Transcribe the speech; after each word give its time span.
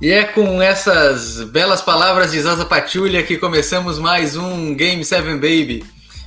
E 0.00 0.10
é 0.10 0.24
com 0.24 0.62
essas 0.62 1.42
belas 1.42 1.82
palavras 1.82 2.32
de 2.32 2.40
Zaza 2.40 2.64
Patulha 2.64 3.22
que 3.22 3.36
começamos 3.36 3.98
mais 3.98 4.34
um 4.34 4.74
Game 4.74 5.04
7 5.04 5.34
Baby. 5.34 5.84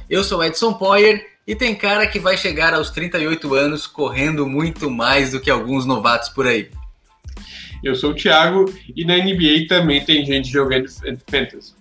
Eu 0.08 0.24
sou 0.24 0.44
Edson 0.44 0.74
Poyer 0.74 1.26
e 1.48 1.56
tem 1.56 1.74
cara 1.74 2.06
que 2.06 2.20
vai 2.20 2.38
chegar 2.38 2.76
aos 2.76 2.92
38 2.92 3.52
anos 3.56 3.88
correndo 3.88 4.46
muito 4.46 4.92
mais 4.92 5.32
do 5.32 5.40
que 5.40 5.50
alguns 5.50 5.88
novatos 5.88 6.30
por 6.30 6.46
aí. 6.46 6.70
Eu 7.84 7.96
sou 7.96 8.12
o 8.12 8.16
Thiago 8.16 8.72
e 8.96 9.04
na 9.06 9.18
NBA 9.18 9.68
também 9.68 10.06
tem 10.06 10.24
gente 10.24 10.52
jogando 10.52 10.88
Fantasy. 11.28 11.74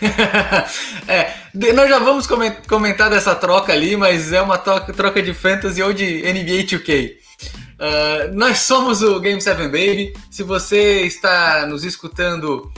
é, 1.08 1.32
nós 1.72 1.88
já 1.88 1.98
vamos 1.98 2.28
comentar 2.68 3.10
dessa 3.10 3.34
troca 3.34 3.72
ali, 3.72 3.96
mas 3.96 4.32
é 4.32 4.40
uma 4.40 4.56
troca 4.56 5.20
de 5.20 5.34
Fantasy 5.34 5.82
ou 5.82 5.92
de 5.92 6.22
NBA 6.22 6.64
2K. 6.64 7.15
Uh, 7.76 8.34
nós 8.34 8.60
somos 8.60 9.02
o 9.02 9.20
Game 9.20 9.40
7 9.40 9.62
Baby. 9.64 10.14
Se 10.30 10.42
você 10.42 11.02
está 11.02 11.66
nos 11.66 11.84
escutando 11.84 12.72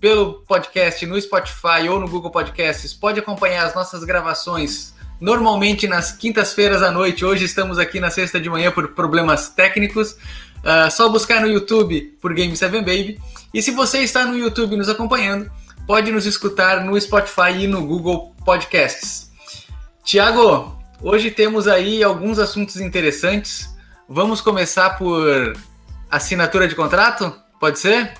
pelo 0.00 0.34
podcast 0.46 1.04
no 1.06 1.20
Spotify 1.20 1.88
ou 1.90 1.98
no 1.98 2.08
Google 2.08 2.30
Podcasts, 2.30 2.94
pode 2.94 3.18
acompanhar 3.18 3.66
as 3.66 3.74
nossas 3.74 4.04
gravações 4.04 4.94
normalmente 5.20 5.88
nas 5.88 6.12
quintas-feiras 6.12 6.82
à 6.82 6.90
noite. 6.90 7.24
Hoje 7.24 7.44
estamos 7.44 7.78
aqui 7.78 7.98
na 7.98 8.10
sexta 8.10 8.38
de 8.38 8.48
manhã 8.48 8.70
por 8.70 8.88
problemas 8.88 9.48
técnicos. 9.48 10.12
Uh, 10.12 10.90
só 10.90 11.08
buscar 11.08 11.40
no 11.40 11.48
YouTube 11.48 12.16
por 12.20 12.34
Game 12.34 12.54
7 12.56 12.72
Baby. 12.72 13.20
E 13.52 13.62
se 13.62 13.70
você 13.70 14.00
está 14.00 14.24
no 14.24 14.36
YouTube 14.36 14.76
nos 14.76 14.88
acompanhando, 14.88 15.50
pode 15.86 16.12
nos 16.12 16.26
escutar 16.26 16.84
no 16.84 17.00
Spotify 17.00 17.52
e 17.60 17.66
no 17.66 17.86
Google 17.86 18.34
Podcasts. 18.44 19.30
Tiago, 20.04 20.76
hoje 21.00 21.30
temos 21.30 21.66
aí 21.66 22.02
alguns 22.02 22.38
assuntos 22.38 22.76
interessantes. 22.76 23.75
Vamos 24.08 24.40
começar 24.40 24.90
por 24.90 25.56
assinatura 26.08 26.68
de 26.68 26.76
contrato? 26.76 27.34
Pode 27.58 27.78
ser? 27.80 28.14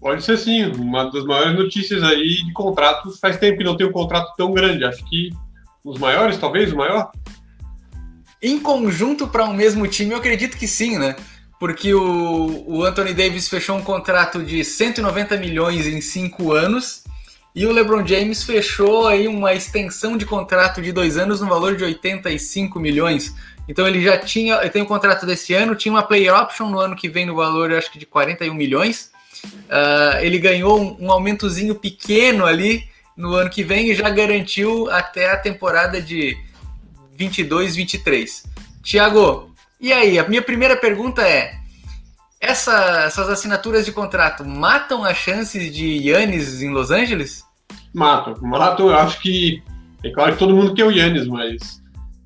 Pode 0.00 0.22
ser 0.22 0.36
sim. 0.38 0.66
Uma 0.66 1.10
das 1.10 1.24
maiores 1.24 1.58
notícias 1.58 2.02
aí 2.04 2.44
de 2.44 2.52
contratos. 2.52 3.18
Faz 3.18 3.36
tempo 3.36 3.58
que 3.58 3.64
não 3.64 3.76
tem 3.76 3.86
um 3.86 3.92
contrato 3.92 4.32
tão 4.36 4.52
grande. 4.52 4.84
Acho 4.84 5.04
que 5.06 5.30
os 5.84 5.98
maiores, 5.98 6.38
talvez, 6.38 6.72
o 6.72 6.76
maior? 6.76 7.10
Em 8.40 8.60
conjunto 8.60 9.26
para 9.26 9.44
um 9.44 9.52
mesmo 9.52 9.88
time, 9.88 10.12
eu 10.12 10.18
acredito 10.18 10.56
que 10.56 10.68
sim, 10.68 10.98
né? 10.98 11.16
Porque 11.58 11.92
o, 11.94 12.64
o 12.68 12.84
Anthony 12.84 13.12
Davis 13.12 13.48
fechou 13.48 13.76
um 13.76 13.82
contrato 13.82 14.42
de 14.42 14.62
190 14.62 15.36
milhões 15.36 15.86
em 15.86 16.00
cinco 16.00 16.52
anos 16.52 17.02
e 17.54 17.66
o 17.66 17.72
LeBron 17.72 18.06
James 18.06 18.42
fechou 18.42 19.06
aí 19.06 19.26
uma 19.26 19.54
extensão 19.54 20.16
de 20.16 20.26
contrato 20.26 20.82
de 20.82 20.92
dois 20.92 21.16
anos 21.16 21.40
no 21.40 21.48
valor 21.48 21.76
de 21.76 21.84
85 21.84 22.78
milhões. 22.78 23.34
Então 23.68 23.86
ele 23.86 24.02
já 24.02 24.18
tinha, 24.18 24.56
ele 24.56 24.70
tem 24.70 24.82
um 24.82 24.86
contrato 24.86 25.24
desse 25.24 25.54
ano, 25.54 25.74
tinha 25.74 25.92
uma 25.92 26.02
player 26.02 26.34
option 26.34 26.68
no 26.68 26.78
ano 26.78 26.96
que 26.96 27.08
vem 27.08 27.24
no 27.24 27.34
valor, 27.34 27.72
acho 27.72 27.90
que 27.90 27.98
de 27.98 28.06
41 28.06 28.52
milhões. 28.54 29.10
Uh, 29.44 30.20
ele 30.20 30.38
ganhou 30.38 30.80
um, 30.80 31.06
um, 31.06 31.10
aumentozinho 31.10 31.74
pequeno 31.74 32.46
ali 32.46 32.84
no 33.16 33.34
ano 33.34 33.50
que 33.50 33.62
vem 33.62 33.90
e 33.90 33.94
já 33.94 34.08
garantiu 34.08 34.90
até 34.90 35.30
a 35.30 35.36
temporada 35.36 36.00
de 36.00 36.36
22, 37.16 37.76
23. 37.76 38.44
Tiago, 38.82 39.54
e 39.80 39.92
aí? 39.92 40.18
A 40.18 40.28
minha 40.28 40.42
primeira 40.42 40.76
pergunta 40.76 41.22
é: 41.22 41.54
essa, 42.40 43.04
essas 43.06 43.28
assinaturas 43.28 43.84
de 43.84 43.92
contrato 43.92 44.44
matam 44.44 45.04
as 45.04 45.16
chances 45.16 45.74
de 45.74 46.08
Yannis 46.08 46.62
em 46.62 46.70
Los 46.70 46.90
Angeles? 46.90 47.44
Matam, 47.92 48.34
matam. 48.42 48.88
Eu 48.88 48.98
acho 48.98 49.20
que 49.20 49.62
é 50.02 50.10
claro 50.10 50.32
que 50.32 50.38
todo 50.38 50.54
mundo 50.54 50.74
quer 50.74 50.84
o 50.84 50.90
Yannis, 50.90 51.26
mas 51.26 51.82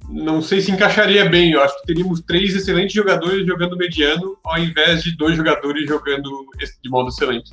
não 0.09 0.41
sei 0.41 0.61
se 0.61 0.71
encaixaria 0.71 1.29
bem. 1.29 1.53
Eu 1.53 1.63
acho 1.63 1.79
que 1.81 1.87
teríamos 1.87 2.21
três 2.23 2.55
excelentes 2.55 2.95
jogadores 2.95 3.47
jogando 3.47 3.77
mediano, 3.77 4.37
ao 4.45 4.59
invés 4.59 5.03
de 5.03 5.17
dois 5.17 5.37
jogadores 5.37 5.87
jogando 5.87 6.47
de 6.83 6.91
modo 6.91 7.09
excelente. 7.09 7.53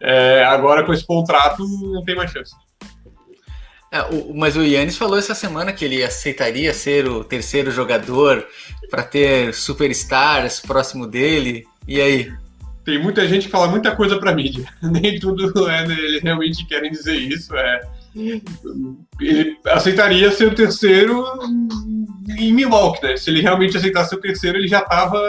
É, 0.00 0.44
agora, 0.44 0.84
com 0.84 0.92
esse 0.92 1.06
contrato, 1.06 1.66
não 1.66 2.02
tem 2.04 2.14
mais 2.14 2.30
chance. 2.30 2.54
É, 3.92 4.02
o, 4.02 4.34
mas 4.34 4.56
o 4.56 4.62
Yannis 4.62 4.96
falou 4.96 5.18
essa 5.18 5.34
semana 5.34 5.72
que 5.72 5.84
ele 5.84 6.02
aceitaria 6.02 6.72
ser 6.72 7.08
o 7.08 7.24
terceiro 7.24 7.70
jogador 7.70 8.46
para 8.88 9.02
ter 9.02 9.52
superstars 9.52 10.60
próximo 10.60 11.06
dele. 11.06 11.66
E 11.88 12.00
aí? 12.00 12.32
Tem 12.84 13.02
muita 13.02 13.26
gente 13.26 13.46
que 13.46 13.50
fala 13.50 13.68
muita 13.68 13.94
coisa 13.94 14.18
para 14.18 14.34
mídia. 14.34 14.66
Nem 14.80 15.18
tudo 15.18 15.68
é, 15.68 15.84
eles 15.84 16.22
realmente 16.22 16.64
querem 16.66 16.90
dizer 16.90 17.16
isso. 17.16 17.54
É, 17.56 17.80
ele 18.14 19.56
aceitaria 19.66 20.30
ser 20.32 20.48
o 20.48 20.54
terceiro 20.54 21.24
em 22.38 22.52
Milwaukee, 22.52 23.06
né? 23.06 23.16
Se 23.16 23.30
ele 23.30 23.40
realmente 23.40 23.76
aceitasse 23.76 24.14
o 24.14 24.20
terceiro, 24.20 24.58
ele 24.58 24.68
já 24.68 24.80
estava 24.80 25.20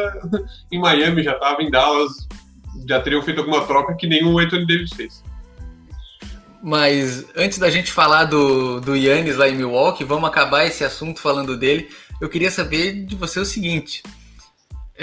em 0.72 0.80
Miami, 0.80 1.24
já 1.24 1.34
estava 1.34 1.62
em 1.62 1.70
Dallas, 1.70 2.28
já 2.88 3.00
teriam 3.00 3.22
feito 3.22 3.40
alguma 3.40 3.66
troca 3.66 3.96
que 3.96 4.08
nenhum 4.08 4.40
Anthony 4.40 4.66
Davis 4.66 4.92
fez. 4.94 5.24
Mas 6.64 7.26
antes 7.36 7.58
da 7.58 7.70
gente 7.70 7.92
falar 7.92 8.26
do, 8.26 8.80
do 8.80 8.96
Yannis 8.96 9.36
lá 9.36 9.50
em 9.50 9.56
Milwaukee, 9.56 10.04
vamos 10.04 10.30
acabar 10.30 10.66
esse 10.66 10.84
assunto 10.84 11.20
falando 11.20 11.58
dele. 11.58 11.90
Eu 12.20 12.30
queria 12.30 12.52
saber 12.52 13.04
de 13.04 13.16
você 13.16 13.40
o 13.40 13.46
seguinte: 13.46 14.04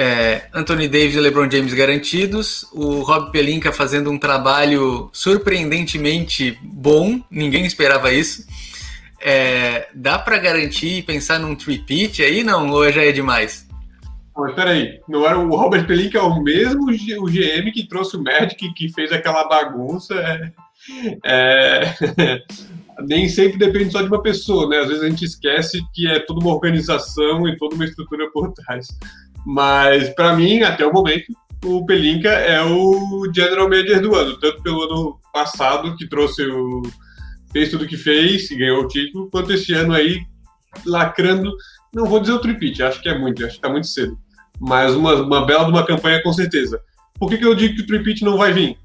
é, 0.00 0.46
Anthony 0.54 0.86
Davis 0.86 1.16
e 1.16 1.18
LeBron 1.18 1.50
James 1.50 1.74
garantidos, 1.74 2.64
o 2.72 3.00
Rob 3.00 3.32
Pelinka 3.32 3.72
fazendo 3.72 4.08
um 4.12 4.16
trabalho 4.16 5.10
surpreendentemente 5.12 6.56
bom, 6.62 7.20
ninguém 7.28 7.66
esperava 7.66 8.12
isso. 8.12 8.46
É, 9.20 9.88
dá 9.92 10.16
para 10.16 10.38
garantir 10.38 10.98
e 10.98 11.02
pensar 11.02 11.40
num 11.40 11.56
three-peat 11.56 12.22
aí, 12.22 12.44
não? 12.44 12.70
Ou 12.70 12.92
já 12.92 13.02
é 13.02 13.10
demais? 13.10 13.66
Peraí, 14.54 15.00
não 15.08 15.26
era 15.26 15.36
o 15.36 15.56
Robert 15.56 15.84
Pelinka 15.84 16.16
é 16.16 16.22
o 16.22 16.40
mesmo 16.40 16.84
o 16.84 17.26
GM 17.26 17.72
que 17.72 17.88
trouxe 17.88 18.16
o 18.16 18.22
Magic, 18.22 18.72
que 18.74 18.88
fez 18.92 19.10
aquela 19.10 19.48
bagunça? 19.48 20.14
É, 20.14 20.52
é, 21.24 22.42
nem 23.04 23.28
sempre 23.28 23.58
depende 23.58 23.90
só 23.90 24.00
de 24.00 24.06
uma 24.06 24.22
pessoa, 24.22 24.68
né? 24.68 24.78
Às 24.78 24.86
vezes 24.86 25.02
a 25.02 25.08
gente 25.08 25.24
esquece 25.24 25.82
que 25.92 26.06
é 26.06 26.20
toda 26.20 26.38
uma 26.38 26.54
organização 26.54 27.48
e 27.48 27.56
toda 27.56 27.74
uma 27.74 27.84
estrutura 27.84 28.30
por 28.30 28.52
trás. 28.52 28.86
Mas, 29.46 30.08
para 30.10 30.34
mim, 30.34 30.62
até 30.62 30.86
o 30.86 30.92
momento, 30.92 31.32
o 31.64 31.84
Pelinka 31.84 32.28
é 32.28 32.62
o 32.62 33.30
general 33.34 33.68
manager 33.68 34.00
do 34.00 34.14
ano, 34.14 34.38
tanto 34.38 34.62
pelo 34.62 34.82
ano 34.82 35.20
passado, 35.32 35.96
que 35.96 36.08
trouxe 36.08 36.42
o. 36.46 36.82
fez 37.52 37.70
tudo 37.70 37.84
o 37.84 37.88
que 37.88 37.96
fez 37.96 38.50
e 38.50 38.56
ganhou 38.56 38.82
o 38.82 38.88
título, 38.88 39.28
quanto 39.30 39.52
esse 39.52 39.72
ano 39.72 39.94
aí, 39.94 40.20
lacrando. 40.86 41.52
Não 41.94 42.06
vou 42.06 42.20
dizer 42.20 42.32
o 42.32 42.40
tripit, 42.40 42.82
acho 42.82 43.00
que 43.00 43.08
é 43.08 43.18
muito, 43.18 43.44
acho 43.44 43.56
que 43.56 43.62
tá 43.62 43.68
muito 43.68 43.86
cedo. 43.86 44.16
Mas 44.60 44.94
uma, 44.94 45.14
uma 45.14 45.46
bela 45.46 45.64
de 45.64 45.70
uma 45.70 45.86
campanha 45.86 46.22
com 46.22 46.32
certeza. 46.32 46.80
Por 47.18 47.28
que, 47.28 47.38
que 47.38 47.46
eu 47.46 47.54
digo 47.54 47.76
que 47.76 47.82
o 47.82 47.86
tripit 47.86 48.24
não 48.24 48.36
vai 48.36 48.52
vir? 48.52 48.76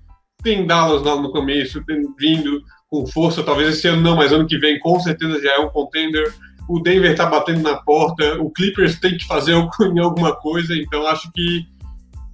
Tem 0.42 0.66
Dallas 0.66 1.04
lá 1.04 1.16
no 1.16 1.32
começo, 1.32 1.84
tem 1.86 2.02
vindo 2.18 2.62
com 2.90 3.06
força, 3.08 3.44
talvez 3.44 3.70
esse 3.70 3.88
ano 3.88 4.02
não, 4.02 4.16
mas 4.16 4.32
ano 4.32 4.48
que 4.48 4.58
vem 4.58 4.80
com 4.80 5.00
certeza 5.00 5.42
já 5.42 5.56
é 5.56 5.60
um 5.60 5.70
contender 5.70 6.32
o 6.74 6.80
Denver 6.82 7.12
está 7.12 7.28
batendo 7.28 7.62
na 7.62 7.76
porta, 7.76 8.42
o 8.42 8.50
Clippers 8.50 9.00
tem 9.00 9.16
que 9.16 9.26
fazer 9.26 9.54
alguma 10.02 10.36
coisa, 10.36 10.76
então 10.76 11.06
acho 11.06 11.32
que 11.32 11.68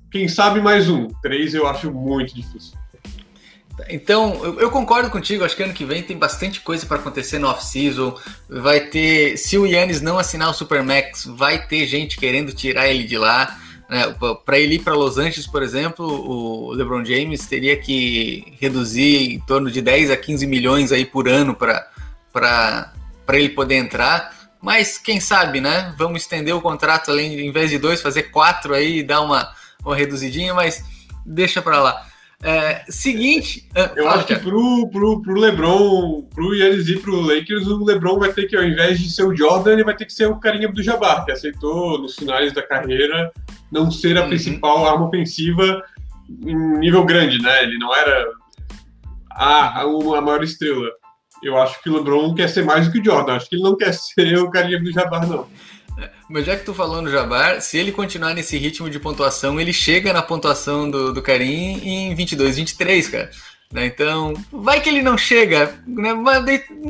quem 0.10 0.28
sabe 0.28 0.62
mais 0.62 0.90
um. 0.90 1.08
Três 1.22 1.54
eu 1.54 1.68
acho 1.68 1.92
muito 1.92 2.34
difícil. 2.34 2.78
Então, 3.90 4.44
eu, 4.60 4.70
concordo 4.70 5.10
contigo, 5.10 5.44
acho 5.44 5.56
que 5.56 5.64
ano 5.64 5.74
que 5.74 5.86
vem 5.86 6.04
tem 6.04 6.18
bastante 6.18 6.60
coisa 6.60 6.86
para 6.86 6.98
acontecer 6.98 7.40
no 7.40 7.48
off-season. 7.48 8.14
Vai 8.50 8.82
ter, 8.82 9.38
se 9.38 9.58
o 9.58 9.66
Yannis 9.66 10.02
não 10.02 10.18
assinar 10.18 10.50
o 10.50 10.54
Supermax, 10.54 11.26
vai 11.26 11.66
ter 11.66 11.86
gente 11.86 12.18
querendo 12.18 12.52
tirar 12.52 12.90
ele 12.90 13.04
de 13.04 13.18
lá. 13.18 13.58
Né? 13.90 14.14
Para 14.46 14.60
ele 14.60 14.76
ir 14.76 14.80
para 14.80 14.94
Los 14.94 15.18
Angeles, 15.18 15.48
por 15.48 15.64
exemplo, 15.64 16.06
o 16.06 16.74
LeBron 16.74 17.06
James 17.06 17.46
teria 17.46 17.78
que 17.78 18.54
reduzir 18.60 19.34
em 19.34 19.40
torno 19.40 19.72
de 19.72 19.82
10 19.82 20.12
a 20.12 20.18
15 20.18 20.46
milhões 20.46 20.92
aí 20.92 21.06
por 21.06 21.30
ano 21.30 21.56
para 21.56 22.94
para 23.30 23.38
ele 23.38 23.50
poder 23.50 23.76
entrar. 23.76 24.34
Mas 24.60 24.98
quem 24.98 25.20
sabe, 25.20 25.62
né? 25.62 25.94
Vamos 26.00 26.24
estender 26.24 26.56
o 26.56 26.60
contrato 26.60 27.12
além 27.12 27.40
em 27.40 27.52
vez 27.52 27.70
de 27.70 27.78
dois, 27.78 28.02
fazer 28.02 28.24
quatro 28.24 28.74
aí 28.74 28.98
e 28.98 29.04
dar 29.04 29.22
uma, 29.22 29.52
uma 29.86 29.96
reduzidinha, 29.96 30.52
mas 30.52 30.84
deixa 31.24 31.62
para 31.62 31.80
lá. 31.80 32.08
É, 32.42 32.84
seguinte. 32.90 33.70
É, 33.76 33.92
Eu 33.96 34.10
acho 34.10 34.26
que 34.26 34.36
pro, 34.36 34.90
pro, 34.90 35.22
pro 35.22 35.40
LeBron, 35.40 36.24
pro 36.34 36.56
Yannis 36.56 36.90
e 36.90 36.98
pro 36.98 37.22
Lakers, 37.22 37.68
o 37.68 37.86
LeBron 37.86 38.18
vai 38.18 38.34
ter 38.34 38.48
que, 38.48 38.58
ao 38.58 38.64
invés 38.64 39.00
de 39.00 39.12
ser 39.12 39.26
o 39.26 39.36
Jordan, 39.36 39.74
ele 39.74 39.84
vai 39.84 39.96
ter 39.96 40.06
que 40.06 40.14
ser 40.14 40.26
o 40.26 40.40
carinha 40.40 40.68
do 40.68 40.82
Jabbar, 40.82 41.24
que 41.24 41.32
aceitou 41.32 42.00
nos 42.00 42.16
finais 42.16 42.52
da 42.52 42.64
carreira 42.64 43.32
não 43.72 43.92
ser 43.92 44.18
a 44.18 44.24
uhum. 44.24 44.30
principal 44.30 44.88
arma 44.88 45.06
ofensiva 45.06 45.84
em 46.28 46.80
nível 46.80 47.06
grande, 47.06 47.40
né? 47.40 47.62
Ele 47.62 47.78
não 47.78 47.96
era 47.96 48.26
a, 49.30 49.82
a, 49.82 49.84
a 49.84 50.22
maior 50.22 50.44
estrela 50.44 50.90
eu 51.44 51.58
acho 51.58 51.82
que 51.82 51.90
o 51.90 51.98
LeBron 51.98 52.34
quer 52.36 52.50
ser 52.50 52.64
mais 52.64 52.86
do 52.86 52.92
que 52.92 53.00
o 53.00 53.06
Jordan. 53.06 53.36
Acho 53.36 53.50
que 53.50 53.56
ele 53.56 53.64
não 53.64 53.76
quer 53.76 53.94
ser 53.94 54.38
o 54.38 54.50
carinha 54.50 54.80
do 54.80 54.92
Jabbar, 54.92 55.28
não. 55.28 55.48
Mas 56.30 56.46
já 56.46 56.56
que 56.56 56.64
tu 56.64 56.74
falou 56.74 57.02
no 57.02 57.10
Jabbar, 57.10 57.62
se 57.62 57.78
ele 57.78 57.92
continuar 57.92 58.34
nesse 58.34 58.58
ritmo 58.58 58.90
de 58.90 59.00
pontuação, 59.00 59.60
ele 59.60 59.74
chega 59.74 60.14
na 60.14 60.22
pontuação 60.22 60.90
do, 60.90 61.12
do 61.14 61.22
Karim 61.22 61.80
em 61.84 62.16
22, 62.16 62.58
23, 62.58 63.08
cara. 63.10 63.32
Né? 63.72 63.86
Então, 63.86 64.34
vai 64.52 64.82
que 64.82 64.90
ele 64.90 65.02
não 65.02 65.18
chega, 65.18 65.80
né? 65.86 66.14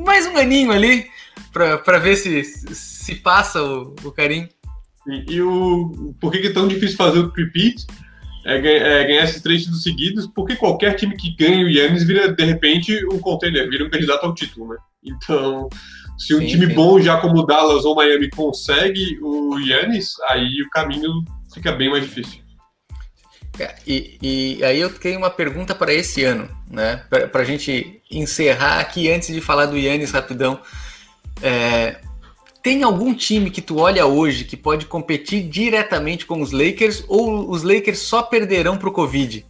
mais 0.03 0.27
um 0.27 0.37
aninho 0.37 0.71
ali 0.71 1.07
para 1.51 1.97
ver 1.97 2.15
se, 2.15 2.43
se 2.43 3.15
passa 3.15 3.61
o, 3.63 3.95
o 4.03 4.11
Karim. 4.11 4.47
E, 5.07 5.35
e, 5.35 5.41
o, 5.41 6.13
por 6.19 6.31
que 6.31 6.45
é 6.45 6.53
tão 6.53 6.67
difícil 6.67 6.97
fazer 6.97 7.19
o 7.19 7.31
repeat? 7.31 7.85
É, 8.45 8.55
é, 8.55 9.03
ganhar 9.05 9.23
esses 9.23 9.41
três 9.41 9.61
títulos 9.61 9.83
seguidos, 9.83 10.27
porque 10.27 10.55
qualquer 10.55 10.95
time 10.95 11.15
que 11.15 11.35
ganha 11.35 11.65
o 11.65 11.69
Yannis 11.69 12.03
vira, 12.03 12.31
de 12.31 12.43
repente, 12.43 13.05
um 13.11 13.19
contender, 13.19 13.69
vira 13.69 13.85
um 13.85 13.89
candidato 13.89 14.25
ao 14.25 14.33
título, 14.33 14.69
né? 14.69 14.77
Então, 15.03 15.69
se 16.17 16.35
um 16.35 16.39
sim, 16.39 16.47
time 16.47 16.67
sim. 16.67 16.73
bom 16.73 16.99
já 16.99 17.17
como 17.17 17.39
o 17.39 17.45
Dallas 17.45 17.85
ou 17.85 17.95
Miami 17.95 18.29
consegue 18.29 19.19
o 19.21 19.57
Yannis, 19.59 20.13
aí 20.29 20.61
o 20.61 20.69
caminho 20.69 21.23
fica 21.53 21.71
bem 21.71 21.89
mais 21.89 22.03
difícil. 22.03 22.41
É, 23.59 23.75
e, 23.85 24.17
e, 24.21 24.63
aí 24.63 24.79
eu 24.79 24.89
tenho 24.89 25.17
uma 25.17 25.29
pergunta 25.29 25.75
para 25.75 25.93
esse 25.93 26.23
ano, 26.23 26.49
né? 26.69 27.03
Para 27.09 27.41
a 27.41 27.45
gente 27.45 28.01
encerrar 28.09 28.79
aqui 28.79 29.11
antes 29.11 29.33
de 29.33 29.41
falar 29.41 29.65
do 29.65 29.77
Yannis 29.77 30.11
rapidão. 30.11 30.61
É, 31.41 31.99
tem 32.61 32.83
algum 32.83 33.13
time 33.13 33.49
que 33.49 33.61
tu 33.61 33.79
olha 33.79 34.05
hoje 34.05 34.43
que 34.43 34.57
pode 34.57 34.85
competir 34.85 35.47
diretamente 35.47 36.25
com 36.25 36.41
os 36.41 36.51
Lakers 36.51 37.03
ou 37.07 37.49
os 37.49 37.63
Lakers 37.63 37.99
só 37.99 38.21
perderão 38.21 38.77
para 38.77 38.89
o 38.89 38.93
Covid? 38.93 39.45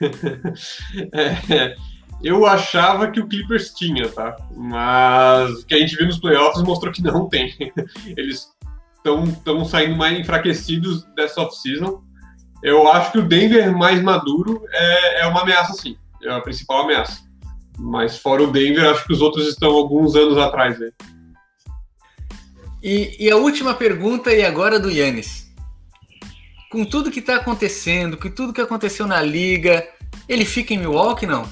é, 1.12 1.74
eu 2.22 2.46
achava 2.46 3.10
que 3.10 3.20
o 3.20 3.26
Clippers 3.26 3.72
tinha, 3.74 4.08
tá? 4.08 4.36
Mas 4.56 5.50
o 5.62 5.66
que 5.66 5.74
a 5.74 5.78
gente 5.78 5.96
viu 5.96 6.06
nos 6.06 6.18
playoffs 6.18 6.62
mostrou 6.62 6.92
que 6.92 7.02
não 7.02 7.28
tem. 7.28 7.52
Eles 8.16 8.48
estão 8.96 9.64
saindo 9.64 9.96
mais 9.96 10.18
enfraquecidos 10.18 11.04
dessa 11.16 11.40
off-season. 11.40 12.02
Eu 12.62 12.88
acho 12.88 13.10
que 13.10 13.18
o 13.18 13.26
Denver 13.26 13.76
mais 13.76 14.00
maduro 14.00 14.62
é, 14.72 15.22
é 15.22 15.26
uma 15.26 15.42
ameaça, 15.42 15.72
sim. 15.72 15.96
É 16.22 16.30
a 16.30 16.40
principal 16.40 16.84
ameaça. 16.84 17.22
Mas 17.76 18.18
fora 18.18 18.44
o 18.44 18.52
Denver, 18.52 18.88
acho 18.88 19.04
que 19.04 19.12
os 19.12 19.20
outros 19.20 19.48
estão 19.48 19.72
alguns 19.72 20.14
anos 20.14 20.38
atrás. 20.38 20.78
Né? 20.78 20.90
E, 22.82 23.16
e, 23.26 23.30
a 23.30 23.36
última 23.36 23.74
pergunta, 23.74 24.32
e 24.32 24.44
agora 24.44 24.80
do 24.80 24.90
Yannis. 24.90 25.50
Com 26.70 26.84
tudo 26.84 27.10
que 27.10 27.20
está 27.20 27.36
acontecendo, 27.36 28.16
com 28.16 28.28
tudo 28.28 28.52
que 28.52 28.60
aconteceu 28.60 29.06
na 29.06 29.20
liga, 29.20 29.86
ele 30.28 30.44
fica 30.44 30.74
em 30.74 30.78
Milwaukee, 30.78 31.26
não? 31.26 31.46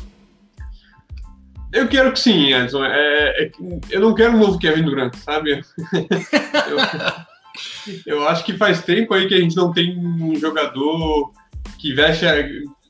Eu 1.72 1.86
quero 1.86 2.12
que 2.12 2.18
sim, 2.18 2.52
Edson. 2.52 2.84
É, 2.84 3.44
é, 3.44 3.50
eu 3.90 4.00
não 4.00 4.14
quero 4.14 4.32
um 4.32 4.38
novo 4.38 4.58
Kevin 4.58 4.82
Durant, 4.82 5.14
sabe? 5.14 5.62
eu, 6.68 6.78
eu, 8.06 8.28
acho 8.28 8.44
que 8.44 8.56
faz 8.56 8.82
tempo 8.82 9.14
aí 9.14 9.28
que 9.28 9.34
a 9.34 9.40
gente 9.40 9.54
não 9.54 9.72
tem 9.72 9.96
um 9.96 10.34
jogador 10.34 11.32
que 11.78 11.92
veste 11.92 12.26
a, 12.26 12.34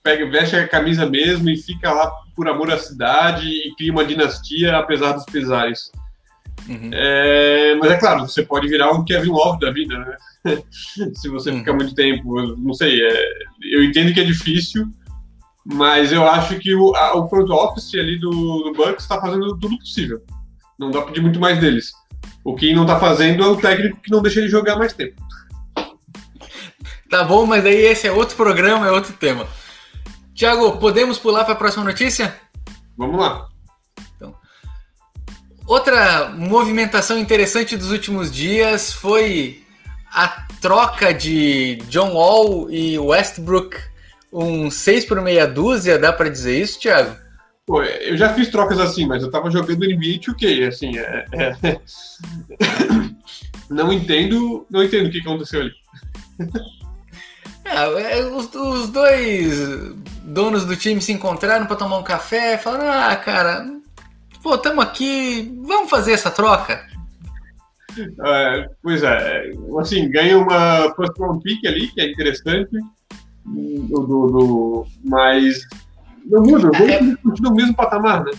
pega, 0.02 0.30
veste 0.30 0.56
a 0.56 0.66
camisa 0.66 1.04
mesmo 1.04 1.50
e 1.50 1.58
fica 1.58 1.92
lá 1.92 2.10
por 2.34 2.48
amor 2.48 2.70
à 2.70 2.78
cidade 2.78 3.46
e 3.46 3.74
cria 3.76 3.92
uma 3.92 4.04
dinastia 4.04 4.78
apesar 4.78 5.12
dos 5.12 5.26
pesares. 5.26 5.90
Uhum. 6.68 6.90
É, 6.92 7.74
mas 7.80 7.90
é 7.90 7.96
claro, 7.96 8.20
você 8.20 8.42
pode 8.42 8.68
virar 8.68 8.92
um 8.92 9.04
Kevin 9.04 9.30
Love 9.30 9.60
da 9.60 9.70
vida, 9.70 9.98
né? 9.98 10.16
Se 11.14 11.28
você 11.28 11.50
uhum. 11.50 11.58
ficar 11.58 11.72
muito 11.72 11.94
tempo, 11.94 12.40
não 12.56 12.74
sei. 12.74 13.02
É, 13.02 13.32
eu 13.72 13.84
entendo 13.84 14.12
que 14.12 14.20
é 14.20 14.24
difícil, 14.24 14.86
mas 15.64 16.12
eu 16.12 16.26
acho 16.26 16.58
que 16.58 16.74
o, 16.74 16.94
a, 16.94 17.16
o 17.16 17.28
front 17.28 17.48
office 17.50 17.94
ali 17.94 18.18
do, 18.18 18.30
do 18.30 18.72
Bucks 18.72 19.02
está 19.02 19.20
fazendo 19.20 19.58
tudo 19.58 19.78
possível. 19.78 20.22
Não 20.78 20.90
dá 20.90 21.00
para 21.00 21.08
pedir 21.08 21.20
muito 21.20 21.40
mais 21.40 21.58
deles. 21.60 21.92
O 22.44 22.54
que 22.54 22.72
não 22.72 22.82
está 22.82 22.98
fazendo 22.98 23.42
é 23.42 23.46
o 23.46 23.56
técnico 23.56 24.00
que 24.00 24.10
não 24.10 24.22
deixa 24.22 24.40
ele 24.40 24.48
jogar 24.48 24.76
mais 24.76 24.92
tempo. 24.92 25.20
Tá 27.10 27.24
bom, 27.24 27.44
mas 27.44 27.66
aí 27.66 27.74
esse 27.74 28.06
é 28.06 28.12
outro 28.12 28.36
programa, 28.36 28.86
é 28.86 28.90
outro 28.90 29.12
tema. 29.12 29.46
Tiago, 30.32 30.78
podemos 30.78 31.18
pular 31.18 31.44
para 31.44 31.54
a 31.54 31.56
próxima 31.56 31.84
notícia? 31.84 32.34
Vamos 32.96 33.20
lá. 33.20 33.48
Outra 35.70 36.28
movimentação 36.30 37.16
interessante 37.16 37.76
dos 37.76 37.92
últimos 37.92 38.28
dias 38.28 38.92
foi 38.92 39.62
a 40.12 40.26
troca 40.60 41.14
de 41.14 41.76
John 41.88 42.14
Wall 42.14 42.68
e 42.68 42.98
Westbrook, 42.98 43.76
um 44.32 44.68
6 44.68 45.04
por 45.04 45.20
meia 45.20 45.46
dúzia, 45.46 45.96
dá 45.96 46.12
para 46.12 46.28
dizer 46.28 46.60
isso, 46.60 46.80
Thiago? 46.80 47.16
Pô, 47.64 47.84
eu 47.84 48.16
já 48.16 48.34
fiz 48.34 48.48
trocas 48.48 48.80
assim, 48.80 49.06
mas 49.06 49.22
eu 49.22 49.30
tava 49.30 49.48
jogando 49.48 49.86
NBA 49.86 50.18
2K, 50.18 50.66
assim, 50.66 50.98
é, 50.98 51.24
é... 51.34 51.80
não 53.70 53.92
entendo, 53.92 54.66
não 54.68 54.82
entendo 54.82 55.06
o 55.06 55.10
que 55.12 55.20
aconteceu 55.20 55.60
ali. 55.60 55.72
É, 57.64 58.18
é, 58.18 58.26
os, 58.26 58.52
os, 58.52 58.88
dois 58.88 59.94
donos 60.24 60.64
do 60.64 60.74
time 60.74 61.00
se 61.00 61.12
encontraram 61.12 61.66
para 61.66 61.76
tomar 61.76 61.98
um 61.98 62.02
café, 62.02 62.58
falaram: 62.58 62.90
"Ah, 62.90 63.14
cara, 63.14 63.79
pô, 64.42 64.54
estamos 64.54 64.84
aqui, 64.84 65.54
vamos 65.62 65.90
fazer 65.90 66.12
essa 66.12 66.30
troca? 66.30 66.86
É, 67.98 68.68
pois 68.82 69.02
é, 69.02 69.50
assim, 69.78 70.08
ganha 70.10 70.38
uma 70.38 70.94
first 70.94 71.18
round 71.18 71.42
pick 71.42 71.64
ali, 71.66 71.88
que 71.88 72.00
é 72.00 72.10
interessante, 72.10 72.70
do, 73.44 74.00
do, 74.06 74.26
do 74.26 74.86
mas 75.04 75.66
não 76.24 76.42
muda, 76.42 76.70
é, 76.76 76.98
continua 77.16 77.50
no 77.50 77.54
mesmo 77.54 77.74
patamar, 77.74 78.24
né? 78.24 78.32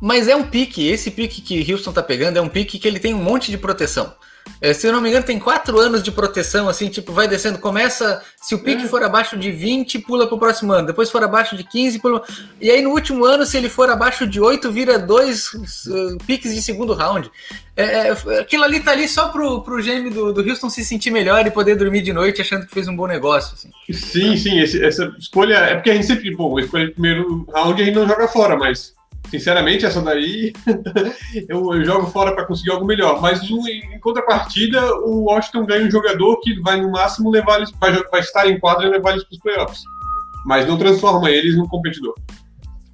Mas 0.00 0.26
é 0.26 0.34
um 0.34 0.42
pique, 0.42 0.88
esse 0.88 1.12
pique 1.12 1.40
que 1.40 1.72
Houston 1.72 1.92
tá 1.92 2.02
pegando 2.02 2.36
é 2.36 2.42
um 2.42 2.48
pique 2.48 2.78
que 2.78 2.88
ele 2.88 2.98
tem 2.98 3.14
um 3.14 3.22
monte 3.22 3.52
de 3.52 3.58
proteção. 3.58 4.12
É, 4.62 4.72
se 4.72 4.86
eu 4.86 4.92
não 4.92 5.00
me 5.00 5.08
engano, 5.08 5.26
tem 5.26 5.40
quatro 5.40 5.76
anos 5.80 6.04
de 6.04 6.12
proteção, 6.12 6.68
assim, 6.68 6.88
tipo, 6.88 7.12
vai 7.12 7.26
descendo. 7.26 7.58
Começa, 7.58 8.22
se 8.40 8.54
o 8.54 8.60
pique 8.60 8.84
é. 8.84 8.86
for 8.86 9.02
abaixo 9.02 9.36
de 9.36 9.50
20, 9.50 9.98
pula 9.98 10.28
pro 10.28 10.38
próximo 10.38 10.72
ano. 10.72 10.86
Depois 10.86 11.10
for 11.10 11.20
abaixo 11.24 11.56
de 11.56 11.64
15, 11.64 11.98
pula. 11.98 12.22
E 12.60 12.70
aí 12.70 12.80
no 12.80 12.90
último 12.90 13.24
ano, 13.24 13.44
se 13.44 13.56
ele 13.56 13.68
for 13.68 13.90
abaixo 13.90 14.24
de 14.24 14.40
8, 14.40 14.70
vira 14.70 15.00
dois 15.00 15.52
uh, 15.52 16.16
piques 16.24 16.54
de 16.54 16.62
segundo 16.62 16.94
round. 16.94 17.28
É, 17.76 18.08
é, 18.08 18.10
aquilo 18.38 18.62
ali 18.62 18.78
tá 18.78 18.92
ali 18.92 19.08
só 19.08 19.30
pro, 19.30 19.62
pro 19.62 19.82
GM 19.82 20.10
do, 20.10 20.32
do 20.32 20.48
Houston 20.48 20.70
se 20.70 20.84
sentir 20.84 21.10
melhor 21.10 21.44
e 21.44 21.50
poder 21.50 21.74
dormir 21.74 22.02
de 22.02 22.12
noite 22.12 22.40
achando 22.40 22.64
que 22.64 22.72
fez 22.72 22.86
um 22.86 22.94
bom 22.94 23.08
negócio. 23.08 23.54
Assim. 23.54 23.70
Sim, 23.92 24.36
sim, 24.36 24.60
esse, 24.60 24.84
essa 24.84 25.12
escolha. 25.18 25.56
É 25.56 25.74
porque 25.74 25.90
a 25.90 25.94
gente 25.94 26.06
sempre, 26.06 26.36
bom, 26.36 26.60
escolha 26.60 26.86
de 26.86 26.92
primeiro 26.92 27.44
round 27.52 27.82
a 27.82 27.84
gente 27.84 27.96
não 27.96 28.06
joga 28.06 28.28
fora, 28.28 28.56
mas 28.56 28.94
Sinceramente, 29.32 29.86
essa 29.86 30.02
daí 30.02 30.52
eu, 31.48 31.74
eu, 31.74 31.84
jogo 31.86 32.06
fora 32.08 32.34
para 32.34 32.44
conseguir 32.44 32.70
algo 32.72 32.84
melhor. 32.84 33.18
Mas 33.22 33.42
em 33.42 33.98
contrapartida, 33.98 34.94
o 34.96 35.24
Washington 35.24 35.64
ganha 35.64 35.86
um 35.86 35.90
jogador 35.90 36.38
que 36.40 36.60
vai 36.60 36.78
no 36.78 36.90
máximo 36.90 37.30
levar 37.30 37.56
eles, 37.56 37.70
vai 37.80 38.20
estar 38.20 38.46
em 38.46 38.60
quadra 38.60 38.86
e 38.86 38.90
levar 38.90 39.12
eles 39.12 39.24
para 39.24 39.32
os 39.32 39.40
playoffs. 39.40 39.80
Mas 40.44 40.68
não 40.68 40.76
transforma 40.76 41.30
eles 41.30 41.56
num 41.56 41.66
competidor. 41.66 42.14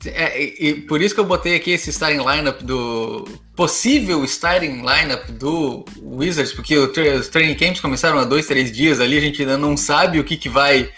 É, 0.07 0.41
e 0.41 0.75
por 0.83 1.03
isso 1.03 1.13
que 1.13 1.21
eu 1.21 1.25
botei 1.25 1.57
aqui 1.57 1.73
esse 1.73 1.91
starting 1.91 2.25
lineup 2.25 2.63
do. 2.63 3.27
possível 3.57 4.23
starting 4.25 4.83
lineup 4.83 5.29
do 5.31 5.85
Wizards, 6.01 6.53
porque 6.53 6.79
os 6.79 7.27
training 7.27 7.57
camps 7.57 7.81
começaram 7.81 8.21
há 8.21 8.25
dois, 8.25 8.47
três 8.47 8.71
dias 8.71 9.01
ali, 9.01 9.19
a 9.19 9.21
gente 9.21 9.43
ainda 9.43 9.59
não 9.59 9.77
sabe 9.77 10.21
o 10.21 10.25
que, 10.25 10.37
que 10.37 10.49
vai. 10.49 10.89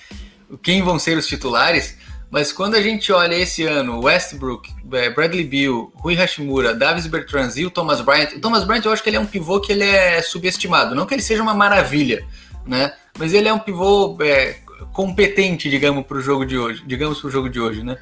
quem 0.62 0.82
vão 0.82 0.98
ser 0.98 1.16
os 1.16 1.26
titulares. 1.26 1.98
Mas 2.30 2.52
quando 2.52 2.76
a 2.76 2.82
gente 2.82 3.12
olha 3.12 3.34
esse 3.34 3.64
ano, 3.64 4.04
Westbrook, 4.04 4.72
é, 4.92 5.10
Bradley 5.10 5.44
Beal, 5.44 5.90
Rui 5.96 6.14
Hashimura, 6.14 6.72
Davis 6.74 7.06
Bertrands 7.06 7.56
e 7.56 7.66
o 7.66 7.70
Thomas 7.70 8.00
Bryant, 8.00 8.36
o 8.36 8.40
Thomas 8.40 8.62
Bryant 8.62 8.84
eu 8.84 8.92
acho 8.92 9.02
que 9.02 9.10
ele 9.10 9.16
é 9.16 9.20
um 9.20 9.26
pivô 9.26 9.60
que 9.60 9.72
ele 9.72 9.84
é 9.84 10.22
subestimado. 10.22 10.94
Não 10.94 11.06
que 11.06 11.14
ele 11.14 11.22
seja 11.22 11.42
uma 11.42 11.54
maravilha, 11.54 12.24
né? 12.64 12.92
Mas 13.18 13.34
ele 13.34 13.48
é 13.48 13.52
um 13.52 13.58
pivô 13.58 14.16
é, 14.22 14.58
competente, 14.92 15.68
digamos, 15.68 16.06
para 16.06 16.18
o 16.18 16.20
jogo 16.20 16.46
de 16.46 16.56
hoje. 16.56 16.84
Digamos 16.86 17.18
para 17.20 17.28
o 17.28 17.30
jogo 17.30 17.50
de 17.50 17.60
hoje, 17.60 17.82
né? 17.82 17.98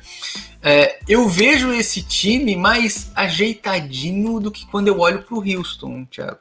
É, 0.63 0.99
eu 1.09 1.27
vejo 1.27 1.73
esse 1.73 2.03
time 2.03 2.55
mais 2.55 3.11
ajeitadinho 3.15 4.39
do 4.41 4.51
que 4.51 4.67
quando 4.67 4.89
eu 4.89 4.99
olho 4.99 5.23
para 5.23 5.35
o 5.35 5.43
Houston, 5.43 6.05
Thiago. 6.05 6.39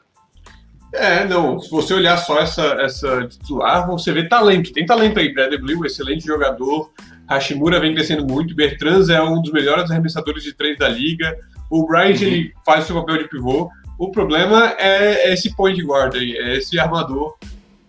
É, 0.93 1.25
não. 1.25 1.59
Se 1.59 1.69
você 1.69 1.93
olhar 1.93 2.17
só 2.17 2.39
essa, 2.39 2.63
essa 2.81 3.27
titular, 3.27 3.87
você 3.87 4.11
vê 4.11 4.27
talento. 4.27 4.73
Tem 4.73 4.85
talento 4.85 5.19
aí. 5.19 5.33
Bradley 5.33 5.61
Beal, 5.61 5.85
excelente 5.85 6.25
jogador. 6.25 6.91
Hashimura 7.27 7.79
vem 7.79 7.93
crescendo 7.93 8.25
muito, 8.25 8.55
Bertrand 8.55 9.09
é 9.09 9.21
um 9.21 9.41
dos 9.41 9.51
melhores 9.51 9.91
arremessadores 9.91 10.43
de 10.43 10.53
três 10.53 10.77
da 10.77 10.87
liga, 10.87 11.37
o 11.69 11.85
Bryant 11.85 12.19
uhum. 12.21 12.27
ele 12.27 12.53
faz 12.65 12.83
o 12.83 12.87
seu 12.87 12.95
papel 12.95 13.17
de 13.17 13.29
pivô. 13.29 13.69
O 13.99 14.11
problema 14.11 14.75
é 14.77 15.33
esse 15.33 15.55
point 15.55 15.81
guard 15.83 16.15
aí, 16.15 16.37
é 16.37 16.57
esse 16.57 16.79
armador 16.79 17.35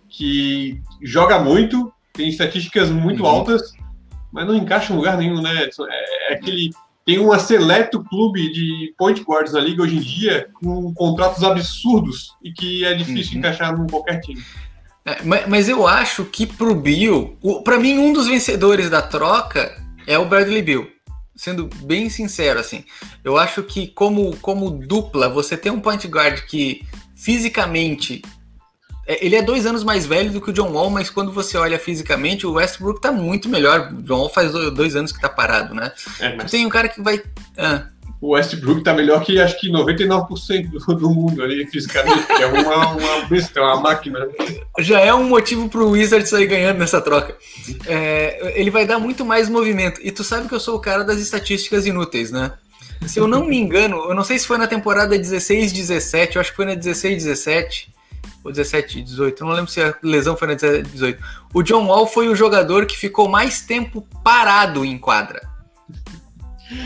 que 0.09 0.81
joga 1.01 1.39
muito, 1.39 1.93
tem 2.13 2.27
estatísticas 2.27 2.89
muito 2.89 3.23
uhum. 3.23 3.29
altas, 3.29 3.73
mas 4.31 4.45
não 4.45 4.55
encaixa 4.55 4.91
em 4.91 4.95
lugar 4.95 5.17
nenhum, 5.17 5.41
né, 5.41 5.63
Edson? 5.63 5.85
É, 5.87 6.31
é 6.31 6.33
aquele. 6.33 6.71
Tem 7.05 7.17
um 7.19 7.37
seleto 7.39 8.03
clube 8.03 8.51
de 8.51 8.93
point 8.97 9.23
guards 9.23 9.53
na 9.53 9.59
liga 9.59 9.81
hoje 9.81 9.97
em 9.97 10.01
dia 10.01 10.47
com 10.53 10.93
contratos 10.93 11.43
absurdos 11.43 12.35
e 12.43 12.51
que 12.51 12.85
é 12.85 12.93
difícil 12.93 13.33
uhum. 13.33 13.39
encaixar 13.39 13.73
em 13.73 13.87
qualquer 13.87 14.19
time. 14.19 14.43
É, 15.09 15.47
mas 15.47 15.67
eu 15.67 15.87
acho 15.87 16.25
que 16.25 16.45
pro 16.45 16.75
Bill, 16.75 17.37
para 17.63 17.79
mim 17.79 17.97
um 17.97 18.13
dos 18.13 18.27
vencedores 18.27 18.89
da 18.89 19.01
troca 19.01 19.75
é 20.05 20.17
o 20.17 20.25
Bradley 20.25 20.61
Bill. 20.61 20.87
Sendo 21.35 21.69
bem 21.83 22.09
sincero 22.09 22.59
assim, 22.59 22.83
eu 23.23 23.37
acho 23.37 23.63
que 23.63 23.87
como 23.87 24.35
como 24.37 24.69
dupla 24.69 25.29
você 25.29 25.55
tem 25.55 25.71
um 25.71 25.79
point 25.79 26.05
guard 26.07 26.41
que 26.41 26.85
fisicamente 27.15 28.21
é, 29.09 29.25
ele 29.25 29.35
é 29.35 29.41
dois 29.41 29.65
anos 29.65 29.83
mais 29.83 30.05
velho 30.05 30.31
do 30.31 30.39
que 30.39 30.51
o 30.51 30.53
John 30.53 30.71
Wall, 30.71 30.91
mas 30.91 31.09
quando 31.09 31.31
você 31.31 31.57
olha 31.57 31.79
fisicamente, 31.79 32.45
o 32.45 32.53
Westbrook 32.53 33.01
tá 33.01 33.11
muito 33.11 33.49
melhor. 33.49 33.91
O 33.91 34.03
John 34.03 34.19
Wall 34.19 34.29
faz 34.29 34.51
dois 34.51 34.95
anos 34.95 35.11
que 35.11 35.19
tá 35.19 35.27
parado, 35.27 35.73
né? 35.73 35.91
É, 36.19 36.35
mas... 36.35 36.51
Tem 36.51 36.63
um 36.63 36.69
cara 36.69 36.87
que 36.87 37.01
vai. 37.01 37.19
Ah, 37.57 37.87
o 38.21 38.31
Westbrook 38.31 38.83
tá 38.83 38.93
melhor 38.93 39.23
que 39.23 39.39
acho 39.39 39.57
que 39.59 39.69
99% 39.69 40.69
do, 40.69 40.95
do 40.95 41.09
mundo 41.09 41.41
ali 41.41 41.65
fisicamente, 41.65 42.29
é 42.31 42.45
uma, 42.47 42.89
uma 42.89 43.25
besta, 43.27 43.61
uma 43.61 43.79
máquina. 43.79 44.27
Já 44.79 44.99
é 44.99 45.13
um 45.13 45.23
motivo 45.23 45.69
pro 45.69 45.89
Wizard 45.89 46.27
sair 46.27 46.47
ganhando 46.47 46.79
nessa 46.79 46.99
troca. 46.99 47.37
É, 47.87 48.59
ele 48.59 48.69
vai 48.69 48.85
dar 48.85 48.99
muito 48.99 49.23
mais 49.23 49.47
movimento. 49.47 50.01
E 50.03 50.11
tu 50.11 50.23
sabe 50.23 50.49
que 50.49 50.55
eu 50.55 50.59
sou 50.59 50.75
o 50.75 50.81
cara 50.81 51.03
das 51.05 51.19
estatísticas 51.19 51.85
inúteis, 51.85 52.29
né? 52.29 52.51
Se 53.07 53.17
eu 53.17 53.27
não 53.27 53.45
me 53.45 53.57
engano, 53.57 53.95
eu 54.09 54.13
não 54.13 54.25
sei 54.25 54.37
se 54.37 54.45
foi 54.45 54.57
na 54.57 54.67
temporada 54.67 55.17
16, 55.17 55.71
17, 55.71 56.35
eu 56.35 56.41
acho 56.41 56.51
que 56.51 56.57
foi 56.57 56.65
na 56.65 56.75
16, 56.75 57.23
17 57.23 57.93
ou 58.43 58.51
17, 58.51 59.01
18, 59.01 59.41
eu 59.41 59.47
não 59.47 59.53
lembro 59.53 59.71
se 59.71 59.81
a 59.81 59.95
lesão 60.03 60.35
foi 60.35 60.49
na 60.49 60.53
17, 60.55 60.89
18. 60.89 61.23
O 61.53 61.63
John 61.63 61.85
Wall 61.85 62.05
foi 62.05 62.27
o 62.27 62.35
jogador 62.35 62.85
que 62.85 62.97
ficou 62.97 63.29
mais 63.29 63.61
tempo 63.61 64.05
parado 64.21 64.83
em 64.83 64.97
quadra. 64.97 65.47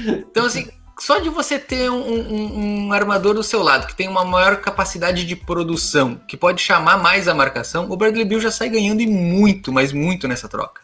Então, 0.05 0.45
assim, 0.45 0.69
só 1.03 1.19
de 1.19 1.27
você 1.27 1.59
ter 1.59 1.91
um, 1.91 1.97
um, 1.97 2.85
um, 2.87 2.93
armador 2.93 3.33
do 3.33 3.43
seu 3.43 3.61
lado 3.61 3.87
que 3.87 3.95
tem 3.95 4.07
uma 4.07 4.23
maior 4.23 4.61
capacidade 4.61 5.25
de 5.25 5.35
produção, 5.35 6.15
que 6.15 6.37
pode 6.37 6.61
chamar 6.61 6.97
mais 6.97 7.27
a 7.27 7.33
marcação, 7.33 7.91
o 7.91 7.97
Bradley 7.97 8.23
Bill 8.23 8.39
já 8.39 8.49
sai 8.49 8.69
ganhando 8.69 9.01
e 9.01 9.07
muito, 9.07 9.69
mas 9.69 9.91
muito 9.91 10.29
nessa 10.29 10.47
troca. 10.47 10.81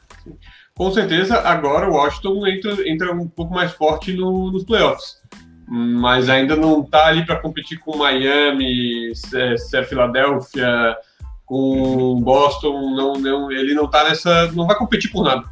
Com 0.75 0.91
certeza, 0.91 1.39
agora 1.39 1.89
o 1.89 1.93
Washington 1.93 2.45
entra, 2.47 2.89
entra 2.89 3.13
um 3.13 3.29
pouco 3.29 3.53
mais 3.53 3.71
forte 3.71 4.11
no, 4.11 4.51
nos 4.51 4.65
playoffs. 4.65 5.19
Mas 5.65 6.27
ainda 6.27 6.53
não 6.53 6.81
está 6.81 7.05
ali 7.05 7.25
para 7.25 7.39
competir 7.39 7.79
com 7.79 7.95
Miami, 7.95 9.15
se, 9.15 9.77
é 9.77 9.83
Filadélfia, 9.85 10.97
com 11.45 12.19
Boston. 12.21 12.93
Não, 12.93 13.13
não, 13.13 13.51
ele 13.51 13.73
não 13.73 13.89
tá 13.89 14.03
nessa. 14.03 14.51
não 14.51 14.67
vai 14.67 14.75
competir 14.75 15.11
por 15.11 15.23
nada. 15.23 15.43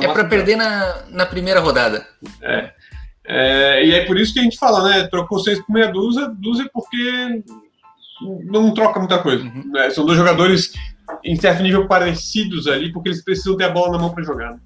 é 0.00 0.08
para 0.08 0.24
perder 0.24 0.56
na, 0.56 1.02
na 1.10 1.26
primeira 1.26 1.60
rodada. 1.60 2.06
É. 2.40 2.77
É, 3.30 3.84
e 3.84 3.94
é 3.94 4.06
por 4.06 4.18
isso 4.18 4.32
que 4.32 4.40
a 4.40 4.42
gente 4.42 4.58
fala, 4.58 4.88
né? 4.88 5.06
Trocou 5.06 5.38
seis 5.38 5.60
por 5.60 5.72
meia 5.72 5.92
dúzia, 5.92 6.28
dúzia 6.28 6.68
porque 6.72 7.42
não 8.46 8.72
troca 8.72 8.98
muita 8.98 9.18
coisa. 9.18 9.44
Uhum. 9.44 9.70
Né? 9.70 9.90
São 9.90 10.06
dois 10.06 10.18
jogadores 10.18 10.72
em 11.22 11.36
certo 11.36 11.62
nível 11.62 11.86
parecidos 11.86 12.66
ali, 12.66 12.90
porque 12.90 13.10
eles 13.10 13.22
precisam 13.22 13.56
ter 13.56 13.64
a 13.64 13.70
bola 13.70 13.92
na 13.92 13.98
mão 13.98 14.14
para 14.14 14.24
jogar. 14.24 14.52
Né? 14.52 14.60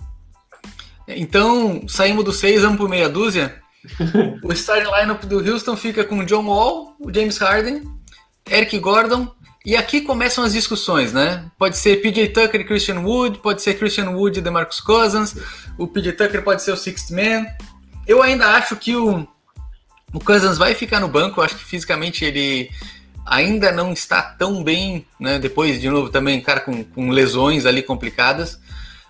Então, 1.08 1.82
saímos 1.88 2.24
do 2.24 2.32
seis, 2.32 2.62
vamos 2.62 2.78
por 2.78 2.88
meia 2.88 3.08
dúzia. 3.08 3.60
o 4.44 4.52
starting 4.52 4.90
lineup 5.00 5.24
do 5.24 5.38
Houston 5.38 5.76
fica 5.76 6.04
com 6.04 6.24
John 6.24 6.46
Wall, 6.46 6.96
o 7.00 7.12
James 7.12 7.38
Harden, 7.38 7.82
Eric 8.48 8.78
Gordon, 8.78 9.28
e 9.66 9.76
aqui 9.76 10.00
começam 10.00 10.44
as 10.44 10.52
discussões, 10.52 11.12
né? 11.12 11.44
Pode 11.58 11.76
ser 11.76 12.00
PJ 12.00 12.28
Tucker 12.28 12.60
e 12.60 12.64
Christian 12.64 13.00
Wood, 13.00 13.38
pode 13.38 13.60
ser 13.60 13.74
Christian 13.74 14.10
Wood 14.10 14.38
e 14.38 14.42
DeMarcus 14.42 14.80
Cousins, 14.80 15.36
o 15.78 15.86
PJ 15.86 16.12
Tucker 16.12 16.42
pode 16.42 16.62
ser 16.62 16.72
o 16.72 16.76
sixth 16.76 17.10
man, 17.10 17.44
eu 18.06 18.22
ainda 18.22 18.48
acho 18.56 18.76
que 18.76 18.94
o, 18.96 19.26
o 20.12 20.20
Cousins 20.20 20.58
vai 20.58 20.74
ficar 20.74 21.00
no 21.00 21.08
banco. 21.08 21.40
Eu 21.40 21.44
acho 21.44 21.56
que 21.56 21.64
fisicamente 21.64 22.24
ele 22.24 22.70
ainda 23.24 23.70
não 23.72 23.92
está 23.92 24.22
tão 24.22 24.62
bem, 24.62 25.06
né? 25.18 25.38
Depois, 25.38 25.80
de 25.80 25.88
novo, 25.88 26.08
também, 26.10 26.40
cara, 26.40 26.60
com, 26.60 26.82
com 26.84 27.10
lesões 27.10 27.66
ali 27.66 27.82
complicadas. 27.82 28.60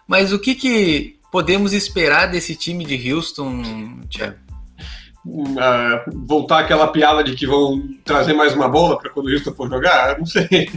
Mas 0.06 0.32
o 0.32 0.38
que, 0.38 0.54
que 0.54 1.18
podemos 1.30 1.72
esperar 1.72 2.26
desse 2.26 2.54
time 2.54 2.84
de 2.84 3.12
Houston, 3.12 4.00
Thiago? 4.10 4.36
Uh, 5.26 6.26
voltar 6.26 6.60
aquela 6.60 6.88
piada 6.88 7.22
de 7.22 7.34
que 7.34 7.46
vão 7.46 7.82
trazer 8.04 8.32
mais 8.32 8.54
uma 8.54 8.68
bola 8.68 8.98
para 8.98 9.10
quando 9.10 9.26
o 9.26 9.32
Houston 9.32 9.52
for 9.52 9.68
jogar? 9.68 10.18
Não 10.18 10.26
sei. 10.26 10.46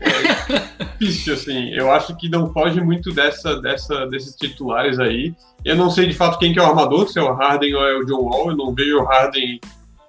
é 0.00 0.84
difícil, 0.98 1.34
assim. 1.34 1.70
Eu 1.70 1.90
acho 1.90 2.16
que 2.16 2.28
não 2.28 2.52
foge 2.52 2.80
muito 2.80 3.12
dessa, 3.12 3.60
dessa, 3.60 4.06
desses 4.06 4.34
titulares 4.36 4.98
aí. 4.98 5.34
Eu 5.64 5.76
não 5.76 5.90
sei 5.90 6.06
de 6.06 6.14
fato 6.14 6.38
quem 6.38 6.52
que 6.52 6.58
é 6.58 6.62
o 6.62 6.66
armador, 6.66 7.08
se 7.08 7.18
é 7.18 7.22
o 7.22 7.34
Harden 7.34 7.74
ou 7.74 7.84
é 7.84 7.94
o 7.98 8.04
John 8.04 8.22
Wall. 8.22 8.50
Eu 8.50 8.56
não 8.56 8.74
vejo 8.74 8.98
o 8.98 9.04
Harden 9.04 9.60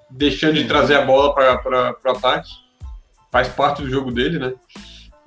deixando 0.10 0.56
de 0.56 0.66
trazer 0.66 0.96
a 0.96 1.06
bola 1.06 1.34
para 1.34 1.96
o 2.06 2.10
ataque. 2.10 2.50
Faz 3.32 3.48
parte 3.50 3.82
do 3.82 3.90
jogo 3.90 4.12
dele, 4.12 4.40
né? 4.40 4.54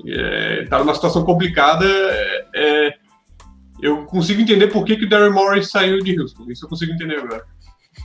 É, 0.06 0.64
tá 0.66 0.78
numa 0.78 0.94
situação 0.94 1.24
complicada. 1.24 1.84
É, 1.84 2.46
é 2.54 2.94
eu 3.80 4.04
consigo 4.06 4.40
entender 4.40 4.68
por 4.68 4.84
que, 4.84 4.96
que 4.96 5.04
o 5.04 5.08
Darren 5.08 5.30
Morris 5.30 5.70
saiu 5.70 6.00
de 6.00 6.18
Houston. 6.18 6.44
Isso 6.48 6.64
eu 6.64 6.68
consigo 6.68 6.92
entender 6.92 7.18
agora. 7.18 7.44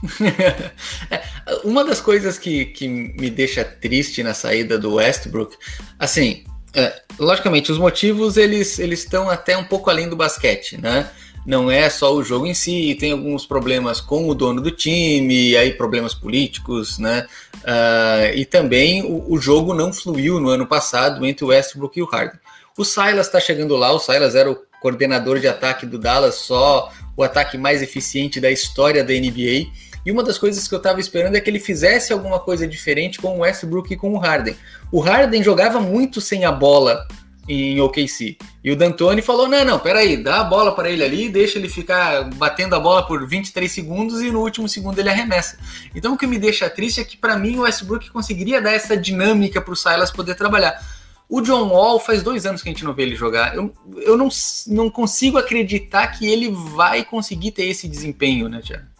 É, 1.10 1.22
uma 1.62 1.84
das 1.84 2.00
coisas 2.00 2.38
que, 2.38 2.64
que 2.66 2.88
me 2.88 3.28
deixa 3.28 3.62
triste 3.62 4.22
na 4.22 4.32
saída 4.32 4.78
do 4.78 4.94
Westbrook, 4.94 5.56
assim, 5.98 6.42
é, 6.74 7.02
logicamente, 7.18 7.70
os 7.70 7.78
motivos 7.78 8.36
eles 8.36 8.78
estão 8.78 9.28
até 9.28 9.56
um 9.56 9.64
pouco 9.64 9.90
além 9.90 10.08
do 10.08 10.16
basquete, 10.16 10.80
né? 10.80 11.10
Não 11.46 11.70
é 11.70 11.90
só 11.90 12.14
o 12.14 12.24
jogo 12.24 12.46
em 12.46 12.54
si, 12.54 12.96
tem 12.98 13.12
alguns 13.12 13.44
problemas 13.44 14.00
com 14.00 14.28
o 14.28 14.34
dono 14.34 14.62
do 14.62 14.70
time, 14.70 15.54
aí 15.56 15.74
problemas 15.74 16.14
políticos, 16.14 16.98
né? 16.98 17.26
Uh, 17.56 18.34
e 18.34 18.46
também 18.46 19.02
o, 19.02 19.32
o, 19.32 19.38
jogo 19.38 19.74
não 19.74 19.92
fluiu 19.92 20.40
no 20.40 20.48
ano 20.48 20.66
passado 20.66 21.24
entre 21.26 21.44
o 21.44 21.48
Westbrook 21.48 21.98
e 21.98 22.02
o 22.02 22.06
Harden. 22.06 22.40
O 22.76 22.84
Silas 22.84 23.26
está 23.26 23.38
chegando 23.38 23.76
lá, 23.76 23.92
o 23.92 23.98
Silas 23.98 24.34
era 24.34 24.50
o 24.50 24.58
coordenador 24.80 25.38
de 25.38 25.46
ataque 25.46 25.86
do 25.86 25.98
Dallas, 25.98 26.36
só 26.36 26.90
o 27.16 27.22
ataque 27.22 27.56
mais 27.56 27.82
eficiente 27.82 28.40
da 28.40 28.50
história 28.50 29.04
da 29.04 29.12
NBA. 29.12 29.70
E 30.04 30.12
uma 30.12 30.22
das 30.22 30.38
coisas 30.38 30.68
que 30.68 30.74
eu 30.74 30.78
estava 30.78 31.00
esperando 31.00 31.36
é 31.36 31.40
que 31.40 31.48
ele 31.48 31.60
fizesse 31.60 32.12
alguma 32.12 32.38
coisa 32.38 32.66
diferente 32.66 33.20
com 33.20 33.38
o 33.38 33.40
Westbrook 33.40 33.92
e 33.92 33.96
com 33.96 34.12
o 34.12 34.18
Harden. 34.18 34.56
O 34.92 35.00
Harden 35.00 35.42
jogava 35.42 35.80
muito 35.80 36.20
sem 36.20 36.44
a 36.44 36.52
bola 36.52 37.06
em 37.48 37.80
OKC. 37.80 38.36
E 38.62 38.70
o 38.70 38.76
D'Antoni 38.76 39.22
falou: 39.22 39.48
não, 39.48 39.64
não, 39.64 39.78
peraí, 39.78 40.16
dá 40.16 40.40
a 40.40 40.44
bola 40.44 40.74
para 40.74 40.90
ele 40.90 41.04
ali, 41.04 41.28
deixa 41.28 41.58
ele 41.58 41.68
ficar 41.68 42.24
batendo 42.34 42.74
a 42.74 42.80
bola 42.80 43.06
por 43.06 43.26
23 43.26 43.70
segundos 43.70 44.20
e 44.22 44.30
no 44.30 44.40
último 44.40 44.68
segundo 44.68 44.98
ele 44.98 45.10
arremessa. 45.10 45.58
Então 45.94 46.14
o 46.14 46.18
que 46.18 46.26
me 46.26 46.38
deixa 46.38 46.68
triste 46.70 47.00
é 47.00 47.04
que 47.04 47.16
para 47.16 47.36
mim 47.36 47.58
o 47.58 47.62
Westbrook 47.62 48.10
conseguiria 48.10 48.60
dar 48.60 48.72
essa 48.72 48.96
dinâmica 48.96 49.60
para 49.60 49.72
o 49.72 49.76
Silas 49.76 50.10
poder 50.10 50.34
trabalhar. 50.34 50.80
O 51.28 51.40
John 51.40 51.68
Wall 51.68 51.98
faz 51.98 52.22
dois 52.22 52.44
anos 52.44 52.62
que 52.62 52.68
a 52.68 52.72
gente 52.72 52.84
não 52.84 52.92
vê 52.92 53.02
ele 53.02 53.16
jogar. 53.16 53.54
Eu, 53.54 53.74
eu 53.96 54.16
não, 54.16 54.28
não 54.66 54.90
consigo 54.90 55.38
acreditar 55.38 56.06
que 56.08 56.26
ele 56.26 56.50
vai 56.50 57.02
conseguir 57.02 57.50
ter 57.52 57.64
esse 57.64 57.88
desempenho, 57.88 58.48
né, 58.48 58.60
Tiago? 58.62 58.93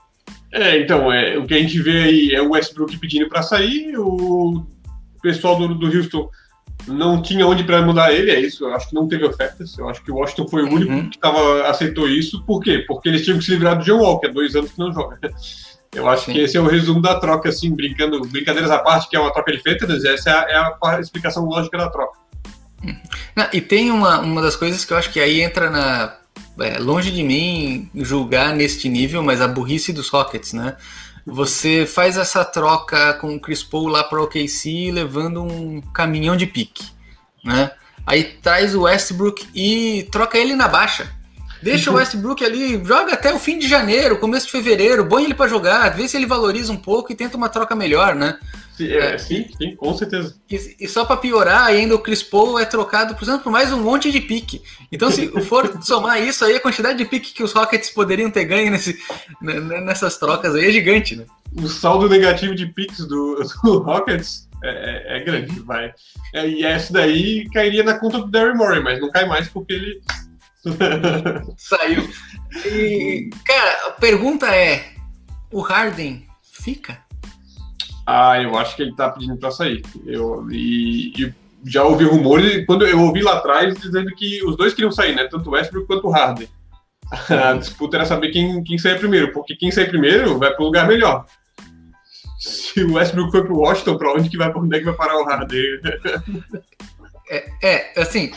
É, 0.54 0.78
então, 0.78 1.12
é, 1.12 1.36
o 1.36 1.44
que 1.44 1.54
a 1.54 1.58
gente 1.58 1.82
vê 1.82 2.04
aí 2.04 2.30
é 2.32 2.40
o 2.40 2.52
Westbrook 2.52 2.96
pedindo 2.98 3.28
para 3.28 3.42
sair, 3.42 3.98
o 3.98 4.64
pessoal 5.20 5.58
do, 5.58 5.74
do 5.74 5.86
Houston 5.86 6.30
não 6.86 7.20
tinha 7.20 7.44
onde 7.44 7.64
para 7.64 7.82
mudar 7.82 8.12
ele, 8.12 8.30
é 8.30 8.38
isso. 8.38 8.64
Eu 8.64 8.74
acho 8.74 8.88
que 8.88 8.94
não 8.94 9.08
teve 9.08 9.24
ofertas. 9.24 9.76
Eu 9.76 9.88
acho 9.88 10.02
que 10.04 10.12
o 10.12 10.16
Washington 10.16 10.46
foi 10.46 10.62
o 10.62 10.72
único 10.72 10.92
uhum. 10.92 11.10
que 11.10 11.18
tava, 11.18 11.66
aceitou 11.66 12.08
isso. 12.08 12.44
Por 12.44 12.60
quê? 12.60 12.84
Porque 12.86 13.08
eles 13.08 13.24
tinham 13.24 13.38
que 13.38 13.44
se 13.44 13.50
livrar 13.50 13.76
do 13.76 13.84
John 13.84 14.18
que 14.18 14.26
é 14.26 14.30
dois 14.30 14.54
anos 14.54 14.70
que 14.70 14.78
não 14.78 14.92
joga. 14.92 15.18
Eu 15.92 16.08
acho 16.08 16.26
Sim. 16.26 16.32
que 16.32 16.40
esse 16.40 16.56
é 16.56 16.60
o 16.60 16.66
resumo 16.66 17.00
da 17.00 17.18
troca, 17.20 17.48
assim, 17.48 17.72
brincando, 17.72 18.20
brincadeiras 18.22 18.70
à 18.70 18.78
parte, 18.78 19.08
que 19.08 19.16
é 19.16 19.20
uma 19.20 19.32
troca 19.32 19.52
de 19.52 19.62
feitas, 19.62 20.04
essa 20.04 20.28
é 20.28 20.32
a, 20.32 20.76
é 20.82 20.96
a 20.96 21.00
explicação 21.00 21.44
lógica 21.44 21.78
da 21.78 21.88
troca. 21.88 22.18
Não, 23.36 23.48
e 23.52 23.60
tem 23.60 23.92
uma, 23.92 24.18
uma 24.18 24.42
das 24.42 24.56
coisas 24.56 24.84
que 24.84 24.92
eu 24.92 24.96
acho 24.96 25.12
que 25.12 25.20
aí 25.20 25.40
entra 25.40 25.70
na 25.70 26.16
é, 26.58 26.78
longe 26.78 27.10
de 27.10 27.22
mim 27.22 27.90
julgar 27.94 28.54
neste 28.54 28.88
nível, 28.88 29.22
mas 29.22 29.40
a 29.40 29.48
burrice 29.48 29.92
dos 29.92 30.08
Rockets, 30.08 30.52
né? 30.52 30.76
Você 31.26 31.86
faz 31.86 32.16
essa 32.16 32.44
troca 32.44 33.14
com 33.14 33.34
o 33.34 33.40
Chris 33.40 33.62
Paul 33.62 33.88
lá 33.88 34.04
para 34.04 34.20
o 34.20 34.24
OKC 34.24 34.90
levando 34.92 35.42
um 35.42 35.80
caminhão 35.80 36.36
de 36.36 36.46
pique, 36.46 36.84
né? 37.42 37.70
Aí 38.06 38.24
traz 38.24 38.74
o 38.74 38.82
Westbrook 38.82 39.46
e 39.54 40.06
troca 40.12 40.36
ele 40.36 40.54
na 40.54 40.68
baixa. 40.68 41.10
Deixa 41.62 41.90
o 41.90 41.94
Westbrook 41.94 42.44
ali, 42.44 42.84
joga 42.84 43.14
até 43.14 43.32
o 43.32 43.38
fim 43.38 43.58
de 43.58 43.66
janeiro, 43.66 44.18
começo 44.18 44.44
de 44.44 44.52
fevereiro, 44.52 45.06
põe 45.06 45.24
ele 45.24 45.32
para 45.32 45.48
jogar, 45.48 45.88
vê 45.96 46.06
se 46.06 46.14
ele 46.14 46.26
valoriza 46.26 46.70
um 46.70 46.76
pouco 46.76 47.10
e 47.10 47.14
tenta 47.14 47.38
uma 47.38 47.48
troca 47.48 47.74
melhor, 47.74 48.14
né? 48.14 48.38
Sim, 48.76 48.92
é, 48.92 49.16
sim, 49.18 49.46
sim, 49.56 49.76
com 49.76 49.96
certeza. 49.96 50.34
E, 50.50 50.76
e 50.80 50.88
só 50.88 51.04
para 51.04 51.16
piorar, 51.16 51.64
ainda 51.66 51.94
o 51.94 51.98
Chris 52.00 52.24
Paul 52.24 52.58
é 52.58 52.64
trocado, 52.64 53.14
por 53.14 53.22
exemplo, 53.22 53.42
por 53.42 53.52
mais 53.52 53.72
um 53.72 53.80
monte 53.80 54.10
de 54.10 54.20
pique. 54.20 54.62
Então, 54.90 55.12
se 55.12 55.28
for 55.42 55.80
somar 55.82 56.20
isso 56.20 56.44
aí, 56.44 56.56
a 56.56 56.60
quantidade 56.60 56.98
de 56.98 57.04
pique 57.04 57.32
que 57.32 57.42
os 57.42 57.52
Rockets 57.52 57.90
poderiam 57.90 58.30
ter 58.30 58.44
ganho 58.44 58.72
nesse, 58.72 58.98
nessas 59.40 60.18
trocas 60.18 60.54
aí 60.56 60.66
é 60.66 60.72
gigante, 60.72 61.14
né? 61.14 61.24
O 61.56 61.68
saldo 61.68 62.08
negativo 62.08 62.52
de 62.52 62.66
piques 62.66 63.06
do, 63.06 63.36
do 63.62 63.78
Rockets 63.78 64.48
é, 64.64 64.70
é, 65.14 65.16
é 65.18 65.20
grande, 65.20 65.60
vai. 65.60 65.94
É, 66.32 66.48
e 66.48 66.64
essa 66.64 66.92
daí 66.92 67.48
cairia 67.50 67.84
na 67.84 67.98
conta 67.98 68.18
do 68.18 68.26
Darry 68.26 68.56
Morey, 68.56 68.82
mas 68.82 69.00
não 69.00 69.10
cai 69.10 69.24
mais 69.24 69.48
porque 69.48 69.74
ele. 69.74 70.02
Saiu. 71.56 72.08
E, 72.66 73.30
cara, 73.44 73.88
a 73.88 73.90
pergunta 73.92 74.46
é: 74.46 74.94
o 75.52 75.60
Harden 75.60 76.26
fica? 76.42 77.03
Ah, 78.06 78.40
eu 78.40 78.56
acho 78.56 78.76
que 78.76 78.82
ele 78.82 78.94
tá 78.94 79.10
pedindo 79.10 79.36
para 79.36 79.50
sair. 79.50 79.82
Eu, 80.04 80.46
e, 80.50 81.12
e, 81.18 81.34
já 81.64 81.82
ouvi 81.84 82.04
rumores, 82.04 82.66
quando 82.66 82.86
eu 82.86 83.00
ouvi 83.00 83.22
lá 83.22 83.38
atrás, 83.38 83.74
dizendo 83.80 84.14
que 84.14 84.44
os 84.44 84.56
dois 84.56 84.74
queriam 84.74 84.92
sair, 84.92 85.14
né? 85.14 85.26
Tanto 85.30 85.48
o 85.48 85.52
Westbrook 85.52 85.86
quanto 85.86 86.08
o 86.08 86.10
Harden. 86.10 86.48
A 87.30 87.54
disputa 87.54 87.96
era 87.96 88.06
saber 88.06 88.30
quem, 88.30 88.62
quem 88.62 88.78
sair 88.78 88.98
primeiro, 88.98 89.32
porque 89.32 89.56
quem 89.56 89.70
sair 89.70 89.88
primeiro 89.88 90.38
vai 90.38 90.52
para 90.52 90.62
um 90.62 90.66
lugar 90.66 90.86
melhor. 90.86 91.26
Se 92.38 92.82
o 92.82 92.94
Westbrook 92.94 93.30
foi 93.30 93.44
pro 93.44 93.58
Washington, 93.58 93.96
para 93.96 94.12
onde 94.12 94.28
que 94.28 94.36
vai, 94.36 94.52
onde 94.54 94.76
é 94.76 94.78
que 94.78 94.84
vai 94.84 94.94
parar 94.94 95.16
o 95.16 95.24
Harden? 95.24 95.80
É, 97.30 97.50
é, 97.62 98.00
assim, 98.00 98.32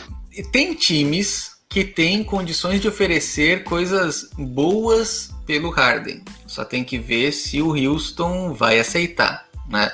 tem 0.50 0.74
times 0.74 1.58
que 1.68 1.84
têm 1.84 2.24
condições 2.24 2.80
de 2.80 2.88
oferecer 2.88 3.64
coisas 3.64 4.30
boas 4.38 5.30
pelo 5.46 5.70
Harden. 5.70 6.22
Só 6.46 6.64
tem 6.64 6.82
que 6.82 6.98
ver 6.98 7.32
se 7.32 7.60
o 7.60 7.74
Houston 7.74 8.54
vai 8.54 8.80
aceitar, 8.80 9.46
né? 9.68 9.90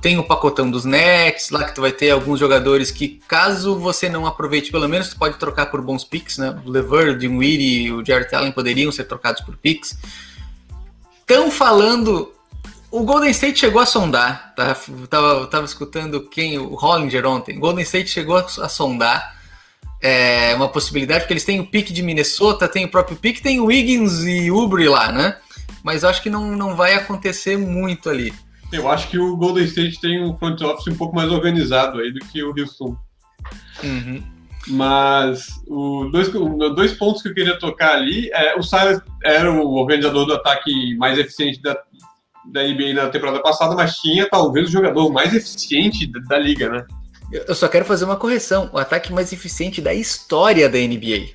Tem 0.00 0.18
o 0.18 0.22
pacotão 0.22 0.70
dos 0.70 0.84
Nets, 0.84 1.50
lá 1.50 1.64
que 1.64 1.74
tu 1.74 1.80
vai 1.80 1.90
ter 1.90 2.10
alguns 2.10 2.38
jogadores 2.38 2.92
que, 2.92 3.20
caso 3.26 3.76
você 3.76 4.08
não 4.08 4.24
aproveite, 4.24 4.70
pelo 4.70 4.88
menos 4.88 5.08
tu 5.08 5.16
pode 5.16 5.36
trocar 5.36 5.66
por 5.66 5.82
bons 5.82 6.04
picks, 6.04 6.38
né? 6.38 6.56
O 6.64 6.70
Lever, 6.70 7.08
o 7.08 7.18
Dinwiddie 7.18 7.90
o 7.90 8.04
Jared 8.04 8.32
Allen 8.32 8.52
poderiam 8.52 8.92
ser 8.92 9.04
trocados 9.04 9.40
por 9.40 9.56
picks. 9.56 9.98
Estão 11.20 11.50
falando 11.50 12.32
o 12.90 13.04
Golden 13.04 13.30
State 13.30 13.58
chegou 13.58 13.80
a 13.80 13.86
sondar, 13.86 14.52
tá? 14.56 14.76
Tava, 15.08 15.46
tava 15.46 15.64
escutando 15.64 16.22
quem, 16.28 16.58
o 16.58 16.74
Hollinger 16.74 17.24
ontem. 17.26 17.56
O 17.56 17.60
Golden 17.60 17.84
State 17.84 18.10
chegou 18.10 18.36
a, 18.36 18.40
a 18.40 18.68
sondar 18.68 19.36
é, 20.00 20.54
uma 20.56 20.68
possibilidade, 20.68 21.20
porque 21.20 21.34
eles 21.34 21.44
têm 21.44 21.60
o 21.60 21.66
pique 21.66 21.92
de 21.92 22.02
Minnesota, 22.02 22.66
tem 22.66 22.84
o 22.84 22.88
próprio 22.88 23.16
pique, 23.16 23.42
tem 23.42 23.60
o 23.60 23.66
Wiggins 23.66 24.24
e 24.24 24.50
Ubre 24.50 24.88
lá, 24.88 25.12
né? 25.12 25.36
Mas 25.84 26.02
acho 26.02 26.20
que 26.20 26.28
não, 26.28 26.56
não 26.56 26.74
vai 26.74 26.94
acontecer 26.94 27.56
muito 27.56 28.10
ali. 28.10 28.34
Eu 28.72 28.88
acho 28.88 29.08
que 29.08 29.18
o 29.18 29.36
Golden 29.36 29.64
State 29.64 30.00
tem 30.00 30.22
um 30.22 30.36
front 30.38 30.60
office 30.60 30.86
um 30.86 30.96
pouco 30.96 31.14
mais 31.14 31.30
organizado 31.30 31.98
aí 31.98 32.12
do 32.12 32.20
que 32.20 32.42
o 32.42 32.54
Houston. 32.56 32.96
Uhum. 33.82 34.22
Mas 34.68 35.48
o 35.66 36.08
dois, 36.12 36.30
dois 36.74 36.92
pontos 36.92 37.22
que 37.22 37.28
eu 37.28 37.34
queria 37.34 37.58
tocar 37.58 37.94
ali 37.94 38.30
é 38.32 38.56
o 38.56 38.62
Silas 38.62 39.00
era 39.24 39.50
o 39.50 39.74
organizador 39.74 40.26
do 40.26 40.34
ataque 40.34 40.94
mais 40.96 41.18
eficiente 41.18 41.60
da, 41.62 41.76
da 42.52 42.62
NBA 42.62 42.94
na 42.94 43.08
temporada 43.08 43.40
passada, 43.40 43.74
mas 43.74 43.96
tinha 43.96 44.28
talvez 44.28 44.68
o 44.68 44.72
jogador 44.72 45.10
mais 45.10 45.34
eficiente 45.34 46.06
da, 46.06 46.20
da 46.20 46.38
liga, 46.38 46.68
né? 46.68 46.86
Eu 47.32 47.54
só 47.54 47.68
quero 47.68 47.84
fazer 47.84 48.04
uma 48.04 48.16
correção. 48.16 48.68
O 48.72 48.78
ataque 48.78 49.12
mais 49.12 49.32
eficiente 49.32 49.80
da 49.80 49.94
história 49.94 50.68
da 50.68 50.78
NBA. 50.78 51.30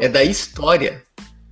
É 0.00 0.08
da 0.08 0.22
história. 0.22 1.02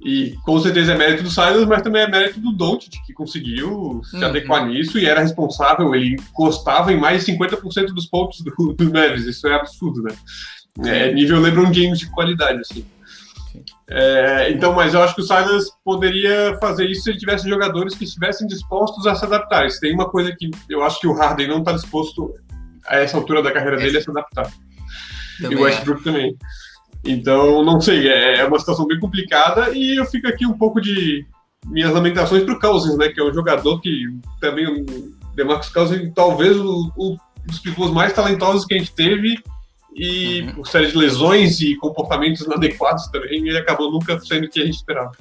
E 0.00 0.36
com 0.44 0.60
certeza 0.60 0.92
é 0.92 0.96
mérito 0.96 1.24
do 1.24 1.30
Silas, 1.30 1.66
mas 1.66 1.82
também 1.82 2.02
é 2.02 2.08
mérito 2.08 2.38
do 2.40 2.52
Doncic, 2.52 3.04
que 3.04 3.12
conseguiu 3.12 4.00
se 4.04 4.16
uhum. 4.16 4.26
adequar 4.26 4.66
nisso 4.66 4.98
e 4.98 5.06
era 5.06 5.20
responsável. 5.20 5.94
Ele 5.94 6.14
encostava 6.14 6.92
em 6.92 6.96
mais 6.96 7.24
de 7.24 7.32
50% 7.32 7.86
dos 7.86 8.06
pontos 8.06 8.40
do, 8.40 8.74
do 8.74 8.90
Neves. 8.90 9.24
Isso 9.24 9.46
é 9.48 9.54
absurdo, 9.54 10.02
né? 10.02 10.14
É 10.86 11.12
nível 11.12 11.40
LeBron 11.40 11.72
James 11.72 11.98
de 11.98 12.08
qualidade, 12.10 12.60
assim. 12.60 12.84
É, 13.90 14.50
então, 14.52 14.74
mas 14.74 14.94
eu 14.94 15.02
acho 15.02 15.14
que 15.14 15.22
o 15.22 15.24
Silas 15.24 15.70
poderia 15.84 16.56
fazer 16.60 16.86
isso 16.86 17.02
se 17.02 17.10
ele 17.10 17.18
tivesse 17.18 17.48
jogadores 17.48 17.94
que 17.94 18.04
estivessem 18.04 18.46
dispostos 18.46 19.06
a 19.06 19.14
se 19.14 19.24
adaptar. 19.24 19.68
Se 19.70 19.80
tem 19.80 19.94
uma 19.94 20.08
coisa 20.08 20.34
que 20.36 20.50
eu 20.68 20.82
acho 20.84 21.00
que 21.00 21.06
o 21.06 21.12
Harden 21.12 21.48
não 21.48 21.58
está 21.58 21.72
disposto 21.72 22.32
a 22.86 22.96
essa 22.96 23.16
altura 23.16 23.42
da 23.42 23.50
carreira 23.50 23.76
dele 23.76 23.98
é 23.98 24.00
se 24.00 24.10
adaptar. 24.10 24.50
Também 25.40 25.58
e 25.58 25.60
o 25.60 25.64
Westbrook 25.64 26.00
é. 26.00 26.04
também. 26.04 26.36
Então, 27.04 27.64
não 27.64 27.80
sei, 27.80 28.08
é, 28.08 28.40
é 28.40 28.44
uma 28.44 28.58
situação 28.58 28.86
bem 28.86 28.98
complicada 28.98 29.70
e 29.70 29.96
eu 29.96 30.04
fico 30.04 30.28
aqui 30.28 30.46
um 30.46 30.56
pouco 30.56 30.80
de 30.80 31.24
minhas 31.66 31.92
lamentações 31.92 32.42
para 32.44 32.54
o 32.54 32.58
Cousins, 32.58 32.96
né, 32.96 33.08
que 33.08 33.20
é 33.20 33.24
um 33.24 33.32
jogador 33.32 33.80
que 33.80 34.04
também, 34.40 34.66
o 34.66 34.84
Demarcus 35.34 35.70
Cousins, 35.70 36.12
talvez 36.14 36.56
o, 36.56 36.92
o, 36.96 37.16
dos 37.46 37.60
pivôs 37.60 37.90
mais 37.90 38.12
talentosos 38.12 38.64
que 38.64 38.74
a 38.74 38.78
gente 38.78 38.92
teve 38.92 39.36
e 39.94 40.42
uhum. 40.42 40.54
por 40.54 40.68
série 40.68 40.88
de 40.88 40.96
lesões 40.96 41.60
e 41.60 41.76
comportamentos 41.76 42.42
inadequados 42.42 43.06
também, 43.08 43.46
ele 43.46 43.58
acabou 43.58 43.90
nunca 43.90 44.18
sendo 44.20 44.44
o 44.44 44.48
que 44.48 44.60
a 44.60 44.64
gente 44.64 44.76
esperava. 44.76 45.12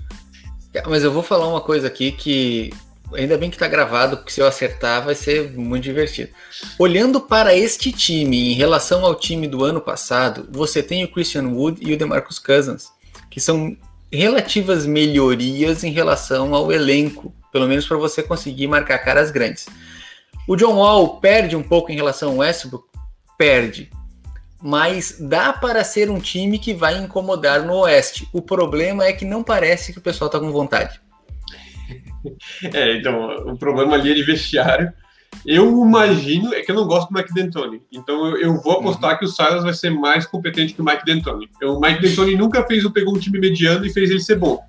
Mas 0.85 1.03
eu 1.03 1.11
vou 1.11 1.23
falar 1.23 1.47
uma 1.47 1.61
coisa 1.61 1.87
aqui 1.87 2.11
que 2.11 2.71
ainda 3.13 3.37
bem 3.37 3.49
que 3.49 3.57
tá 3.57 3.67
gravado, 3.67 4.17
porque 4.17 4.31
se 4.31 4.41
eu 4.41 4.47
acertar 4.47 5.03
vai 5.03 5.15
ser 5.15 5.51
muito 5.51 5.83
divertido. 5.83 6.31
Olhando 6.77 7.21
para 7.21 7.55
este 7.55 7.91
time 7.91 8.51
em 8.51 8.53
relação 8.53 9.05
ao 9.05 9.15
time 9.15 9.47
do 9.47 9.63
ano 9.63 9.81
passado, 9.81 10.47
você 10.51 10.83
tem 10.83 11.03
o 11.03 11.11
Christian 11.11 11.47
Wood 11.47 11.79
e 11.81 11.93
o 11.93 11.97
DeMarcus 11.97 12.39
Cousins, 12.39 12.89
que 13.29 13.39
são 13.39 13.75
relativas 14.11 14.85
melhorias 14.85 15.83
em 15.83 15.91
relação 15.91 16.53
ao 16.53 16.71
elenco, 16.71 17.33
pelo 17.51 17.67
menos 17.67 17.85
para 17.85 17.97
você 17.97 18.23
conseguir 18.23 18.67
marcar 18.67 18.99
caras 18.99 19.31
grandes. 19.31 19.67
O 20.47 20.55
John 20.55 20.75
Wall 20.75 21.19
perde 21.19 21.55
um 21.55 21.63
pouco 21.63 21.91
em 21.91 21.95
relação 21.95 22.31
ao 22.31 22.37
Westbrook, 22.37 22.87
perde, 23.37 23.91
mas 24.61 25.17
dá 25.19 25.53
para 25.53 25.83
ser 25.83 26.09
um 26.09 26.19
time 26.19 26.57
que 26.57 26.73
vai 26.73 26.97
incomodar 26.97 27.63
no 27.63 27.73
Oeste. 27.81 28.27
O 28.33 28.41
problema 28.41 29.05
é 29.05 29.13
que 29.13 29.25
não 29.25 29.43
parece 29.43 29.91
que 29.91 29.99
o 29.99 30.01
pessoal 30.01 30.27
está 30.27 30.39
com 30.39 30.51
vontade. 30.51 30.99
É, 32.73 32.97
então, 32.97 33.35
o 33.47 33.57
problema 33.57 33.95
ali 33.95 34.11
é 34.11 34.13
de 34.13 34.23
vestiário. 34.23 34.91
Eu 35.45 35.85
imagino, 35.85 36.53
é 36.53 36.61
que 36.61 36.71
eu 36.71 36.75
não 36.75 36.87
gosto 36.87 37.09
do 37.09 37.13
Mike 37.13 37.33
D'Antoni, 37.33 37.81
então 37.91 38.27
eu, 38.27 38.37
eu 38.37 38.61
vou 38.61 38.73
apostar 38.73 39.11
uhum. 39.11 39.17
que 39.19 39.25
o 39.25 39.27
Silas 39.27 39.63
vai 39.63 39.73
ser 39.73 39.89
mais 39.89 40.25
competente 40.25 40.73
que 40.73 40.81
o 40.81 40.85
Mike 40.85 41.05
D'Antoni. 41.05 41.49
O 41.63 41.79
Mike 41.79 42.01
D'Antoni 42.01 42.35
nunca 42.35 42.65
fez, 42.65 42.87
pegou 42.91 43.15
um 43.15 43.19
time 43.19 43.39
mediano 43.39 43.85
e 43.85 43.93
fez 43.93 44.09
ele 44.09 44.19
ser 44.19 44.35
bom. 44.35 44.59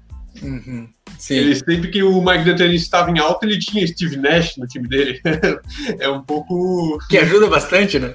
Uhum. 0.42 0.88
Ele, 1.30 1.54
sempre 1.54 1.90
que 1.90 2.02
o 2.02 2.20
Mike 2.20 2.44
D'Antoni 2.44 2.76
estava 2.76 3.10
em 3.10 3.18
alta, 3.18 3.44
ele 3.44 3.58
tinha 3.58 3.86
Steve 3.86 4.16
Nash 4.16 4.56
no 4.56 4.66
time 4.66 4.88
dele. 4.88 5.20
é 5.98 6.08
um 6.08 6.22
pouco... 6.22 6.98
Que 7.08 7.18
ajuda 7.18 7.48
bastante, 7.48 7.98
né? 7.98 8.14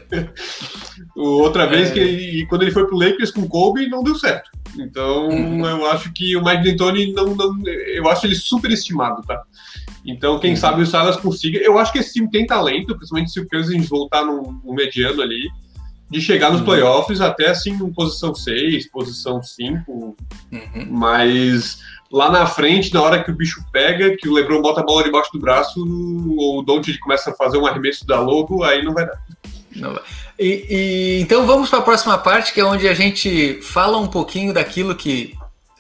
Outra 1.15 1.65
vez, 1.65 1.89
é... 1.89 1.93
que 1.93 1.99
ele, 1.99 2.45
quando 2.47 2.61
ele 2.61 2.71
foi 2.71 2.87
pro 2.87 2.97
Lakers 2.97 3.31
com 3.31 3.41
o 3.41 3.47
Kobe, 3.47 3.89
não 3.89 4.03
deu 4.03 4.15
certo. 4.15 4.49
Então, 4.77 5.27
uhum. 5.27 5.65
eu 5.65 5.85
acho 5.87 6.11
que 6.13 6.35
o 6.35 6.43
Mike 6.43 6.63
D'Antoni 6.63 7.13
não, 7.13 7.35
não, 7.35 7.61
eu 7.67 8.07
acho 8.09 8.25
ele 8.25 8.35
superestimado, 8.35 9.21
tá? 9.23 9.43
Então, 10.05 10.39
quem 10.39 10.51
uhum. 10.51 10.57
sabe 10.57 10.81
o 10.81 10.85
Silas 10.85 11.17
consiga. 11.17 11.59
Eu 11.59 11.77
acho 11.77 11.91
que 11.91 11.99
esse 11.99 12.13
time 12.13 12.29
tem 12.29 12.45
talento, 12.45 12.95
principalmente 12.95 13.31
se 13.31 13.39
o 13.39 13.47
Cousins 13.47 13.87
voltar 13.87 14.25
no, 14.25 14.61
no 14.63 14.73
mediano 14.73 15.21
ali, 15.21 15.49
de 16.09 16.21
chegar 16.21 16.51
nos 16.51 16.59
uhum. 16.59 16.65
playoffs 16.65 17.21
até 17.21 17.49
assim 17.49 17.71
em 17.71 17.93
posição 17.93 18.35
6, 18.35 18.89
posição 18.91 19.41
5. 19.41 19.91
Uhum. 19.91 20.87
Mas 20.89 21.79
lá 22.13 22.29
na 22.29 22.45
frente, 22.45 22.93
na 22.93 23.01
hora 23.01 23.23
que 23.23 23.31
o 23.31 23.35
bicho 23.35 23.65
pega, 23.71 24.15
que 24.15 24.29
o 24.29 24.33
LeBron 24.33 24.61
bota 24.61 24.81
a 24.81 24.83
bola 24.83 25.03
debaixo 25.03 25.31
do 25.33 25.39
braço, 25.39 25.79
ou 26.37 26.59
o 26.59 26.61
Doncic 26.61 26.99
começa 26.99 27.31
a 27.31 27.33
fazer 27.33 27.57
um 27.57 27.65
arremesso 27.65 28.05
da 28.05 28.19
logo, 28.19 28.63
aí 28.63 28.83
não 28.83 28.93
vai 28.93 29.07
dar. 29.07 29.19
Não 29.75 29.93
vai. 29.93 30.03
E, 30.37 30.67
e, 30.69 31.21
então 31.21 31.47
vamos 31.47 31.71
para 31.71 31.79
a 31.79 31.81
próxima 31.81 32.15
parte, 32.19 32.53
que 32.53 32.61
é 32.61 32.65
onde 32.65 32.87
a 32.87 32.93
gente 32.93 33.59
fala 33.63 33.97
um 33.97 34.05
pouquinho 34.05 34.53
daquilo 34.53 34.93
que 34.93 35.33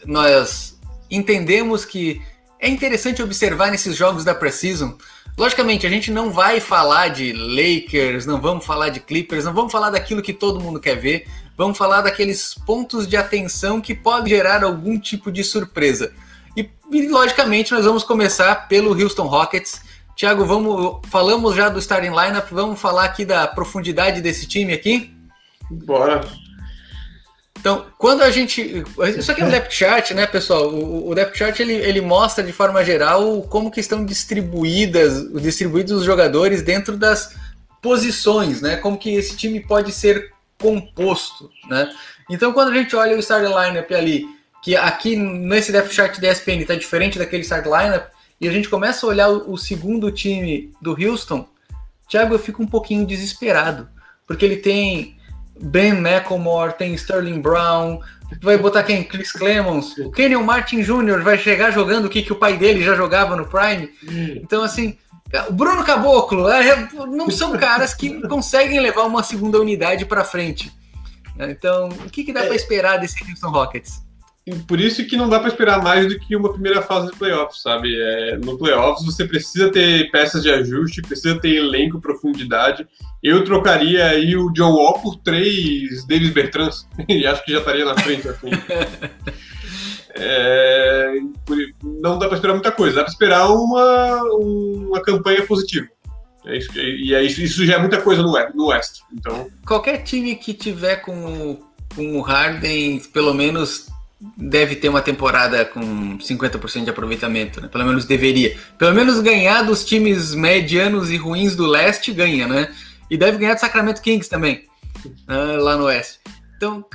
nós 0.05 0.75
entendemos 1.09 1.85
que 1.85 2.19
é 2.59 2.67
interessante 2.67 3.21
observar 3.21 3.69
nesses 3.69 3.95
jogos 3.95 4.25
da 4.25 4.33
Precision. 4.33 4.93
Logicamente, 5.37 5.87
a 5.87 5.89
gente 5.89 6.11
não 6.11 6.31
vai 6.31 6.59
falar 6.59 7.07
de 7.09 7.33
Lakers, 7.33 8.25
não 8.25 8.39
vamos 8.39 8.65
falar 8.65 8.89
de 8.89 8.99
Clippers, 8.99 9.45
não 9.45 9.53
vamos 9.53 9.71
falar 9.71 9.89
daquilo 9.89 10.21
que 10.21 10.33
todo 10.33 10.61
mundo 10.61 10.79
quer 10.79 10.95
ver, 10.95 11.27
vamos 11.57 11.77
falar 11.77 12.01
daqueles 12.01 12.53
pontos 12.53 13.07
de 13.07 13.17
atenção 13.17 13.81
que 13.81 13.95
podem 13.95 14.29
gerar 14.29 14.63
algum 14.63 14.99
tipo 14.99 15.31
de 15.31 15.43
surpresa. 15.43 16.13
E, 16.55 16.69
e 16.91 17.07
logicamente, 17.07 17.71
nós 17.71 17.83
vamos 17.83 18.03
começar 18.03 18.67
pelo 18.67 18.91
Houston 18.91 19.25
Rockets 19.25 19.81
Tiago, 20.15 20.45
vamos 20.45 20.99
falamos 21.09 21.55
já 21.55 21.69
do 21.69 21.79
starting 21.79 22.09
lineup, 22.09 22.47
vamos 22.51 22.79
falar 22.79 23.05
aqui 23.05 23.25
da 23.25 23.47
profundidade 23.47 24.21
desse 24.21 24.47
time 24.47 24.71
aqui? 24.71 25.11
Bora. 25.71 26.21
Então, 27.63 27.85
quando 27.97 28.23
a 28.23 28.29
gente. 28.29 28.83
Isso 29.17 29.31
aqui 29.31 29.41
é 29.41 29.45
um 29.45 29.49
depth 29.49 29.71
chart, 29.71 30.11
né, 30.11 30.27
pessoal? 30.27 30.67
O, 30.67 31.09
o 31.09 31.15
depth 31.15 31.37
chart 31.37 31.57
ele, 31.61 31.71
ele 31.71 32.01
mostra 32.01 32.43
de 32.43 32.51
forma 32.51 32.83
geral 32.83 33.41
como 33.43 33.71
que 33.71 33.79
estão 33.79 34.03
distribuídas, 34.03 35.31
distribuídos 35.41 35.93
os 35.93 36.03
jogadores 36.03 36.61
dentro 36.61 36.97
das 36.97 37.33
posições, 37.81 38.61
né? 38.61 38.75
Como 38.75 38.97
que 38.97 39.15
esse 39.15 39.37
time 39.37 39.61
pode 39.61 39.93
ser 39.93 40.33
composto, 40.59 41.49
né? 41.69 41.89
Então, 42.29 42.51
quando 42.51 42.71
a 42.71 42.73
gente 42.73 42.97
olha 42.97 43.15
o 43.15 43.19
starting 43.19 43.53
lineup 43.53 43.89
ali, 43.93 44.25
que 44.61 44.75
aqui 44.75 45.15
nesse 45.15 45.71
depth 45.71 45.93
chart 45.93 46.19
da 46.19 46.33
ESPN 46.33 46.59
está 46.63 46.75
diferente 46.75 47.17
daquele 47.17 47.43
starting 47.43 47.69
lineup, 47.69 48.07
e 48.41 48.47
a 48.49 48.51
gente 48.51 48.67
começa 48.67 49.05
a 49.05 49.09
olhar 49.09 49.29
o, 49.29 49.53
o 49.53 49.57
segundo 49.57 50.11
time 50.11 50.69
do 50.81 50.97
Houston, 51.01 51.47
Thiago, 52.09 52.33
eu 52.33 52.39
fico 52.39 52.61
um 52.61 52.67
pouquinho 52.67 53.07
desesperado, 53.07 53.87
porque 54.27 54.43
ele 54.43 54.57
tem 54.57 55.15
Ben 55.63 55.93
McElmore, 55.93 56.73
tem 56.73 56.93
Sterling 56.93 57.41
Brown, 57.41 57.99
vai 58.41 58.57
botar 58.57 58.83
quem? 58.83 59.03
Chris 59.03 59.31
Clemons, 59.31 59.97
o 59.97 60.11
Kenyon 60.11 60.43
Martin 60.43 60.81
Jr. 60.81 61.21
vai 61.21 61.37
chegar 61.37 61.71
jogando 61.71 62.05
o 62.05 62.09
que, 62.09 62.21
que 62.21 62.33
o 62.33 62.37
pai 62.37 62.57
dele 62.57 62.83
já 62.83 62.95
jogava 62.95 63.35
no 63.35 63.45
Prime. 63.45 63.89
Então, 64.35 64.63
assim, 64.63 64.97
o 65.49 65.53
Bruno 65.53 65.83
Caboclo, 65.83 66.49
é, 66.49 66.89
não 67.07 67.29
são 67.29 67.55
caras 67.57 67.93
que 67.93 68.21
conseguem 68.27 68.79
levar 68.79 69.03
uma 69.03 69.23
segunda 69.23 69.59
unidade 69.59 70.05
para 70.05 70.23
frente. 70.23 70.71
Então, 71.39 71.89
o 71.89 72.09
que, 72.09 72.23
que 72.23 72.33
dá 72.33 72.43
para 72.43 72.55
esperar 72.55 72.97
desse 72.97 73.23
Houston 73.23 73.49
Rockets? 73.49 74.03
Por 74.67 74.79
isso 74.81 75.05
que 75.05 75.15
não 75.15 75.29
dá 75.29 75.39
para 75.39 75.47
esperar 75.47 75.81
mais 75.81 76.07
do 76.07 76.19
que 76.19 76.35
uma 76.35 76.51
primeira 76.51 76.81
fase 76.81 77.09
de 77.09 77.17
playoffs, 77.17 77.61
sabe? 77.61 77.95
É, 77.95 78.37
no 78.37 78.57
playoffs 78.57 79.05
você 79.05 79.25
precisa 79.25 79.71
ter 79.71 80.11
peças 80.11 80.43
de 80.43 80.49
ajuste, 80.49 81.01
precisa 81.01 81.39
ter 81.39 81.55
elenco, 81.55 82.01
profundidade. 82.01 82.85
Eu 83.21 83.45
trocaria 83.45 84.05
aí 84.05 84.35
o 84.35 84.51
John 84.51 84.73
Wall 84.73 84.99
por 84.99 85.15
três 85.17 86.05
Davis 86.05 86.31
Bertrands 86.31 86.85
e 87.07 87.25
acho 87.25 87.43
que 87.45 87.53
já 87.53 87.59
estaria 87.59 87.85
na 87.85 87.95
frente. 87.95 88.27
Assim. 88.27 88.49
é, 90.15 91.13
não 91.81 92.19
dá 92.19 92.27
para 92.27 92.35
esperar 92.35 92.53
muita 92.53 92.71
coisa, 92.71 92.97
dá 92.97 93.03
para 93.03 93.13
esperar 93.13 93.47
uma, 93.49 94.23
uma 94.23 95.01
campanha 95.01 95.45
positiva. 95.45 95.87
É 96.45 96.57
isso, 96.57 96.77
e 96.77 97.15
é 97.15 97.23
isso, 97.23 97.41
isso 97.41 97.65
já 97.65 97.75
é 97.75 97.79
muita 97.79 98.01
coisa 98.01 98.21
no, 98.21 98.33
no 98.53 98.67
West. 98.67 98.99
Então... 99.13 99.47
Qualquer 99.65 100.03
time 100.03 100.35
que 100.35 100.53
tiver 100.53 100.97
com, 100.97 101.57
com 101.95 102.17
o 102.17 102.21
Harden, 102.21 102.99
pelo 103.13 103.33
menos 103.33 103.92
deve 104.37 104.75
ter 104.75 104.89
uma 104.89 105.01
temporada 105.01 105.65
com 105.65 106.17
50% 106.17 106.85
de 106.85 106.89
aproveitamento, 106.89 107.61
né? 107.61 107.67
Pelo 107.67 107.85
menos 107.85 108.05
deveria. 108.05 108.57
Pelo 108.77 108.93
menos 108.93 109.19
ganhar 109.19 109.63
dos 109.63 109.83
times 109.83 110.33
medianos 110.33 111.11
e 111.11 111.17
ruins 111.17 111.55
do 111.55 111.65
leste 111.65 112.13
ganha, 112.13 112.47
né? 112.47 112.73
E 113.09 113.17
deve 113.17 113.37
ganhar 113.37 113.55
do 113.55 113.59
Sacramento 113.59 114.01
Kings 114.01 114.29
também, 114.29 114.65
né? 115.27 115.57
lá 115.57 115.75
no 115.75 115.85
oeste. 115.85 116.19
Então, 116.55 116.85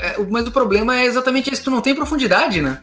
é, 0.00 0.16
mas 0.30 0.46
o 0.46 0.50
problema 0.50 0.98
é 0.98 1.04
exatamente 1.04 1.52
isso, 1.52 1.64
tu 1.64 1.70
não 1.70 1.80
tem 1.80 1.94
profundidade, 1.94 2.62
né? 2.62 2.80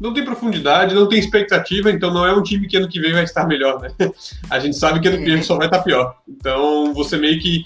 Não 0.00 0.14
tem 0.14 0.24
profundidade, 0.24 0.94
não 0.94 1.08
tem 1.08 1.18
expectativa, 1.18 1.90
então 1.90 2.12
não 2.12 2.24
é 2.24 2.32
um 2.32 2.42
time 2.42 2.68
que 2.68 2.76
ano 2.76 2.88
que 2.88 3.00
vem 3.00 3.12
vai 3.12 3.24
estar 3.24 3.46
melhor, 3.46 3.80
né? 3.80 3.90
A 4.48 4.58
gente 4.58 4.76
sabe 4.76 5.00
que 5.00 5.08
ano 5.08 5.18
que 5.18 5.24
vem 5.24 5.42
só 5.42 5.56
vai 5.56 5.66
estar 5.66 5.80
pior. 5.80 6.16
Então 6.26 6.94
você 6.94 7.16
meio 7.16 7.38
que 7.40 7.64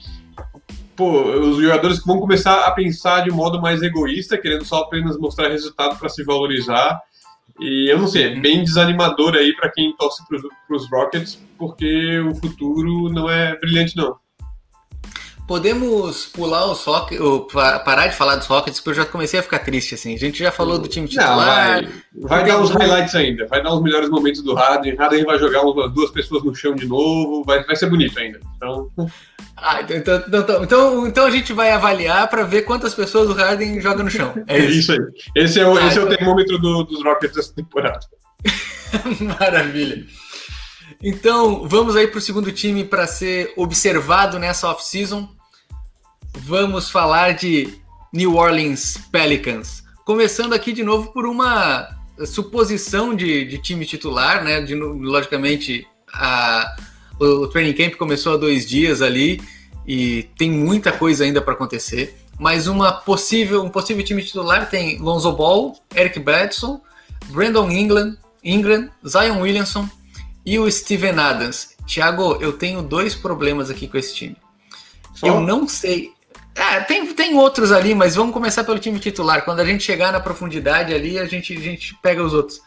pô, 0.96 1.22
os 1.38 1.58
jogadores 1.58 2.04
vão 2.04 2.20
começar 2.20 2.66
a 2.66 2.70
pensar 2.70 3.22
de 3.22 3.30
modo 3.30 3.60
mais 3.60 3.82
egoísta, 3.82 4.38
querendo 4.38 4.64
só 4.64 4.80
apenas 4.82 5.18
mostrar 5.18 5.48
resultado 5.48 5.98
para 5.98 6.08
se 6.08 6.24
valorizar. 6.24 7.00
E 7.60 7.90
eu 7.90 7.98
não 7.98 8.08
sei, 8.08 8.24
é 8.24 8.40
bem 8.40 8.64
desanimador 8.64 9.34
aí 9.34 9.54
para 9.54 9.70
quem 9.70 9.94
torce 9.96 10.22
para 10.26 10.76
os 10.76 10.90
Rockets, 10.90 11.38
porque 11.58 12.18
o 12.20 12.34
futuro 12.34 13.08
não 13.10 13.28
é 13.28 13.58
brilhante, 13.58 13.96
não. 13.96 14.16
Podemos 15.46 16.26
pular 16.26 16.70
os 16.70 16.84
Rockets, 16.84 17.20
parar 17.84 18.06
de 18.06 18.14
falar 18.14 18.36
dos 18.36 18.46
Rockets, 18.46 18.80
porque 18.80 18.90
eu 18.90 19.04
já 19.04 19.10
comecei 19.10 19.38
a 19.38 19.42
ficar 19.42 19.58
triste, 19.58 19.94
assim. 19.94 20.14
A 20.14 20.18
gente 20.18 20.38
já 20.38 20.50
falou 20.50 20.78
do 20.78 20.88
time 20.88 21.06
titular. 21.08 21.82
Não, 21.82 22.28
vai, 22.28 22.42
vai 22.42 22.46
dar 22.46 22.60
os 22.60 22.70
highlights 22.70 23.14
ainda, 23.14 23.46
vai 23.46 23.62
dar 23.62 23.74
os 23.74 23.82
melhores 23.82 24.08
momentos 24.08 24.42
do 24.42 24.54
Harden. 24.54 24.94
Harden 24.96 25.24
vai 25.24 25.38
jogar 25.38 25.62
duas 25.90 26.10
pessoas 26.10 26.42
no 26.42 26.54
chão 26.54 26.74
de 26.74 26.86
novo, 26.86 27.44
vai, 27.44 27.62
vai 27.64 27.76
ser 27.76 27.90
bonito 27.90 28.18
ainda. 28.18 28.40
Então. 28.56 28.88
Ah, 29.56 29.80
então, 29.82 29.96
então, 29.96 30.24
então, 30.26 30.64
então, 30.64 31.06
então 31.06 31.26
a 31.26 31.30
gente 31.30 31.52
vai 31.52 31.70
avaliar 31.70 32.28
para 32.28 32.42
ver 32.42 32.62
quantas 32.62 32.94
pessoas 32.94 33.28
o 33.28 33.34
Harden 33.34 33.80
joga 33.80 34.02
no 34.02 34.10
chão. 34.10 34.34
É 34.46 34.58
isso, 34.58 34.78
isso 34.78 34.92
aí. 34.92 34.98
Esse 35.36 35.60
é 35.60 35.66
o, 35.66 35.76
ah, 35.76 35.86
esse 35.86 35.98
é 35.98 36.00
o 36.00 36.04
então- 36.04 36.16
termômetro 36.16 36.58
do, 36.58 36.82
dos 36.84 37.04
Rockets 37.04 37.36
dessa 37.36 37.54
temporada. 37.54 38.00
Maravilha. 39.38 40.04
Então, 41.02 41.66
vamos 41.68 41.96
aí 41.96 42.06
para 42.06 42.18
o 42.18 42.22
segundo 42.22 42.52
time 42.52 42.84
para 42.84 43.06
ser 43.06 43.52
observado 43.56 44.38
nessa 44.38 44.68
off-season. 44.68 45.28
Vamos 46.38 46.90
falar 46.90 47.34
de 47.34 47.80
New 48.12 48.36
Orleans 48.36 48.98
Pelicans. 49.10 49.82
Começando 50.04 50.52
aqui 50.52 50.72
de 50.72 50.82
novo 50.82 51.12
por 51.12 51.26
uma 51.26 51.88
suposição 52.26 53.14
de, 53.14 53.44
de 53.44 53.58
time 53.58 53.84
titular, 53.84 54.44
né? 54.44 54.60
De, 54.60 54.74
logicamente, 54.74 55.86
a, 56.12 56.74
o, 57.22 57.46
training 57.48 57.72
camp 57.72 57.94
começou 57.94 58.34
há 58.34 58.36
dois 58.36 58.68
dias 58.68 59.00
ali 59.00 59.40
e 59.86 60.24
tem 60.36 60.50
muita 60.50 60.92
coisa 60.92 61.24
ainda 61.24 61.40
para 61.40 61.54
acontecer. 61.54 62.16
Mas 62.38 62.66
uma 62.66 62.92
possível, 62.92 63.62
um 63.62 63.68
possível 63.68 64.04
time 64.04 64.22
titular 64.22 64.68
tem 64.68 64.98
Lonzo 64.98 65.32
Ball, 65.32 65.76
Eric 65.94 66.18
Bledsoe, 66.18 66.80
Brandon 67.26 67.70
Ingram, 67.70 68.16
Ingram 68.42 68.88
Zion 69.06 69.40
Williamson, 69.40 69.88
e 70.44 70.58
o 70.58 70.70
Steven 70.70 71.18
Adams. 71.18 71.76
Thiago, 71.86 72.38
eu 72.40 72.52
tenho 72.52 72.82
dois 72.82 73.14
problemas 73.14 73.70
aqui 73.70 73.86
com 73.86 73.96
esse 73.96 74.14
time. 74.14 74.36
Só? 75.14 75.26
Eu 75.26 75.40
não 75.40 75.68
sei. 75.68 76.12
É, 76.54 76.80
tem, 76.80 77.06
tem 77.14 77.36
outros 77.36 77.72
ali, 77.72 77.94
mas 77.94 78.14
vamos 78.14 78.32
começar 78.32 78.64
pelo 78.64 78.78
time 78.78 78.98
titular. 78.98 79.44
Quando 79.44 79.60
a 79.60 79.64
gente 79.64 79.82
chegar 79.82 80.12
na 80.12 80.20
profundidade 80.20 80.92
ali, 80.92 81.18
a 81.18 81.24
gente, 81.24 81.56
a 81.56 81.60
gente 81.60 81.94
pega 82.02 82.22
os 82.22 82.34
outros. 82.34 82.60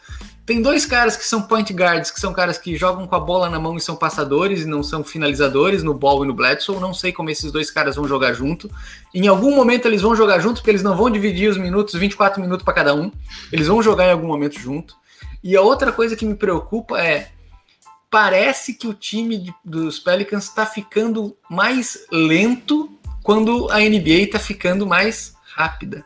Tem 0.46 0.62
dois 0.62 0.86
caras 0.86 1.16
que 1.16 1.24
são 1.24 1.42
point 1.42 1.72
guards, 1.72 2.12
que 2.12 2.20
são 2.20 2.32
caras 2.32 2.56
que 2.56 2.76
jogam 2.76 3.04
com 3.04 3.16
a 3.16 3.20
bola 3.20 3.50
na 3.50 3.58
mão 3.58 3.76
e 3.76 3.80
são 3.80 3.96
passadores 3.96 4.62
e 4.62 4.64
não 4.64 4.80
são 4.80 5.02
finalizadores 5.02 5.82
no 5.82 5.92
Ball 5.92 6.22
e 6.22 6.28
no 6.28 6.32
Bledsoe. 6.32 6.78
Não 6.78 6.94
sei 6.94 7.12
como 7.12 7.28
esses 7.30 7.50
dois 7.50 7.68
caras 7.68 7.96
vão 7.96 8.06
jogar 8.06 8.32
junto. 8.32 8.70
Em 9.12 9.26
algum 9.26 9.56
momento 9.56 9.86
eles 9.86 10.02
vão 10.02 10.14
jogar 10.14 10.38
junto, 10.38 10.58
porque 10.58 10.70
eles 10.70 10.84
não 10.84 10.96
vão 10.96 11.10
dividir 11.10 11.50
os 11.50 11.58
minutos, 11.58 11.94
24 11.94 12.40
minutos 12.40 12.64
para 12.64 12.74
cada 12.74 12.94
um. 12.94 13.10
Eles 13.52 13.66
vão 13.66 13.82
jogar 13.82 14.06
em 14.06 14.12
algum 14.12 14.28
momento 14.28 14.56
junto. 14.56 14.94
E 15.42 15.56
a 15.56 15.62
outra 15.62 15.90
coisa 15.90 16.14
que 16.14 16.24
me 16.24 16.36
preocupa 16.36 17.00
é 17.00 17.32
parece 18.08 18.74
que 18.74 18.86
o 18.86 18.94
time 18.94 19.52
dos 19.64 19.98
Pelicans 19.98 20.44
está 20.44 20.64
ficando 20.64 21.36
mais 21.50 22.06
lento 22.12 22.88
quando 23.24 23.68
a 23.72 23.80
NBA 23.80 24.22
está 24.22 24.38
ficando 24.38 24.86
mais 24.86 25.34
rápida. 25.56 26.04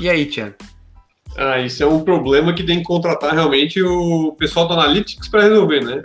E 0.00 0.10
aí, 0.10 0.26
Thiago? 0.26 0.56
Ah, 1.36 1.60
isso 1.60 1.82
é 1.82 1.86
um 1.86 2.02
problema 2.02 2.54
que 2.54 2.64
tem 2.64 2.78
que 2.78 2.84
contratar 2.84 3.34
realmente 3.34 3.82
o 3.82 4.32
pessoal 4.38 4.66
do 4.66 4.72
Analytics 4.72 5.28
para 5.28 5.42
resolver, 5.42 5.84
né? 5.84 6.02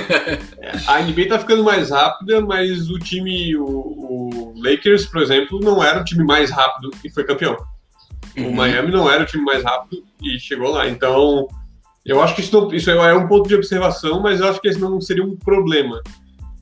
a 0.88 1.02
NBA 1.02 1.22
está 1.22 1.38
ficando 1.38 1.62
mais 1.62 1.90
rápida, 1.90 2.40
mas 2.40 2.88
o 2.88 2.98
time, 2.98 3.54
o, 3.56 3.64
o, 3.66 4.54
Lakers, 4.56 5.04
por 5.04 5.20
exemplo, 5.20 5.60
não 5.60 5.84
era 5.84 6.00
o 6.00 6.04
time 6.04 6.24
mais 6.24 6.50
rápido 6.50 6.90
e 7.04 7.10
foi 7.10 7.24
campeão. 7.24 7.56
Uhum. 8.38 8.48
O 8.48 8.56
Miami 8.56 8.90
não 8.90 9.10
era 9.10 9.22
o 9.22 9.26
time 9.26 9.44
mais 9.44 9.62
rápido 9.62 10.02
e 10.22 10.38
chegou 10.38 10.70
lá. 10.70 10.88
Então, 10.88 11.46
eu 12.06 12.22
acho 12.22 12.34
que 12.34 12.40
isso, 12.40 12.58
não, 12.58 12.72
isso 12.72 12.90
é 12.90 13.14
um 13.14 13.28
ponto 13.28 13.46
de 13.46 13.54
observação, 13.54 14.22
mas 14.22 14.40
eu 14.40 14.48
acho 14.48 14.62
que 14.62 14.68
esse 14.68 14.80
não 14.80 14.98
seria 14.98 15.24
um 15.24 15.36
problema. 15.36 16.00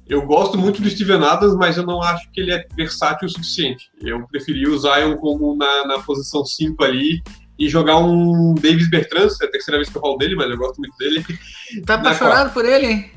Eu 0.09 0.27
gosto 0.27 0.59
muito 0.59 0.83
do 0.83 0.91
Steven 0.91 1.23
Adams, 1.23 1.55
mas 1.55 1.77
eu 1.77 1.87
não 1.87 2.03
acho 2.03 2.29
que 2.33 2.41
ele 2.41 2.53
é 2.53 2.67
versátil 2.77 3.29
o 3.29 3.31
suficiente. 3.31 3.91
Eu 4.01 4.27
preferia 4.27 4.69
o 4.69 4.77
Zion 4.77 5.17
como 5.19 5.55
na, 5.57 5.87
na 5.87 5.99
posição 6.01 6.45
5 6.45 6.83
ali 6.83 7.23
e 7.63 7.69
jogar 7.69 7.97
um 7.99 8.55
Davis 8.55 8.91
Bertrand, 8.91 9.29
é 9.41 9.45
a 9.45 9.51
terceira 9.51 9.79
vez 9.79 9.89
que 9.89 9.97
eu 9.97 10.03
falo 10.03 10.17
dele, 10.17 10.35
mas 10.35 10.51
eu 10.51 10.57
gosto 10.57 10.79
muito 10.79 10.97
dele. 10.99 11.25
Tá 11.87 11.95
apaixonado 11.95 12.53
por 12.53 12.67
ele, 12.67 12.87
hein? 12.87 13.11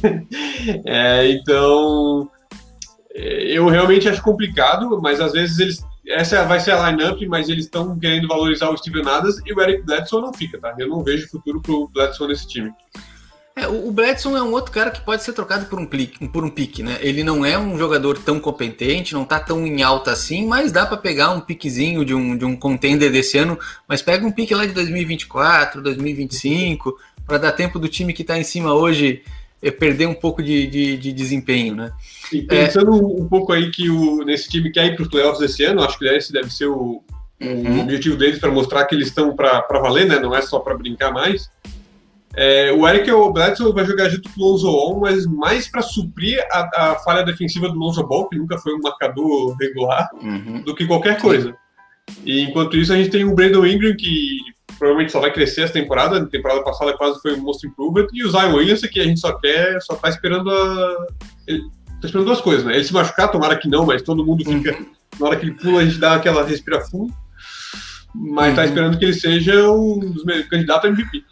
é, 0.86 1.28
então, 1.32 2.30
é, 3.14 3.58
eu 3.58 3.68
realmente 3.68 4.08
acho 4.08 4.22
complicado, 4.22 4.98
mas 5.02 5.20
às 5.20 5.32
vezes 5.32 5.58
eles 5.58 5.84
essa 6.06 6.44
vai 6.44 6.60
ser 6.60 6.70
a 6.70 6.90
lineup, 6.90 7.20
mas 7.28 7.48
eles 7.48 7.64
estão 7.64 7.98
querendo 7.98 8.28
valorizar 8.28 8.70
o 8.70 8.76
Steven 8.76 9.06
Adams 9.06 9.40
e 9.44 9.52
o 9.52 9.60
Eric 9.60 9.82
Bledsoe 9.84 10.22
não 10.22 10.32
fica, 10.32 10.58
tá? 10.58 10.74
Eu 10.78 10.88
não 10.88 11.02
vejo 11.02 11.28
futuro 11.28 11.60
pro 11.60 11.88
Bledsoe 11.88 12.28
nesse 12.28 12.46
time. 12.48 12.72
É, 13.56 13.68
o 13.68 13.92
Bledsoe 13.92 14.34
é 14.34 14.42
um 14.42 14.50
outro 14.50 14.72
cara 14.72 14.90
que 14.90 15.00
pode 15.00 15.22
ser 15.22 15.32
trocado 15.32 15.66
por 15.66 15.78
um, 15.78 15.86
pique, 15.86 16.26
por 16.26 16.44
um 16.44 16.50
pique, 16.50 16.82
né? 16.82 16.98
Ele 17.00 17.22
não 17.22 17.46
é 17.46 17.56
um 17.56 17.78
jogador 17.78 18.18
tão 18.18 18.40
competente, 18.40 19.14
não 19.14 19.24
tá 19.24 19.38
tão 19.38 19.64
em 19.64 19.80
alta 19.80 20.10
assim, 20.10 20.44
mas 20.44 20.72
dá 20.72 20.84
para 20.84 20.96
pegar 20.96 21.30
um 21.30 21.40
piquezinho 21.40 22.04
de 22.04 22.12
um, 22.12 22.36
de 22.36 22.44
um 22.44 22.56
contender 22.56 23.12
desse 23.12 23.38
ano, 23.38 23.56
mas 23.86 24.02
pega 24.02 24.26
um 24.26 24.32
pique 24.32 24.52
lá 24.52 24.66
de 24.66 24.72
2024, 24.72 25.80
2025, 25.80 26.98
para 27.24 27.38
dar 27.38 27.52
tempo 27.52 27.78
do 27.78 27.86
time 27.86 28.12
que 28.12 28.24
tá 28.24 28.36
em 28.36 28.42
cima 28.42 28.74
hoje 28.74 29.22
é, 29.62 29.70
perder 29.70 30.08
um 30.08 30.14
pouco 30.14 30.42
de, 30.42 30.66
de, 30.66 30.96
de 30.96 31.12
desempenho, 31.12 31.76
né? 31.76 31.92
E 32.32 32.42
pensando 32.42 32.92
é... 32.92 33.22
um 33.22 33.28
pouco 33.28 33.52
aí 33.52 33.70
que 33.70 33.88
o, 33.88 34.24
nesse 34.24 34.48
time 34.48 34.72
quer 34.72 34.86
ir 34.86 34.96
para 34.96 35.04
os 35.04 35.08
playoffs 35.08 35.40
esse 35.40 35.64
ano, 35.64 35.84
acho 35.84 35.96
que 35.96 36.06
esse 36.06 36.32
deve 36.32 36.52
ser 36.52 36.66
o, 36.66 37.04
uhum. 37.40 37.78
o 37.78 37.80
objetivo 37.82 38.16
deles 38.16 38.40
para 38.40 38.50
mostrar 38.50 38.84
que 38.84 38.96
eles 38.96 39.08
estão 39.08 39.34
para 39.36 39.62
valer, 39.70 40.08
né? 40.08 40.18
Não 40.18 40.34
é 40.34 40.42
só 40.42 40.58
para 40.58 40.76
brincar 40.76 41.12
mais. 41.12 41.48
É, 42.36 42.72
o 42.72 42.86
Eric 42.88 43.10
Bledsoe 43.32 43.72
vai 43.72 43.84
jogar 43.84 44.08
junto 44.08 44.28
com 44.30 44.40
o 44.40 44.44
Lonzo 44.44 44.68
On, 44.68 45.00
mas 45.00 45.24
mais 45.26 45.68
para 45.68 45.82
suprir 45.82 46.44
a, 46.50 46.68
a, 46.74 46.94
falha 46.96 47.24
defensiva 47.24 47.68
do 47.68 47.78
Lonzo 47.78 48.04
Ball, 48.06 48.28
que 48.28 48.36
nunca 48.36 48.58
foi 48.58 48.74
um 48.74 48.80
marcador 48.82 49.56
regular, 49.56 50.08
uhum. 50.20 50.62
do 50.62 50.74
que 50.74 50.86
qualquer 50.86 51.20
coisa. 51.20 51.54
E 52.24 52.42
enquanto 52.42 52.76
isso, 52.76 52.92
a 52.92 52.96
gente 52.96 53.10
tem 53.10 53.24
o 53.24 53.34
Brandon 53.34 53.64
Ingram, 53.64 53.96
que 53.96 54.38
provavelmente 54.78 55.12
só 55.12 55.20
vai 55.20 55.32
crescer 55.32 55.62
essa 55.62 55.72
temporada. 55.72 56.18
Na 56.20 56.26
temporada 56.26 56.62
passada 56.62 56.96
quase 56.96 57.20
foi 57.20 57.34
um 57.34 57.42
most 57.42 57.66
improvement. 57.66 58.06
E 58.12 58.24
o 58.24 58.30
Zion 58.30 58.54
Williamson, 58.54 58.88
que 58.88 59.00
a 59.00 59.04
gente 59.04 59.20
só 59.20 59.32
quer, 59.38 59.80
só 59.80 59.94
tá 59.94 60.08
esperando 60.08 60.50
a. 60.50 61.06
Ele 61.46 61.62
tá 62.00 62.06
esperando 62.06 62.26
duas 62.26 62.40
coisas, 62.40 62.64
né? 62.64 62.74
Ele 62.74 62.84
se 62.84 62.92
machucar, 62.92 63.30
tomara 63.30 63.56
que 63.56 63.68
não, 63.68 63.86
mas 63.86 64.02
todo 64.02 64.24
mundo 64.24 64.44
fica. 64.44 64.76
Uhum. 64.76 64.86
Na 65.18 65.26
hora 65.28 65.36
que 65.36 65.46
ele 65.46 65.54
pula, 65.54 65.80
a 65.80 65.84
gente 65.84 65.98
dá 65.98 66.14
aquela 66.14 66.44
respira 66.44 66.80
fundo. 66.80 67.14
Mas 68.14 68.46
tá 68.46 68.48
uhum. 68.48 68.54
tá 68.56 68.64
esperando 68.66 68.98
que 68.98 69.04
ele 69.04 69.14
seja 69.14 69.70
um 69.70 69.98
dos 69.98 70.24
candidatos 70.48 70.90
a 70.90 70.92
MVP. 70.92 71.24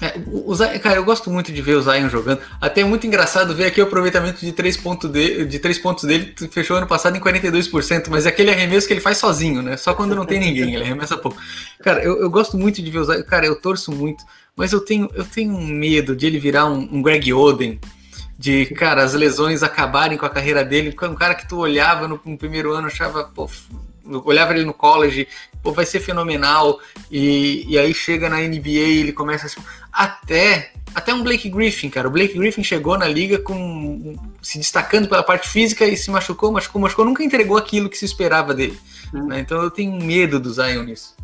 É, 0.00 0.20
o 0.26 0.54
Zion, 0.54 0.78
cara, 0.78 0.96
eu 0.96 1.04
gosto 1.04 1.30
muito 1.30 1.50
de 1.50 1.62
ver 1.62 1.74
o 1.74 1.82
Zion 1.82 2.08
jogando. 2.10 2.40
Até 2.60 2.82
é 2.82 2.84
muito 2.84 3.06
engraçado 3.06 3.54
ver 3.54 3.64
aqui 3.64 3.80
o 3.80 3.84
aproveitamento 3.84 4.44
de 4.44 4.52
três, 4.52 4.76
pontos 4.76 5.10
de, 5.10 5.46
de 5.46 5.58
três 5.58 5.78
pontos 5.78 6.04
dele. 6.04 6.34
Fechou 6.50 6.76
ano 6.76 6.86
passado 6.86 7.16
em 7.16 7.20
42%, 7.20 8.08
mas 8.10 8.26
é 8.26 8.28
aquele 8.28 8.50
arremesso 8.50 8.86
que 8.86 8.92
ele 8.92 9.00
faz 9.00 9.16
sozinho, 9.16 9.62
né? 9.62 9.76
Só 9.76 9.94
quando 9.94 10.14
não 10.14 10.26
tem 10.26 10.38
ninguém, 10.38 10.74
ele 10.74 10.84
arremessa 10.84 11.16
pouco. 11.16 11.38
Cara, 11.82 12.02
eu, 12.02 12.20
eu 12.20 12.30
gosto 12.30 12.58
muito 12.58 12.82
de 12.82 12.90
ver 12.90 12.98
o 12.98 13.04
Zion. 13.04 13.22
Cara, 13.22 13.46
eu 13.46 13.56
torço 13.56 13.90
muito, 13.90 14.22
mas 14.54 14.72
eu 14.72 14.80
tenho, 14.80 15.10
eu 15.14 15.24
tenho 15.24 15.54
um 15.54 15.66
medo 15.66 16.14
de 16.14 16.26
ele 16.26 16.38
virar 16.38 16.66
um, 16.66 16.88
um 16.92 17.00
Greg 17.02 17.32
Oden. 17.32 17.80
De, 18.38 18.66
cara, 18.66 19.02
as 19.02 19.14
lesões 19.14 19.62
acabarem 19.62 20.18
com 20.18 20.26
a 20.26 20.30
carreira 20.30 20.62
dele. 20.62 20.94
Um 21.04 21.14
cara 21.14 21.34
que 21.34 21.48
tu 21.48 21.56
olhava 21.56 22.06
no, 22.06 22.20
no 22.22 22.36
primeiro 22.36 22.70
ano, 22.74 22.86
achava, 22.86 23.24
pô, 23.24 23.48
olhava 24.24 24.52
ele 24.52 24.64
no 24.64 24.74
college, 24.74 25.28
pô, 25.62 25.72
vai 25.72 25.86
ser 25.86 26.00
fenomenal. 26.00 26.80
E, 27.10 27.64
e 27.68 27.78
aí 27.78 27.92
chega 27.94 28.28
na 28.28 28.38
NBA 28.38 28.68
ele 28.68 29.12
começa 29.12 29.46
assim. 29.46 29.60
Até, 29.92 30.72
até 30.94 31.14
um 31.14 31.22
Blake 31.22 31.48
Griffin, 31.48 31.88
cara. 31.88 32.08
O 32.08 32.10
Blake 32.10 32.38
Griffin 32.38 32.62
chegou 32.62 32.98
na 32.98 33.08
liga 33.08 33.38
com 33.38 34.16
se 34.42 34.58
destacando 34.58 35.08
pela 35.08 35.22
parte 35.22 35.48
física 35.48 35.84
e 35.84 35.96
se 35.96 36.10
machucou, 36.10 36.52
machucou, 36.52 36.80
machucou. 36.80 37.04
Nunca 37.04 37.24
entregou 37.24 37.56
aquilo 37.56 37.88
que 37.88 37.98
se 37.98 38.04
esperava 38.04 38.54
dele. 38.54 38.78
Hum. 39.12 39.26
Né? 39.26 39.40
Então 39.40 39.62
eu 39.62 39.70
tenho 39.70 39.92
medo 39.92 40.38
do 40.38 40.52
Zion 40.52 40.84
nisso. 40.84 41.14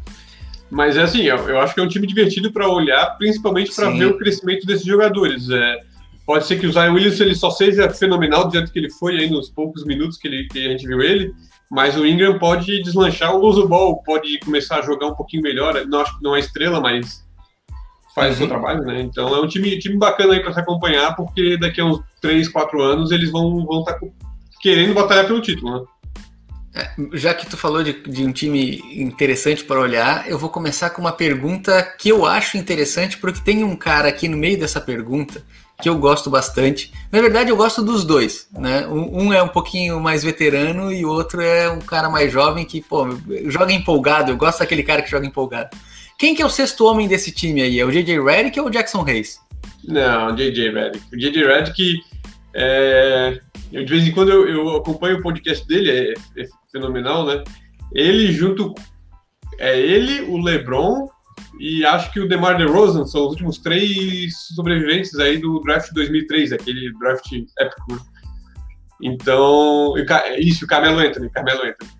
Mas 0.72 0.96
é 0.96 1.02
assim, 1.02 1.22
eu, 1.24 1.36
eu 1.36 1.60
acho 1.60 1.74
que 1.74 1.80
é 1.80 1.82
um 1.82 1.88
time 1.88 2.06
divertido 2.06 2.50
para 2.50 2.66
olhar, 2.66 3.04
principalmente 3.18 3.74
para 3.74 3.90
ver 3.90 4.06
o 4.06 4.16
crescimento 4.16 4.66
desses 4.66 4.86
jogadores. 4.86 5.50
É, 5.50 5.80
pode 6.24 6.46
ser 6.46 6.58
que 6.58 6.66
o 6.66 6.72
Zion 6.72 6.94
Williams 6.94 7.20
ele 7.20 7.34
só 7.34 7.50
seja 7.50 7.90
fenomenal 7.90 8.46
do 8.46 8.52
jeito 8.52 8.72
que 8.72 8.78
ele 8.78 8.90
foi 8.90 9.18
aí 9.18 9.28
nos 9.28 9.50
poucos 9.50 9.84
minutos 9.84 10.16
que, 10.16 10.26
ele, 10.26 10.48
que 10.48 10.66
a 10.66 10.70
gente 10.70 10.86
viu 10.86 11.02
ele, 11.02 11.34
Mas 11.72 11.96
o 11.96 12.06
Ingram 12.06 12.38
pode 12.38 12.82
deslanchar 12.82 13.34
o 13.34 13.38
Lonzo 13.38 13.66
Ball, 13.66 13.96
pode 14.02 14.38
começar 14.40 14.80
a 14.80 14.82
jogar 14.82 15.06
um 15.06 15.14
pouquinho 15.14 15.42
melhor. 15.42 15.86
Não 15.86 16.00
acho 16.00 16.18
que 16.18 16.22
não 16.22 16.36
é 16.36 16.38
estrela, 16.38 16.78
mas 16.82 17.24
faz 18.14 18.26
uhum. 18.26 18.32
o 18.32 18.36
seu 18.36 18.44
uhum. 18.44 18.50
trabalho, 18.50 18.84
né? 18.84 19.00
Então 19.00 19.34
é 19.34 19.40
um 19.40 19.48
time, 19.48 19.78
time 19.78 19.96
bacana 19.96 20.34
aí 20.34 20.40
para 20.40 20.52
se 20.52 20.60
acompanhar, 20.60 21.16
porque 21.16 21.56
daqui 21.56 21.80
a 21.80 21.86
uns 21.86 22.00
3, 22.20 22.46
4 22.48 22.82
anos 22.82 23.10
eles 23.10 23.30
vão 23.30 23.60
estar 23.60 23.64
vão 23.64 23.84
tá 23.84 23.98
querendo 24.60 24.92
batalhar 24.92 25.26
pelo 25.26 25.40
título, 25.40 25.80
né? 25.80 25.86
É, 26.74 26.90
já 27.14 27.32
que 27.32 27.46
tu 27.46 27.56
falou 27.56 27.82
de, 27.82 27.94
de, 28.02 28.22
um 28.22 28.32
time 28.32 28.82
interessante 28.94 29.64
para 29.64 29.80
olhar, 29.80 30.28
eu 30.28 30.38
vou 30.38 30.50
começar 30.50 30.90
com 30.90 31.00
uma 31.00 31.12
pergunta 31.12 31.82
que 31.98 32.10
eu 32.10 32.26
acho 32.26 32.58
interessante, 32.58 33.16
porque 33.16 33.40
tem 33.40 33.64
um 33.64 33.76
cara 33.76 34.08
aqui 34.08 34.28
no 34.28 34.36
meio 34.36 34.58
dessa 34.58 34.80
pergunta 34.80 35.42
que 35.80 35.88
eu 35.88 35.96
gosto 35.98 36.30
bastante. 36.30 36.92
Na 37.10 37.20
verdade, 37.20 37.50
eu 37.50 37.56
gosto 37.56 37.82
dos 37.82 38.04
dois, 38.04 38.48
né? 38.52 38.86
Um, 38.86 39.32
é 39.32 39.42
um 39.42 39.48
pouquinho 39.48 40.00
mais 40.00 40.22
veterano 40.22 40.92
e 40.92 41.04
o 41.04 41.10
outro 41.10 41.40
é 41.40 41.68
um 41.70 41.80
cara 41.80 42.08
mais 42.08 42.32
jovem 42.32 42.64
que, 42.64 42.80
pô, 42.80 43.06
joga 43.46 43.72
empolgado. 43.72 44.30
Eu 44.30 44.36
gosto 44.36 44.60
daquele 44.60 44.82
cara 44.82 45.02
que 45.02 45.10
joga 45.10 45.26
empolgado. 45.26 45.76
Quem 46.18 46.34
que 46.34 46.42
é 46.42 46.46
o 46.46 46.50
sexto 46.50 46.84
homem 46.84 47.08
desse 47.08 47.32
time 47.32 47.62
aí? 47.62 47.80
É 47.80 47.84
o 47.84 47.90
J.J. 47.90 48.22
Redick 48.22 48.60
ou 48.60 48.66
o 48.66 48.70
Jackson 48.70 49.04
Hayes? 49.04 49.40
Não, 49.84 50.34
J.J. 50.36 50.70
Redick. 50.70 51.04
O 51.12 51.18
J.J. 51.18 51.46
Redick, 51.46 52.00
é... 52.54 53.40
De 53.72 53.84
vez 53.84 54.06
em 54.06 54.12
quando 54.12 54.30
eu, 54.30 54.48
eu 54.48 54.76
acompanho 54.76 55.18
o 55.18 55.22
podcast 55.22 55.66
dele, 55.66 55.90
é, 55.90 56.40
é, 56.40 56.46
fenomenal, 56.70 57.26
né? 57.26 57.42
Ele 57.92 58.32
junto... 58.32 58.74
É 59.58 59.78
ele, 59.78 60.22
o 60.22 60.38
LeBron 60.38 61.08
e 61.58 61.84
acho 61.84 62.12
que 62.12 62.20
o 62.20 62.28
DeMar 62.28 62.56
DeRozan 62.56 63.06
são 63.06 63.22
os 63.22 63.30
últimos 63.30 63.58
três 63.58 64.34
sobreviventes 64.54 65.14
aí 65.18 65.38
do 65.38 65.60
draft 65.60 65.92
2003, 65.92 66.52
aquele 66.52 66.92
draft 66.98 67.26
épico. 67.58 68.00
Então, 69.02 69.94
isso, 70.38 70.64
o 70.64 70.68
Carmelo 70.68 70.98
Anthony, 70.98 71.30
Carmelo 71.30 71.62
Anthony. 71.62 71.90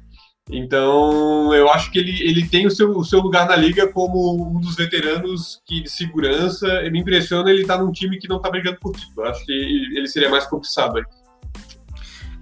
Então, 0.51 1.55
eu 1.55 1.71
acho 1.71 1.91
que 1.91 1.99
ele, 1.99 2.21
ele 2.23 2.47
tem 2.49 2.67
o 2.67 2.71
seu, 2.71 2.91
o 2.91 3.05
seu 3.05 3.21
lugar 3.21 3.47
na 3.47 3.57
liga 3.57 3.87
como 3.89 4.51
um 4.51 4.61
dos 4.61 4.75
veteranos 4.75 5.61
que 5.67 5.83
de 5.83 5.91
segurança. 5.91 6.67
Me 6.91 7.01
impressiona 7.01 7.51
ele 7.51 7.63
estar 7.63 7.79
tá 7.79 7.83
num 7.83 7.93
time 7.93 8.19
que 8.19 8.29
não 8.29 8.37
está 8.37 8.51
brigando 8.51 8.79
por 8.81 8.93
título. 8.93 9.27
Acho 9.27 9.45
que 9.45 9.53
ele 9.53 10.07
seria 10.09 10.29
mais 10.29 10.47
cobiçado 10.47 10.99
aí. 10.99 11.05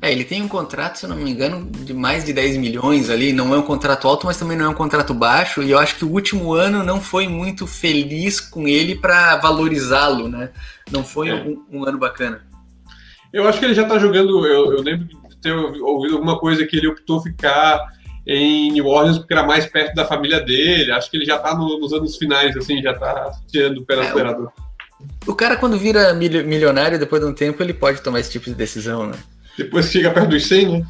É, 0.03 0.11
ele 0.11 0.25
tem 0.25 0.41
um 0.41 0.49
contrato, 0.49 0.97
se 0.97 1.05
eu 1.05 1.11
não 1.11 1.17
me 1.17 1.31
engano, 1.31 1.71
de 1.71 1.93
mais 1.93 2.25
de 2.25 2.33
10 2.33 2.57
milhões 2.57 3.11
ali. 3.11 3.35
Não 3.35 3.55
é 3.55 3.59
um 3.59 3.63
contrato 3.63 4.09
alto, 4.09 4.27
mas 4.27 4.39
também 4.39 4.57
não 4.57 4.65
é 4.65 4.69
um 4.69 4.75
contrato 4.75 5.13
baixo. 5.13 5.63
E 5.63 5.71
eu 5.71 5.79
acho 5.79 5.97
que 5.97 6.05
o 6.07 6.11
último 6.11 6.55
ano 6.55 6.83
não 6.83 7.01
foi 7.01 7.29
muito 7.29 7.67
feliz 7.67 8.41
com 8.41 8.67
ele 8.67 8.95
para 8.95 9.37
valorizá-lo, 9.37 10.27
né? 10.27 10.51
Não 10.91 11.05
foi 11.05 11.29
é. 11.29 11.35
um, 11.35 11.63
um, 11.71 11.85
ano 11.85 11.99
bacana. 11.99 12.43
Eu 13.31 13.47
acho 13.47 13.59
que 13.59 13.67
ele 13.67 13.75
já 13.75 13.83
está 13.83 13.99
jogando. 13.99 14.47
Eu, 14.47 14.73
eu, 14.73 14.83
lembro 14.83 15.07
de 15.07 15.37
ter 15.43 15.53
ouvido 15.53 16.15
alguma 16.15 16.39
coisa 16.39 16.67
que 16.67 16.79
ele 16.79 16.89
optou 16.89 17.23
ficar 17.23 17.79
em 18.27 18.73
New 18.73 18.87
Orleans 18.87 19.19
porque 19.19 19.35
era 19.35 19.47
mais 19.47 19.67
perto 19.67 19.95
da 19.95 20.07
família 20.07 20.41
dele. 20.41 20.93
Acho 20.93 21.11
que 21.11 21.19
ele 21.19 21.27
já 21.27 21.37
está 21.37 21.55
no, 21.55 21.79
nos 21.79 21.93
anos 21.93 22.17
finais, 22.17 22.57
assim, 22.57 22.81
já 22.81 22.93
está 22.93 23.33
tirando 23.49 23.79
o 23.79 23.85
pé 23.85 23.97
do 23.97 24.03
é, 24.03 24.09
acelerador. 24.09 24.51
O, 25.27 25.33
o 25.33 25.35
cara, 25.35 25.59
quando 25.59 25.77
vira 25.77 26.15
milionário, 26.15 26.99
depois 26.99 27.21
de 27.21 27.29
um 27.29 27.35
tempo, 27.35 27.63
ele 27.63 27.75
pode 27.75 28.01
tomar 28.01 28.21
esse 28.21 28.31
tipo 28.31 28.47
de 28.47 28.55
decisão, 28.55 29.07
né? 29.07 29.19
Depois 29.61 29.91
chega 29.91 30.11
perto 30.11 30.31
dos 30.31 30.47
100, 30.47 30.69
né? 30.69 30.87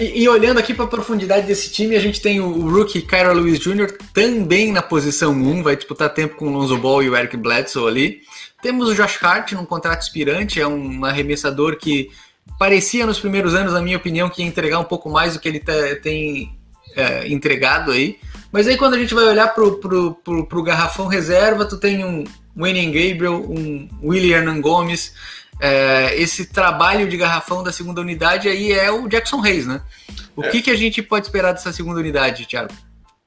E, 0.00 0.22
e, 0.22 0.28
olhando 0.30 0.58
aqui 0.58 0.72
para 0.72 0.86
a 0.86 0.88
profundidade 0.88 1.46
desse 1.46 1.70
time, 1.70 1.94
a 1.94 2.00
gente 2.00 2.22
tem 2.22 2.40
o, 2.40 2.70
rookie 2.70 3.02
Kyra 3.02 3.32
Lewis 3.34 3.58
Jr. 3.58 3.92
também 4.14 4.72
na 4.72 4.80
posição 4.80 5.32
1, 5.32 5.62
vai 5.62 5.76
disputar 5.76 6.08
tempo 6.14 6.36
com 6.36 6.48
o 6.48 6.50
Lonzo 6.50 6.78
Ball 6.78 7.02
e 7.02 7.10
o 7.10 7.16
Eric 7.16 7.36
Bledsoe 7.36 7.86
ali. 7.86 8.20
Temos 8.62 8.88
o 8.88 8.94
Josh 8.94 9.22
Hart 9.22 9.52
num 9.52 9.66
contrato 9.66 10.00
expirante, 10.00 10.58
é 10.58 10.66
um 10.66 11.04
arremessador 11.04 11.76
que 11.76 12.10
parecia 12.58 13.04
nos 13.04 13.20
primeiros 13.20 13.54
anos, 13.54 13.74
na 13.74 13.82
minha 13.82 13.98
opinião, 13.98 14.30
que 14.30 14.40
ia 14.40 14.48
entregar 14.48 14.78
um 14.78 14.84
pouco 14.84 15.10
mais 15.10 15.34
do 15.34 15.40
que 15.40 15.48
ele 15.48 15.60
tem 16.02 16.58
é, 16.96 17.28
entregado 17.28 17.90
aí. 17.90 18.18
Mas 18.50 18.66
aí 18.66 18.78
quando 18.78 18.94
a 18.94 18.98
gente 18.98 19.12
vai 19.12 19.24
olhar 19.24 19.48
pro, 19.48 19.78
pro, 19.78 20.14
pro, 20.14 20.46
pro 20.46 20.62
garrafão 20.62 21.08
reserva, 21.08 21.66
tu 21.66 21.76
tem 21.76 22.04
um 22.04 22.24
Wayne 22.56 22.86
Gabriel, 22.86 23.34
um 23.34 23.88
William 24.02 24.60
Gomes, 24.60 25.12
é, 25.60 26.20
esse 26.20 26.46
trabalho 26.46 27.08
de 27.08 27.16
garrafão 27.16 27.62
da 27.62 27.72
segunda 27.72 28.00
unidade 28.00 28.48
aí 28.48 28.72
é 28.72 28.90
o 28.90 29.08
Jackson 29.08 29.40
Reis, 29.40 29.66
né? 29.66 29.80
O 30.36 30.44
é. 30.44 30.48
que, 30.48 30.62
que 30.62 30.70
a 30.70 30.76
gente 30.76 31.02
pode 31.02 31.26
esperar 31.26 31.52
dessa 31.52 31.72
segunda 31.72 32.00
unidade, 32.00 32.46
Thiago? 32.46 32.72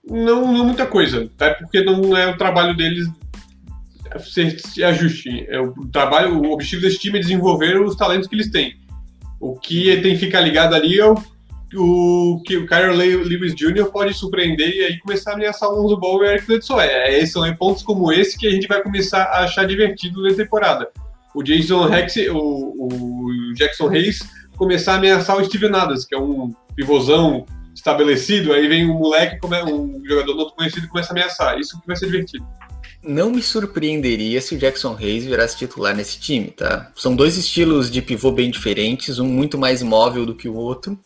Não, 0.05 0.51
não 0.51 0.65
muita 0.65 0.85
coisa, 0.85 1.29
até 1.35 1.53
porque 1.53 1.83
não 1.83 2.15
é 2.15 2.27
o 2.27 2.37
trabalho 2.37 2.75
deles 2.75 3.07
se, 4.19 4.83
ajuste. 4.83 5.45
É 5.49 5.59
o 5.59 5.73
trabalho, 5.91 6.39
o 6.39 6.51
objetivo 6.51 6.81
desse 6.81 6.99
time 6.99 7.17
é 7.17 7.21
desenvolver 7.21 7.79
os 7.79 7.95
talentos 7.95 8.27
que 8.27 8.35
eles 8.35 8.49
têm. 8.49 8.75
O 9.39 9.57
que 9.59 9.97
tem 10.01 10.13
que 10.13 10.25
ficar 10.25 10.41
ligado 10.41 10.73
ali 10.73 10.99
é 10.99 11.05
o, 11.05 11.15
o 11.75 12.41
que 12.45 12.57
o 12.57 12.65
Kyrie 12.65 12.95
Lewis 12.95 13.53
Jr. 13.53 13.85
pode 13.91 14.13
surpreender 14.13 14.69
e 14.69 14.85
aí 14.85 14.99
começar 14.99 15.31
a 15.31 15.33
ameaçar 15.35 15.69
o 15.69 15.81
Lonzo 15.81 15.97
Ball 15.97 16.23
e 16.23 16.27
o 16.27 16.29
Eric 16.31 16.47
Bledsoe. 16.47 16.81
É, 16.81 17.19
é, 17.19 17.25
são 17.25 17.53
pontos 17.55 17.83
como 17.83 18.11
esse 18.11 18.37
que 18.37 18.47
a 18.47 18.51
gente 18.51 18.67
vai 18.67 18.81
começar 18.81 19.23
a 19.23 19.43
achar 19.43 19.65
divertido 19.65 20.23
na 20.23 20.33
temporada 20.33 20.89
o 21.37 21.43
Jason 21.43 21.85
Rex, 21.85 22.15
o, 22.31 22.73
o 22.79 23.53
Jackson 23.53 23.89
Hayes 23.89 24.19
começar 24.55 24.93
a 24.93 24.95
ameaçar 24.95 25.37
o 25.37 25.45
Steven 25.45 25.75
Adams, 25.75 26.03
que 26.03 26.15
é 26.15 26.17
um 26.17 26.51
pivôzão 26.75 27.45
estabelecido, 27.75 28.51
aí 28.53 28.67
vem 28.67 28.89
um 28.89 28.95
moleque, 28.95 29.37
um 29.45 30.01
jogador 30.03 30.35
não 30.35 30.49
conhecido 30.49 30.87
começa 30.87 31.09
a 31.09 31.13
ameaçar. 31.13 31.59
Isso 31.59 31.79
que 31.79 31.85
vai 31.85 31.95
ser 31.95 32.07
divertido. 32.07 32.43
Não 33.03 33.29
me 33.29 33.43
surpreenderia 33.43 34.41
se 34.41 34.55
o 34.55 34.57
Jackson 34.57 34.97
Hayes 34.99 35.25
virasse 35.25 35.55
titular 35.55 35.95
nesse 35.95 36.19
time, 36.19 36.47
tá? 36.47 36.91
São 36.95 37.15
dois 37.15 37.37
estilos 37.37 37.91
de 37.91 38.01
pivô 38.01 38.31
bem 38.31 38.49
diferentes, 38.49 39.19
um 39.19 39.27
muito 39.27 39.59
mais 39.59 39.83
móvel 39.83 40.25
do 40.25 40.33
que 40.33 40.49
o 40.49 40.55
outro. 40.55 40.99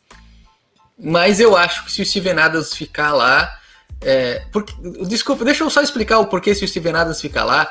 Mas 0.98 1.42
eu 1.42 1.58
acho 1.58 1.84
que 1.84 1.92
se 1.92 2.02
o 2.02 2.06
Steven 2.06 2.40
Adams 2.40 2.74
ficar 2.74 3.12
lá. 3.12 3.54
É, 4.00 4.46
porque, 4.52 4.74
desculpa, 5.06 5.44
deixa 5.44 5.64
eu 5.66 5.70
só 5.70 5.82
explicar 5.82 6.20
o 6.20 6.28
porquê 6.28 6.56
se 6.56 6.64
o 6.64 6.68
Steven 6.68 6.94
Adams 6.94 7.20
ficar 7.20 7.44
lá. 7.44 7.70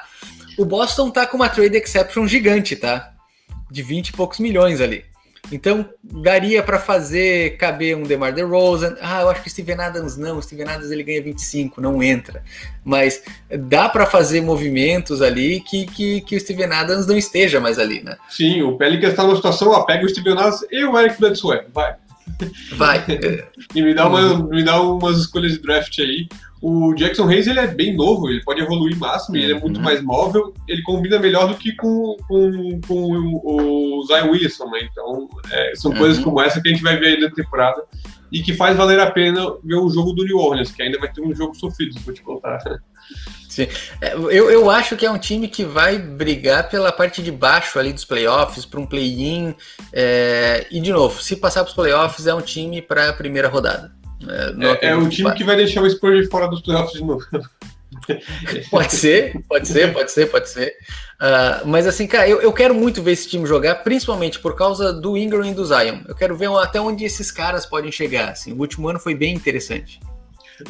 O 0.60 0.64
Boston 0.66 1.08
tá 1.08 1.26
com 1.26 1.38
uma 1.38 1.48
trade 1.48 1.74
exception 1.78 2.26
gigante, 2.26 2.76
tá? 2.76 3.14
De 3.70 3.82
20 3.82 4.08
e 4.08 4.12
poucos 4.12 4.38
milhões 4.38 4.78
ali. 4.82 5.06
Então, 5.50 5.88
daria 6.04 6.62
para 6.62 6.78
fazer 6.78 7.56
caber 7.56 7.96
um 7.96 8.02
DeMar 8.02 8.34
DeRozan. 8.34 8.94
Ah, 9.00 9.22
eu 9.22 9.30
acho 9.30 9.42
que 9.42 9.48
Steven 9.48 9.80
Adams 9.80 10.18
não. 10.18 10.42
Steven 10.42 10.68
Adams 10.68 10.90
ele 10.90 11.02
ganha 11.02 11.22
25, 11.22 11.80
não 11.80 12.02
entra. 12.02 12.44
Mas 12.84 13.22
dá 13.58 13.88
para 13.88 14.04
fazer 14.04 14.42
movimentos 14.42 15.22
ali 15.22 15.60
que, 15.60 15.86
que, 15.86 16.20
que 16.20 16.36
o 16.36 16.40
Steven 16.40 16.70
Adams 16.70 17.06
não 17.06 17.16
esteja 17.16 17.58
mais 17.58 17.78
ali, 17.78 18.02
né? 18.02 18.18
Sim, 18.28 18.60
o 18.60 18.76
Pelicans 18.76 19.12
está 19.12 19.22
numa 19.22 19.36
situação, 19.36 19.70
ó, 19.70 19.84
pega 19.84 20.04
o 20.04 20.08
Steven 20.10 20.34
Adams 20.34 20.60
e 20.70 20.84
o 20.84 20.98
Eric 20.98 21.18
Bledsoe, 21.18 21.62
vai. 21.72 21.96
Vai. 22.72 23.04
e 23.74 23.82
me 23.82 23.94
dá, 23.94 24.08
uma, 24.08 24.48
me 24.48 24.62
dá 24.62 24.80
umas 24.80 25.18
escolhas 25.18 25.52
de 25.52 25.58
draft 25.62 25.98
aí. 25.98 26.28
O 26.62 26.94
Jackson 26.94 27.26
Hayes 27.26 27.46
ele 27.46 27.58
é 27.58 27.66
bem 27.66 27.96
novo, 27.96 28.28
ele 28.28 28.44
pode 28.44 28.60
evoluir 28.60 28.94
máximo, 28.98 29.36
ele 29.36 29.52
é 29.52 29.58
muito 29.58 29.78
uhum. 29.78 29.82
mais 29.82 30.02
móvel, 30.02 30.52
ele 30.68 30.82
combina 30.82 31.18
melhor 31.18 31.48
do 31.48 31.54
que 31.54 31.74
com, 31.74 32.16
com, 32.28 32.80
com 32.86 33.40
o 33.42 34.04
Zion 34.06 34.30
Williamson, 34.30 34.66
né? 34.70 34.80
Então, 34.90 35.26
é, 35.50 35.72
são 35.74 35.90
uhum. 35.90 35.96
coisas 35.96 36.22
como 36.22 36.40
essa 36.40 36.60
que 36.60 36.68
a 36.68 36.72
gente 36.72 36.82
vai 36.82 36.98
ver 36.98 37.14
aí 37.14 37.20
na 37.20 37.30
temporada 37.30 37.82
e 38.32 38.42
que 38.42 38.54
faz 38.54 38.76
valer 38.76 39.00
a 39.00 39.10
pena 39.10 39.40
ver 39.62 39.76
o 39.76 39.88
jogo 39.88 40.12
do 40.12 40.24
New 40.24 40.38
Orleans, 40.38 40.70
que 40.70 40.82
ainda 40.82 40.98
vai 40.98 41.12
ter 41.12 41.20
um 41.20 41.34
jogo 41.34 41.54
sofrido, 41.54 41.98
vou 42.00 42.14
te 42.14 42.22
contar. 42.22 42.60
Sim. 43.48 43.66
É, 44.00 44.14
eu, 44.14 44.50
eu 44.50 44.70
acho 44.70 44.96
que 44.96 45.04
é 45.04 45.10
um 45.10 45.18
time 45.18 45.48
que 45.48 45.64
vai 45.64 45.98
brigar 45.98 46.68
pela 46.70 46.92
parte 46.92 47.20
de 47.20 47.32
baixo 47.32 47.78
ali 47.78 47.92
dos 47.92 48.04
playoffs, 48.04 48.64
para 48.64 48.78
um 48.78 48.86
play-in. 48.86 49.54
É, 49.92 50.66
e, 50.70 50.80
de 50.80 50.92
novo, 50.92 51.20
se 51.20 51.34
passar 51.34 51.64
para 51.64 51.70
os 51.70 51.74
playoffs, 51.74 52.26
é 52.26 52.34
um 52.34 52.40
time 52.40 52.80
para 52.80 53.10
a 53.10 53.12
primeira 53.12 53.48
rodada. 53.48 53.92
É, 54.28 54.86
é, 54.86 54.90
é 54.90 54.96
o 54.96 55.08
time 55.08 55.32
que 55.32 55.42
vai 55.42 55.56
deixar 55.56 55.82
o 55.82 55.90
Spurs 55.90 56.28
fora 56.28 56.46
dos 56.46 56.60
playoffs 56.60 56.92
de 56.92 57.04
novo. 57.04 57.24
pode 58.70 58.94
ser, 58.94 59.40
pode 59.48 59.68
ser, 59.68 59.92
pode 59.92 60.10
ser, 60.10 60.26
pode 60.26 60.48
ser. 60.48 60.74
Uh, 61.20 61.66
mas 61.66 61.86
assim, 61.86 62.06
cara, 62.06 62.28
eu, 62.28 62.40
eu 62.40 62.52
quero 62.52 62.74
muito 62.74 63.02
ver 63.02 63.12
esse 63.12 63.28
time 63.28 63.46
jogar, 63.46 63.76
principalmente 63.76 64.38
por 64.38 64.56
causa 64.56 64.92
do 64.92 65.16
Ingram 65.16 65.46
e 65.46 65.54
do 65.54 65.64
Zion. 65.64 66.00
Eu 66.08 66.14
quero 66.14 66.36
ver 66.36 66.50
até 66.52 66.80
onde 66.80 67.04
esses 67.04 67.30
caras 67.30 67.66
podem 67.66 67.92
chegar. 67.92 68.30
Assim. 68.30 68.52
O 68.52 68.60
último 68.60 68.88
ano 68.88 68.98
foi 68.98 69.14
bem 69.14 69.34
interessante. 69.34 70.00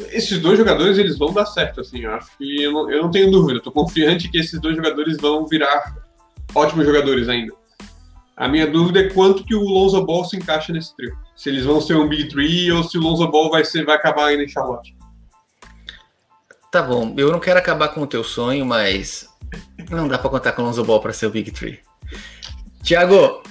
Esses 0.09 0.39
dois 0.39 0.57
jogadores, 0.57 0.97
eles 0.97 1.17
vão 1.17 1.33
dar 1.33 1.45
certo, 1.45 1.81
assim. 1.81 2.01
Eu 2.01 2.13
acho 2.13 2.37
que 2.37 2.63
eu 2.63 2.71
não, 2.71 2.91
eu 2.91 3.03
não 3.03 3.11
tenho 3.11 3.29
dúvida. 3.29 3.57
Estou 3.57 3.73
confiante 3.73 4.29
que 4.29 4.37
esses 4.37 4.59
dois 4.59 4.75
jogadores 4.75 5.17
vão 5.17 5.45
virar 5.47 5.95
ótimos 6.55 6.85
jogadores 6.85 7.27
ainda. 7.29 7.53
A 8.35 8.47
minha 8.47 8.65
dúvida 8.65 9.01
é 9.01 9.09
quanto 9.09 9.43
que 9.43 9.53
o 9.53 9.61
Lonzo 9.61 10.03
Ball 10.05 10.25
se 10.25 10.37
encaixa 10.37 10.71
nesse 10.73 10.95
trio. 10.95 11.15
Se 11.35 11.49
eles 11.49 11.65
vão 11.65 11.79
ser 11.79 11.95
um 11.95 12.07
Big 12.07 12.29
Three 12.29 12.71
ou 12.71 12.83
se 12.83 12.97
o 12.97 13.01
Lonzo 13.01 13.27
Ball 13.29 13.49
vai, 13.49 13.63
ser, 13.63 13.85
vai 13.85 13.95
acabar 13.95 14.27
ainda 14.27 14.43
em 14.43 14.47
Charlotte. 14.47 14.95
Tá 16.71 16.81
bom, 16.81 17.13
eu 17.17 17.29
não 17.29 17.39
quero 17.39 17.59
acabar 17.59 17.89
com 17.89 18.01
o 18.01 18.07
teu 18.07 18.23
sonho, 18.23 18.65
mas 18.65 19.29
não 19.89 20.07
dá 20.07 20.17
para 20.17 20.29
contar 20.29 20.53
com 20.53 20.61
o 20.61 20.65
Lonzo 20.65 20.85
Ball 20.85 21.01
para 21.01 21.11
ser 21.11 21.25
o 21.25 21.29
Big 21.29 21.51
Three. 21.51 21.79
Tiago, 22.81 23.43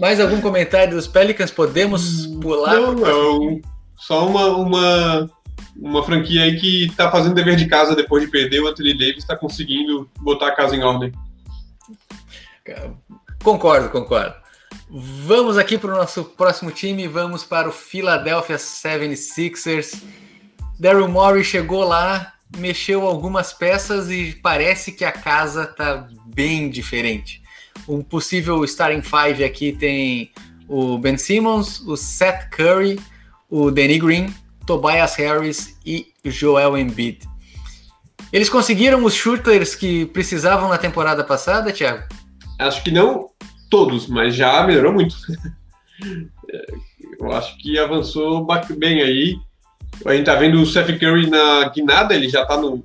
mais 0.00 0.18
algum 0.18 0.40
comentário 0.40 0.96
dos 0.96 1.06
Pelicans? 1.06 1.50
Podemos 1.50 2.26
pular? 2.40 2.74
Não, 2.74 2.94
não. 2.94 3.60
Só 3.96 4.26
uma, 4.26 4.46
uma, 4.46 5.30
uma 5.76 6.02
franquia 6.04 6.44
aí 6.44 6.58
que 6.58 6.90
tá 6.96 7.10
fazendo 7.10 7.34
dever 7.34 7.54
de 7.54 7.68
casa 7.68 7.94
depois 7.94 8.24
de 8.24 8.30
perder. 8.30 8.60
O 8.60 8.68
Anthony 8.68 8.94
Davis 8.94 9.18
está 9.18 9.36
conseguindo 9.36 10.10
botar 10.18 10.48
a 10.48 10.56
casa 10.56 10.74
em 10.74 10.82
ordem. 10.82 11.12
Concordo, 13.44 13.90
concordo. 13.90 14.34
Vamos 14.88 15.58
aqui 15.58 15.76
para 15.76 15.92
o 15.92 15.98
nosso 15.98 16.24
próximo 16.24 16.70
time, 16.70 17.06
vamos 17.06 17.44
para 17.44 17.68
o 17.68 17.72
Philadelphia 17.72 18.56
76ers. 18.56 20.02
Daryl 20.82 21.06
Morey 21.06 21.44
chegou 21.44 21.84
lá, 21.84 22.32
mexeu 22.56 23.06
algumas 23.06 23.52
peças 23.52 24.10
e 24.10 24.36
parece 24.42 24.90
que 24.90 25.04
a 25.04 25.12
casa 25.12 25.64
tá 25.64 26.08
bem 26.34 26.68
diferente. 26.68 27.40
Um 27.86 28.02
possível 28.02 28.64
starting 28.64 29.00
five 29.00 29.44
aqui 29.44 29.70
tem 29.70 30.32
o 30.66 30.98
Ben 30.98 31.16
Simmons, 31.16 31.78
o 31.86 31.96
Seth 31.96 32.50
Curry, 32.50 32.98
o 33.48 33.70
Danny 33.70 33.96
Green, 33.96 34.34
Tobias 34.66 35.14
Harris 35.14 35.78
e 35.86 36.12
Joel 36.24 36.76
Embiid. 36.76 37.28
Eles 38.32 38.48
conseguiram 38.48 39.04
os 39.04 39.14
shooters 39.14 39.76
que 39.76 40.06
precisavam 40.06 40.68
na 40.68 40.78
temporada 40.78 41.22
passada, 41.22 41.72
Thiago? 41.72 42.08
Acho 42.58 42.82
que 42.82 42.90
não 42.90 43.28
todos, 43.70 44.08
mas 44.08 44.34
já 44.34 44.66
melhorou 44.66 44.92
muito. 44.92 45.14
Eu 47.20 47.30
acho 47.30 47.56
que 47.58 47.78
avançou 47.78 48.44
bem 48.76 49.00
aí. 49.00 49.36
A 50.04 50.14
gente 50.14 50.26
tá 50.26 50.34
vendo 50.34 50.60
o 50.60 50.66
Seth 50.66 50.98
Curry 50.98 51.28
na 51.28 51.68
guinada, 51.68 52.14
ele 52.14 52.28
já 52.28 52.44
tá 52.44 52.56
no 52.56 52.82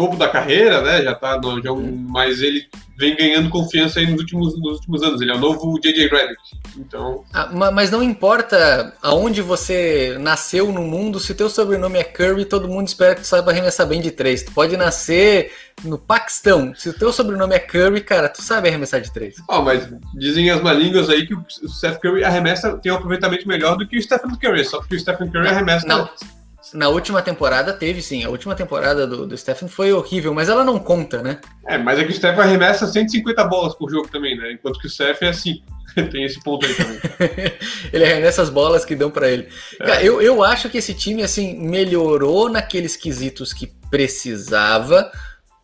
topo 0.00 0.16
da 0.16 0.28
carreira, 0.28 0.80
né? 0.80 1.02
Já 1.02 1.14
tá 1.14 1.38
no, 1.38 1.62
já, 1.62 1.70
mas 2.08 2.40
ele 2.40 2.66
vem 2.96 3.14
ganhando 3.14 3.50
confiança 3.50 4.00
aí 4.00 4.06
nos 4.06 4.18
últimos, 4.18 4.58
nos 4.58 4.76
últimos 4.76 5.02
anos. 5.02 5.20
Ele 5.20 5.30
é 5.30 5.34
o 5.34 5.38
novo 5.38 5.78
J.J. 5.78 6.08
Redick. 6.08 6.40
Então... 6.78 7.22
Ah, 7.34 7.70
mas 7.70 7.90
não 7.90 8.02
importa 8.02 8.94
aonde 9.02 9.42
você 9.42 10.16
nasceu 10.18 10.72
no 10.72 10.82
mundo, 10.82 11.20
se 11.20 11.34
teu 11.34 11.50
sobrenome 11.50 11.98
é 11.98 12.04
Curry, 12.04 12.46
todo 12.46 12.68
mundo 12.68 12.88
espera 12.88 13.14
que 13.14 13.20
tu 13.20 13.26
saiba 13.26 13.50
arremessar 13.50 13.86
bem 13.86 14.00
de 14.00 14.10
três. 14.10 14.42
Tu 14.42 14.52
pode 14.52 14.74
nascer 14.74 15.52
no 15.84 15.98
Paquistão. 15.98 16.74
Se 16.74 16.88
o 16.88 16.94
teu 16.94 17.12
sobrenome 17.12 17.54
é 17.54 17.58
Curry, 17.58 18.00
cara, 18.00 18.28
tu 18.28 18.40
sabe 18.40 18.68
arremessar 18.68 19.02
de 19.02 19.12
três. 19.12 19.36
Oh, 19.48 19.60
mas 19.60 19.86
dizem 20.14 20.48
as 20.50 20.62
malínguas 20.62 21.10
aí 21.10 21.26
que 21.26 21.34
o 21.34 21.44
Steph 21.68 21.98
Curry 21.98 22.24
arremessa, 22.24 22.78
tem 22.78 22.90
um 22.90 22.96
aproveitamento 22.96 23.46
melhor 23.46 23.76
do 23.76 23.86
que 23.86 23.98
o 23.98 24.02
Stephen 24.02 24.34
Curry, 24.36 24.64
só 24.64 24.78
porque 24.78 24.96
o 24.96 25.00
Stephen 25.00 25.30
Curry 25.30 25.48
arremessa... 25.48 25.86
Não. 25.86 26.08
Na 26.74 26.88
última 26.88 27.22
temporada 27.22 27.72
teve 27.72 28.02
sim, 28.02 28.22
a 28.22 28.28
última 28.28 28.54
temporada 28.54 29.06
do, 29.06 29.26
do 29.26 29.36
Stephen 29.36 29.68
foi 29.68 29.92
horrível, 29.92 30.34
mas 30.34 30.48
ela 30.48 30.64
não 30.64 30.78
conta, 30.78 31.22
né? 31.22 31.40
É, 31.66 31.78
mas 31.78 31.98
é 31.98 32.04
que 32.04 32.12
o 32.12 32.14
Stephen 32.14 32.40
arremessa 32.40 32.86
150 32.86 33.44
bolas 33.44 33.74
por 33.74 33.90
jogo 33.90 34.08
também, 34.08 34.36
né? 34.36 34.52
Enquanto 34.52 34.78
que 34.78 34.86
o 34.86 34.90
Stephen 34.90 35.28
é 35.28 35.30
assim. 35.30 35.62
Tem 36.12 36.24
esse 36.24 36.40
ponto 36.42 36.64
aí 36.66 36.74
também. 36.74 37.00
ele 37.92 38.04
arremessa 38.04 38.42
as 38.42 38.50
bolas 38.50 38.84
que 38.84 38.94
dão 38.94 39.10
para 39.10 39.28
ele. 39.28 39.48
É. 39.80 39.84
Cara, 39.84 40.04
eu, 40.04 40.20
eu 40.20 40.44
acho 40.44 40.68
que 40.68 40.78
esse 40.78 40.94
time, 40.94 41.22
assim, 41.22 41.58
melhorou 41.58 42.48
naqueles 42.48 42.96
quesitos 42.96 43.52
que 43.52 43.66
precisava. 43.90 45.10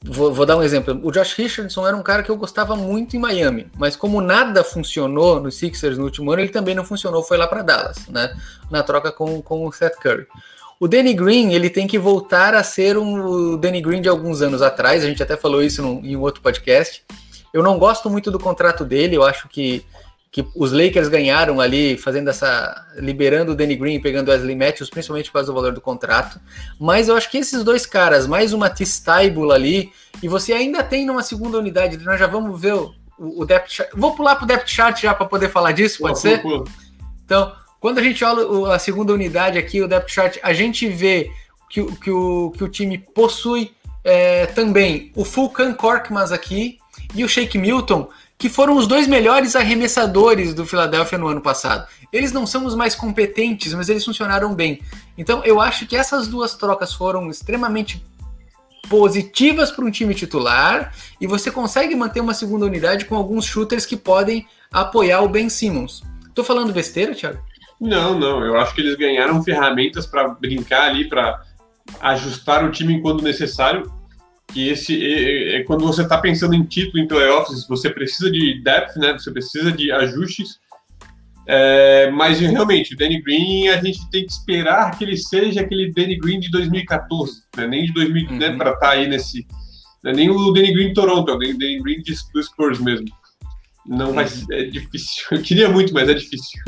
Vou, 0.03 0.33
vou, 0.33 0.47
dar 0.47 0.57
um 0.57 0.63
exemplo. 0.63 0.99
O 1.03 1.11
Josh 1.11 1.35
Richardson 1.35 1.87
era 1.87 1.97
um 1.97 2.03
cara 2.03 2.23
que 2.23 2.31
eu 2.31 2.37
gostava 2.37 2.77
muito 2.77 3.17
em 3.17 3.19
Miami, 3.19 3.69
mas 3.77 3.97
como 3.97 4.21
nada 4.21 4.63
funcionou 4.63 5.41
nos 5.41 5.57
Sixers 5.57 5.99
no 5.99 6.05
último 6.05 6.31
ano, 6.31 6.43
ele 6.43 6.51
também 6.51 6.75
não 6.75 6.85
funcionou, 6.85 7.23
foi 7.23 7.37
lá 7.37 7.47
para 7.47 7.63
Dallas, 7.63 8.07
né? 8.09 8.37
Na 8.71 8.83
troca 8.83 9.11
com, 9.11 9.41
com 9.43 9.67
o 9.67 9.73
Seth 9.73 9.97
Curry. 9.97 10.27
O 10.79 10.87
Danny 10.87 11.15
Green, 11.15 11.53
ele 11.53 11.71
tem 11.71 11.87
que 11.87 11.99
voltar 11.99 12.55
a 12.55 12.63
ser 12.63 12.99
um 12.99 13.25
o 13.25 13.57
Danny 13.57 13.81
Green 13.81 14.03
de 14.03 14.09
alguns 14.09 14.43
anos 14.43 14.61
atrás, 14.61 15.03
a 15.03 15.07
gente 15.07 15.23
até 15.23 15.37
falou 15.37 15.63
isso 15.63 15.83
num, 15.83 16.05
em 16.05 16.17
um 16.17 16.21
outro 16.21 16.43
podcast. 16.43 17.03
Eu 17.53 17.63
não 17.63 17.79
gosto 17.79 18.11
muito 18.11 18.31
do 18.31 18.39
contrato 18.39 18.85
dele, 18.85 19.17
eu 19.17 19.23
acho 19.23 19.49
que, 19.49 19.83
que 20.31 20.47
os 20.55 20.73
Lakers 20.73 21.09
ganharam 21.09 21.61
ali, 21.61 21.97
fazendo 21.97 22.29
essa. 22.29 22.87
liberando 22.97 23.53
o 23.53 23.55
Danny 23.55 23.75
Green 23.75 23.95
e 23.95 24.01
pegando 24.01 24.29
o 24.29 24.31
Wesley 24.31 24.55
Matthews, 24.55 24.91
principalmente 24.91 25.31
por 25.31 25.35
causa 25.35 25.47
do 25.47 25.55
valor 25.55 25.73
do 25.73 25.81
contrato. 25.81 26.39
Mas 26.79 27.09
eu 27.09 27.17
acho 27.17 27.31
que 27.31 27.39
esses 27.39 27.65
dois 27.65 27.87
caras, 27.87 28.27
mais 28.27 28.53
uma 28.53 28.69
Tistaibula 28.69 29.55
ali, 29.55 29.91
e 30.23 30.29
você 30.29 30.53
ainda 30.53 30.83
tem 30.83 31.07
numa 31.07 31.23
segunda 31.23 31.57
unidade, 31.57 31.97
nós 32.05 32.21
já 32.21 32.27
vamos 32.27 32.61
ver 32.61 32.75
o, 32.75 32.93
o 33.19 33.47
depth 33.47 33.71
chart. 33.71 33.91
Vou 33.95 34.15
pular 34.15 34.37
pro 34.37 34.47
depth 34.47 34.69
chart 34.69 35.01
já 35.01 35.15
para 35.15 35.25
poder 35.25 35.49
falar 35.49 35.73
disso, 35.73 36.01
pode 36.01 36.19
ser? 36.19 36.43
Então, 37.25 37.53
quando 37.81 37.99
a 37.99 38.03
gente 38.03 38.25
olha 38.25 38.75
a 38.75 38.79
segunda 38.79 39.13
unidade 39.13 39.59
aqui, 39.59 39.81
o 39.81 39.89
depth 39.89 40.11
chart, 40.11 40.39
a 40.43 40.53
gente 40.53 40.89
vê 40.89 41.31
que, 41.71 41.85
que, 41.97 42.11
o, 42.11 42.51
que 42.51 42.65
o 42.65 42.69
time 42.69 42.99
possui 42.99 43.73
é, 44.05 44.47
também 44.47 45.11
o 45.15 45.25
Fulcan 45.25 45.75
Korkmaz 45.75 46.33
aqui 46.33 46.79
e 47.15 47.25
o 47.25 47.29
Shake 47.29 47.59
Milton, 47.59 48.09
que 48.39 48.49
foram 48.49 48.77
os 48.77 48.87
dois 48.87 49.07
melhores 49.07 49.57
arremessadores 49.57 50.55
do 50.55 50.67
Philadelphia 50.67 51.19
no 51.19 51.29
ano 51.29 51.41
passado. 51.41 51.87
Eles 52.13 52.33
não 52.33 52.47
são 52.47 52.67
os 52.67 52.75
mais 52.75 52.95
competentes, 52.95 53.75
mas 53.75 53.89
eles 53.89 54.05
funcionaram 54.05 54.55
bem. 54.55 54.81
Então 55.17 55.45
eu 55.45 55.61
acho 55.61 55.87
que 55.87 55.97
essas 55.97 56.29
duas 56.29 56.55
trocas 56.55 56.93
foram 56.93 57.31
extremamente 57.31 58.05
positivas 58.89 59.71
para 59.71 59.85
um 59.85 59.91
time 59.91 60.15
titular 60.15 60.95
e 61.21 61.27
você 61.27 61.51
consegue 61.51 61.95
manter 61.97 62.21
uma 62.21 62.35
segunda 62.35 62.67
unidade 62.67 63.05
com 63.05 63.17
alguns 63.17 63.45
shooters 63.45 63.85
que 63.85 63.97
podem 63.97 64.47
apoiar 64.73 65.23
o 65.23 65.29
Ben 65.29 65.49
Simmons. 65.49 66.03
Tô 66.35 66.45
falando 66.45 66.73
besteira, 66.73 67.15
Thiago? 67.15 67.41
Não, 67.81 68.19
não. 68.19 68.45
Eu 68.45 68.59
acho 68.59 68.75
que 68.75 68.81
eles 68.81 68.97
ganharam 68.97 69.43
ferramentas 69.43 70.07
para 70.07 70.29
brincar 70.29 70.91
ali, 70.91 71.09
para 71.09 71.43
ajustar 72.01 72.65
o 72.65 72.71
time 72.71 73.01
quando 73.01 73.23
necessário. 73.23 73.91
Que 74.53 74.69
esse 74.69 75.05
é, 75.05 75.57
é, 75.57 75.65
quando 75.65 75.85
você 75.85 76.03
está 76.03 76.19
pensando 76.19 76.55
em 76.55 76.65
título 76.65 77.03
em 77.03 77.09
playoffs, 77.09 77.67
você 77.69 77.91
precisa 77.91 78.31
de 78.31 78.63
depth, 78.63 78.97
né? 78.97 79.13
Você 79.13 79.31
precisa 79.31 79.73
de 79.73 79.91
ajustes. 79.91 80.61
É, 81.49 82.11
mas 82.11 82.41
realmente, 82.41 82.95
o 82.95 82.97
Danny 82.97 83.23
Green, 83.23 83.69
a 83.69 83.81
gente 83.81 84.11
tem 84.11 84.27
que 84.27 84.33
esperar 84.33 84.97
que 84.99 85.05
ele 85.05 85.17
seja 85.17 85.61
aquele 85.61 85.93
Danny 85.93 86.19
Green 86.19 86.41
de 86.41 86.51
2014, 86.51 87.43
né? 87.57 87.69
nem 87.69 87.85
de 87.85 87.93
2000, 87.93 88.29
uhum. 88.29 88.37
né, 88.37 88.57
para 88.57 88.73
estar 88.73 88.87
tá 88.87 88.93
aí 88.93 89.07
nesse. 89.07 89.47
Né? 90.03 90.13
Nem 90.13 90.29
o 90.29 90.51
Danny 90.53 90.73
Green 90.73 90.89
de 90.89 90.95
Toronto, 90.95 91.31
é 91.31 91.35
o 91.35 91.39
Danny 91.39 91.81
Green 91.81 92.03
de, 92.03 92.15
do 92.35 92.43
Spurs 92.43 92.81
mesmo. 92.81 93.07
Não 93.89 94.13
vai 94.13 94.27
ser 94.27 94.47
é 94.53 94.65
difícil. 94.65 95.25
Eu 95.31 95.43
queria 95.43 95.69
muito, 95.69 95.95
mas 95.95 96.09
é 96.09 96.15
difícil. 96.15 96.61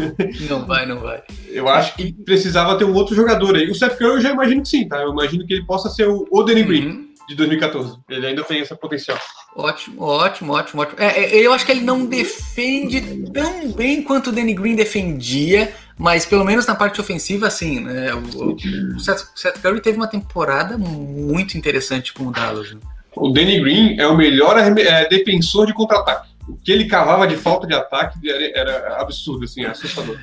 Não 0.49 0.65
vai, 0.65 0.87
não 0.87 0.99
vai. 0.99 1.23
Eu 1.49 1.69
acho 1.69 1.97
que 1.97 2.13
precisava 2.13 2.77
ter 2.79 2.85
um 2.85 2.95
outro 2.95 3.15
jogador 3.15 3.57
aí. 3.57 3.69
O 3.71 3.75
Seth 3.75 3.97
Curry 3.97 4.11
eu 4.11 4.21
já 4.21 4.31
imagino 4.31 4.63
que 4.63 4.69
sim, 4.69 4.89
tá? 4.89 5.03
Eu 5.03 5.11
imagino 5.11 5.47
que 5.47 5.55
ele 5.55 5.65
possa 5.65 5.89
ser 5.89 6.07
o, 6.07 6.43
Danny 6.43 6.63
Green 6.63 6.87
uhum. 6.87 7.09
de 7.29 7.35
2014. 7.35 7.99
Ele 8.09 8.27
ainda 8.27 8.45
tem 8.45 8.61
esse 8.61 8.75
potencial. 8.77 9.19
Ótimo, 9.57 10.03
ótimo, 10.03 10.53
ótimo, 10.53 10.83
ótimo. 10.83 11.01
É, 11.01 11.25
é, 11.25 11.47
eu 11.47 11.53
acho 11.53 11.67
que 11.67 11.73
ele 11.73 11.81
não 11.81 12.07
defende 12.07 13.01
tão 13.33 13.73
bem 13.73 14.03
quanto 14.03 14.29
o 14.29 14.33
Danny 14.33 14.55
Green 14.55 14.77
defendia, 14.77 15.73
mas 15.99 16.25
pelo 16.25 16.45
menos 16.45 16.67
na 16.67 16.75
parte 16.75 17.01
ofensiva, 17.01 17.51
sim, 17.51 17.81
né? 17.81 18.15
O, 18.15 18.55
o 18.97 19.01
Seth, 19.01 19.27
Seth, 19.35 19.59
Curry 19.61 19.81
teve 19.81 19.97
uma 19.97 20.07
temporada 20.07 20.79
muito 20.79 21.59
interessante 21.59 22.13
com 22.13 22.29
o 22.29 22.33
Dallas. 22.33 22.73
Né? 22.73 22.81
O 23.17 23.31
Danny 23.31 23.61
Green 23.61 23.99
é 23.99 24.07
o 24.07 24.17
melhor 24.17 24.57
é, 24.59 25.09
defensor 25.09 25.67
de 25.67 25.75
contra-ataque 25.75 26.38
o 26.49 26.57
que 26.57 26.73
ele 26.73 26.87
cavava 26.87 27.27
de 27.27 27.37
falta 27.37 27.67
de 27.67 27.75
ataque 27.75 28.19
era, 28.55 29.01
absurdo, 29.01 29.45
assim, 29.45 29.65
assustador. 29.65 30.19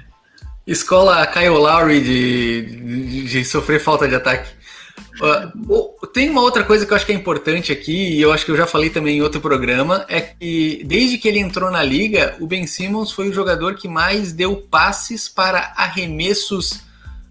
Escola 0.65 1.25
Kyle 1.27 1.49
Lowry 1.49 2.01
de, 2.01 2.61
de, 2.61 3.23
de 3.27 3.45
sofrer 3.45 3.79
falta 3.79 4.07
de 4.07 4.15
ataque. 4.15 4.49
Uh, 5.21 6.07
tem 6.07 6.29
uma 6.29 6.41
outra 6.41 6.63
coisa 6.63 6.85
que 6.85 6.91
eu 6.91 6.95
acho 6.95 7.05
que 7.05 7.11
é 7.11 7.15
importante 7.15 7.71
aqui, 7.71 8.15
e 8.15 8.21
eu 8.21 8.33
acho 8.33 8.43
que 8.43 8.51
eu 8.51 8.57
já 8.57 8.65
falei 8.65 8.89
também 8.89 9.17
em 9.17 9.21
outro 9.21 9.39
programa, 9.39 10.05
é 10.09 10.19
que 10.19 10.81
desde 10.85 11.17
que 11.17 11.27
ele 11.27 11.39
entrou 11.39 11.71
na 11.71 11.83
liga, 11.83 12.35
o 12.39 12.47
Ben 12.47 12.67
Simmons 12.67 13.11
foi 13.11 13.29
o 13.29 13.33
jogador 13.33 13.75
que 13.75 13.87
mais 13.87 14.33
deu 14.33 14.57
passes 14.57 15.29
para 15.29 15.73
arremessos 15.77 16.81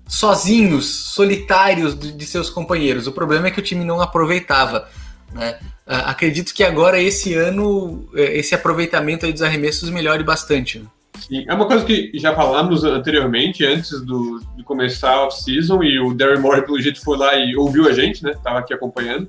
sozinhos, 0.07 0.87
solitários 0.87 1.99
de 1.99 2.27
seus 2.27 2.49
companheiros. 2.49 3.07
O 3.07 3.13
problema 3.13 3.49
é 3.49 3.51
que 3.51 3.61
o 3.61 3.63
time 3.63 3.85
não 3.85 4.01
aproveitava. 4.01 4.89
Né? 5.35 5.59
Ah, 5.87 6.11
acredito 6.11 6.55
que 6.55 6.63
agora, 6.63 7.01
esse 7.01 7.35
ano, 7.35 8.09
eh, 8.15 8.39
esse 8.39 8.55
aproveitamento 8.55 9.31
dos 9.31 9.43
arremessos 9.43 9.91
melhore 9.91 10.23
bastante. 10.23 10.79
Né? 10.79 10.87
Sim, 11.21 11.45
é 11.47 11.55
uma 11.55 11.67
coisa 11.67 11.85
que 11.85 12.11
já 12.15 12.35
falamos 12.35 12.85
anteriormente, 12.85 13.65
antes 13.65 14.01
do, 14.03 14.41
de 14.57 14.63
começar 14.63 15.11
a 15.11 15.27
off-season, 15.27 15.83
e 15.83 15.99
o 15.99 16.13
Darren 16.15 16.41
Moore, 16.41 16.65
pelo 16.65 16.81
jeito, 16.81 17.03
foi 17.03 17.17
lá 17.17 17.35
e 17.37 17.57
ouviu 17.57 17.89
a 17.89 17.93
gente, 17.93 18.23
né? 18.23 18.35
Tava 18.43 18.59
aqui 18.59 18.75
acompanhando, 18.75 19.29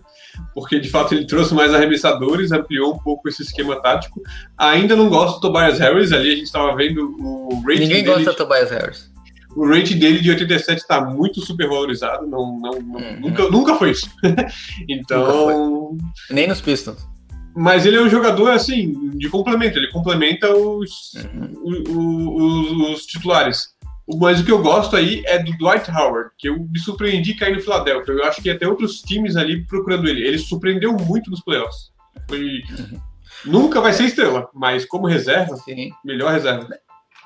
porque 0.53 0.79
de 0.79 0.89
fato 0.89 1.13
ele 1.13 1.25
trouxe 1.25 1.53
mais 1.53 1.73
arremessadores, 1.73 2.51
ampliou 2.51 2.95
um 2.95 2.99
pouco 2.99 3.29
esse 3.29 3.43
esquema 3.43 3.81
tático. 3.81 4.21
Ainda 4.57 4.95
não 4.95 5.09
gosto 5.09 5.35
do 5.35 5.41
Tobias 5.41 5.79
Harris, 5.79 6.11
ali 6.11 6.33
a 6.33 6.35
gente 6.35 6.45
estava 6.45 6.75
vendo 6.75 7.15
o 7.19 7.61
rating 7.65 7.79
Ninguém 7.81 8.03
dele. 8.03 8.23
gosta 8.23 8.31
do 8.31 8.37
Tobias 8.37 8.71
Harris 8.71 9.14
o 9.55 9.67
rate 9.67 9.95
dele 9.95 10.19
de 10.19 10.29
87 10.29 10.81
está 10.81 11.01
muito 11.01 11.39
super 11.39 11.67
valorizado, 11.67 12.27
não, 12.27 12.59
não, 12.59 12.71
uhum. 12.71 13.19
nunca, 13.21 13.49
nunca 13.49 13.75
foi 13.75 13.91
isso. 13.91 14.09
então. 14.89 15.25
Foi. 15.25 16.35
Nem 16.35 16.47
nos 16.47 16.61
Pistons. 16.61 17.07
Mas 17.55 17.85
ele 17.85 17.95
é 17.95 18.01
um 18.01 18.09
jogador 18.09 18.51
assim, 18.51 19.09
de 19.11 19.29
complemento, 19.29 19.79
ele 19.79 19.89
complementa 19.91 20.53
os, 20.53 21.13
uhum. 21.13 21.53
os, 21.63 22.89
os, 22.89 23.05
titulares. 23.05 23.73
Mas 24.19 24.41
o 24.41 24.45
que 24.45 24.51
eu 24.51 24.61
gosto 24.61 24.95
aí 24.95 25.23
é 25.25 25.39
do 25.39 25.57
Dwight 25.57 25.89
Howard, 25.89 26.31
que 26.37 26.49
eu 26.49 26.59
me 26.59 26.79
surpreendi 26.79 27.33
cair 27.33 27.55
no 27.55 27.61
Philadelphia. 27.61 28.11
Eu 28.11 28.25
acho 28.25 28.41
que 28.41 28.49
ia 28.49 28.59
ter 28.59 28.67
outros 28.67 29.01
times 29.01 29.37
ali 29.37 29.65
procurando 29.65 30.07
ele. 30.07 30.27
Ele 30.27 30.37
surpreendeu 30.37 30.93
muito 30.93 31.31
nos 31.31 31.41
playoffs. 31.41 31.91
Foi. 32.27 32.41
Uhum. 32.41 32.99
Nunca 33.45 33.79
vai 33.79 33.93
ser 33.93 34.03
estrela, 34.03 34.49
mas 34.53 34.85
como 34.85 35.07
reserva, 35.07 35.55
Sim. 35.57 35.91
melhor 36.03 36.33
reserva. 36.33 36.67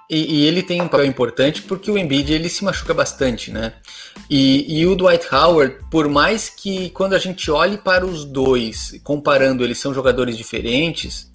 E, 0.10 0.40
e, 0.40 0.46
ele 0.48 0.64
tem 0.64 0.82
um 0.82 0.88
papel 0.88 1.06
importante 1.06 1.62
porque 1.62 1.92
o 1.92 1.98
Embiid 1.98 2.34
ele 2.34 2.50
se 2.50 2.64
machuca 2.64 2.96
bastante, 2.96 3.52
né? 3.52 3.74
E, 4.28 4.80
e, 4.80 4.88
o 4.88 4.96
Dwight 4.96 5.28
Howard, 5.32 5.76
por 5.92 6.10
mais 6.10 6.50
que 6.50 6.90
quando 6.90 7.14
a 7.14 7.20
gente 7.20 7.52
olhe 7.52 7.78
para 7.78 8.04
os 8.04 8.26
dois, 8.26 9.00
comparando 9.04 9.64
eles 9.64 9.78
são 9.78 9.94
jogadores 9.94 10.36
diferentes, 10.36 11.30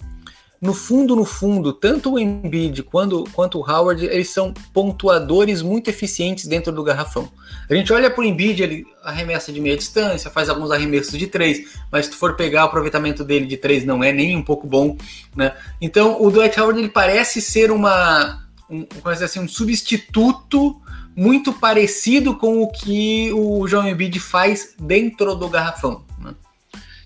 no 0.61 0.73
fundo, 0.73 1.15
no 1.15 1.25
fundo, 1.25 1.71
tanto 1.71 2.13
o 2.13 2.19
Embiid 2.19 2.83
quanto, 2.83 3.23
quanto 3.33 3.59
o 3.59 3.61
Howard, 3.61 4.05
eles 4.05 4.29
são 4.29 4.53
pontuadores 4.73 5.61
muito 5.61 5.89
eficientes 5.89 6.47
dentro 6.47 6.73
do 6.73 6.83
garrafão. 6.83 7.31
A 7.69 7.75
gente 7.75 7.93
olha 7.93 8.09
para 8.09 8.21
o 8.21 8.23
Embiid, 8.23 8.63
ele 8.63 8.85
arremessa 9.03 9.53
de 9.53 9.61
meia 9.61 9.77
distância, 9.77 10.31
faz 10.31 10.49
alguns 10.49 10.71
arremessos 10.71 11.17
de 11.17 11.27
três, 11.27 11.77
mas 11.91 12.05
se 12.05 12.11
tu 12.11 12.17
for 12.17 12.35
pegar 12.35 12.63
o 12.63 12.65
aproveitamento 12.67 13.23
dele 13.23 13.45
de 13.45 13.57
três, 13.57 13.85
não 13.85 14.03
é 14.03 14.11
nem 14.11 14.35
um 14.35 14.41
pouco 14.41 14.65
bom, 14.65 14.97
né? 15.35 15.53
Então, 15.79 16.21
o 16.21 16.31
Dwight 16.31 16.59
Howard, 16.59 16.79
ele 16.79 16.89
parece 16.89 17.41
ser 17.41 17.69
uma, 17.69 18.44
um, 18.69 18.85
assim, 19.05 19.39
um 19.39 19.47
substituto 19.47 20.81
muito 21.15 21.53
parecido 21.53 22.35
com 22.35 22.61
o 22.61 22.71
que 22.71 23.31
o 23.33 23.67
João 23.67 23.87
Embiid 23.87 24.19
faz 24.19 24.75
dentro 24.79 25.35
do 25.35 25.47
garrafão. 25.47 26.03
Né? 26.19 26.35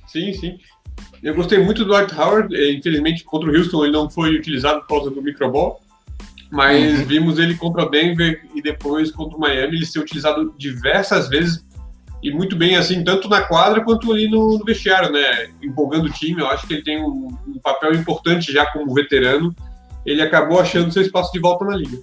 Sim, 0.07 0.33
sim. 0.33 0.59
Eu 1.21 1.35
gostei 1.35 1.59
muito 1.59 1.83
do 1.83 1.93
Dwight 1.93 2.13
Howard. 2.15 2.55
É, 2.55 2.73
infelizmente, 2.73 3.23
contra 3.23 3.49
o 3.49 3.55
Houston 3.55 3.83
ele 3.83 3.93
não 3.93 4.09
foi 4.09 4.35
utilizado 4.35 4.81
por 4.81 4.87
causa 4.87 5.11
do 5.11 5.21
microball. 5.21 5.81
Mas 6.51 6.99
uhum. 6.99 7.05
vimos 7.05 7.37
ele 7.37 7.55
contra 7.55 7.83
o 7.83 7.89
Denver 7.89 8.43
e 8.55 8.61
depois 8.61 9.11
contra 9.11 9.37
o 9.37 9.39
Miami 9.39 9.77
ele 9.77 9.85
ser 9.85 9.99
utilizado 9.99 10.53
diversas 10.57 11.29
vezes 11.29 11.63
e 12.21 12.31
muito 12.31 12.55
bem, 12.55 12.75
assim, 12.75 13.03
tanto 13.03 13.29
na 13.29 13.41
quadra 13.41 13.83
quanto 13.83 14.11
ali 14.11 14.29
no, 14.29 14.57
no 14.57 14.65
vestiário, 14.65 15.11
né? 15.11 15.49
Empolgando 15.63 16.05
o 16.05 16.11
time. 16.11 16.41
Eu 16.41 16.47
acho 16.47 16.67
que 16.67 16.73
ele 16.73 16.83
tem 16.83 17.01
um, 17.01 17.37
um 17.47 17.59
papel 17.63 17.93
importante 17.93 18.51
já 18.51 18.65
como 18.65 18.93
veterano. 18.93 19.55
Ele 20.11 20.21
acabou 20.21 20.59
achando 20.59 20.91
seu 20.91 21.01
espaço 21.01 21.31
de 21.31 21.39
volta 21.39 21.65
na 21.65 21.75
liga. 21.75 21.99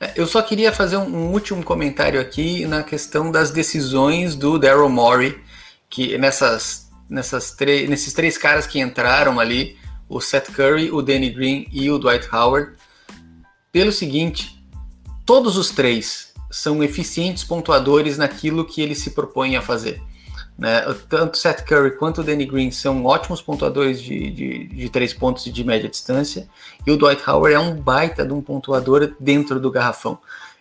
É, 0.00 0.12
eu 0.16 0.26
só 0.26 0.40
queria 0.42 0.72
fazer 0.72 0.96
um, 0.96 1.32
último 1.32 1.62
comentário 1.64 2.20
aqui 2.20 2.64
na 2.66 2.82
questão 2.82 3.30
das 3.30 3.50
decisões 3.50 4.36
do 4.36 4.58
Daryl 4.58 4.88
Morey, 4.88 5.38
que 5.90 6.16
nessas 6.18 6.88
nessas 7.08 7.56
nesses 7.88 8.12
três 8.12 8.36
caras 8.36 8.66
que 8.66 8.78
entraram 8.78 9.40
ali, 9.40 9.78
o 10.08 10.20
Seth 10.20 10.52
Curry, 10.52 10.90
o 10.90 11.00
Danny 11.00 11.30
Green 11.30 11.66
e 11.72 11.90
o 11.90 11.98
Dwight 11.98 12.28
Howard, 12.32 12.72
pelo 13.72 13.90
seguinte, 13.90 14.62
todos 15.24 15.56
os 15.56 15.70
três 15.70 16.32
são 16.50 16.82
eficientes 16.82 17.44
pontuadores 17.44 18.18
naquilo 18.18 18.64
que 18.64 18.80
eles 18.80 18.98
se 18.98 19.10
propõem 19.10 19.56
a 19.56 19.62
fazer. 19.62 20.00
Né? 20.58 20.82
Tanto 21.08 21.38
Seth 21.38 21.62
Curry 21.62 21.92
quanto 21.92 22.20
o 22.20 22.24
Danny 22.24 22.44
Green 22.44 22.72
são 22.72 23.04
ótimos 23.04 23.40
pontuadores 23.40 24.02
de, 24.02 24.30
de, 24.30 24.66
de 24.66 24.88
três 24.90 25.14
pontos 25.14 25.46
e 25.46 25.52
de 25.52 25.62
média 25.62 25.88
distância, 25.88 26.48
e 26.84 26.90
o 26.90 26.96
Dwight 26.96 27.22
Howard 27.30 27.54
é 27.54 27.60
um 27.60 27.76
baita 27.76 28.26
de 28.26 28.32
um 28.32 28.42
pontuador 28.42 29.14
dentro 29.20 29.60
do 29.60 29.70
garrafão. 29.70 30.18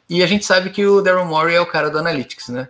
E 0.07 0.21
a 0.21 0.27
gente 0.27 0.45
sabe 0.45 0.69
que 0.69 0.85
o 0.85 1.01
Daryl 1.01 1.25
Morey 1.25 1.55
é 1.55 1.61
o 1.61 1.65
cara 1.65 1.89
do 1.89 1.97
Analytics, 1.97 2.49
né? 2.49 2.69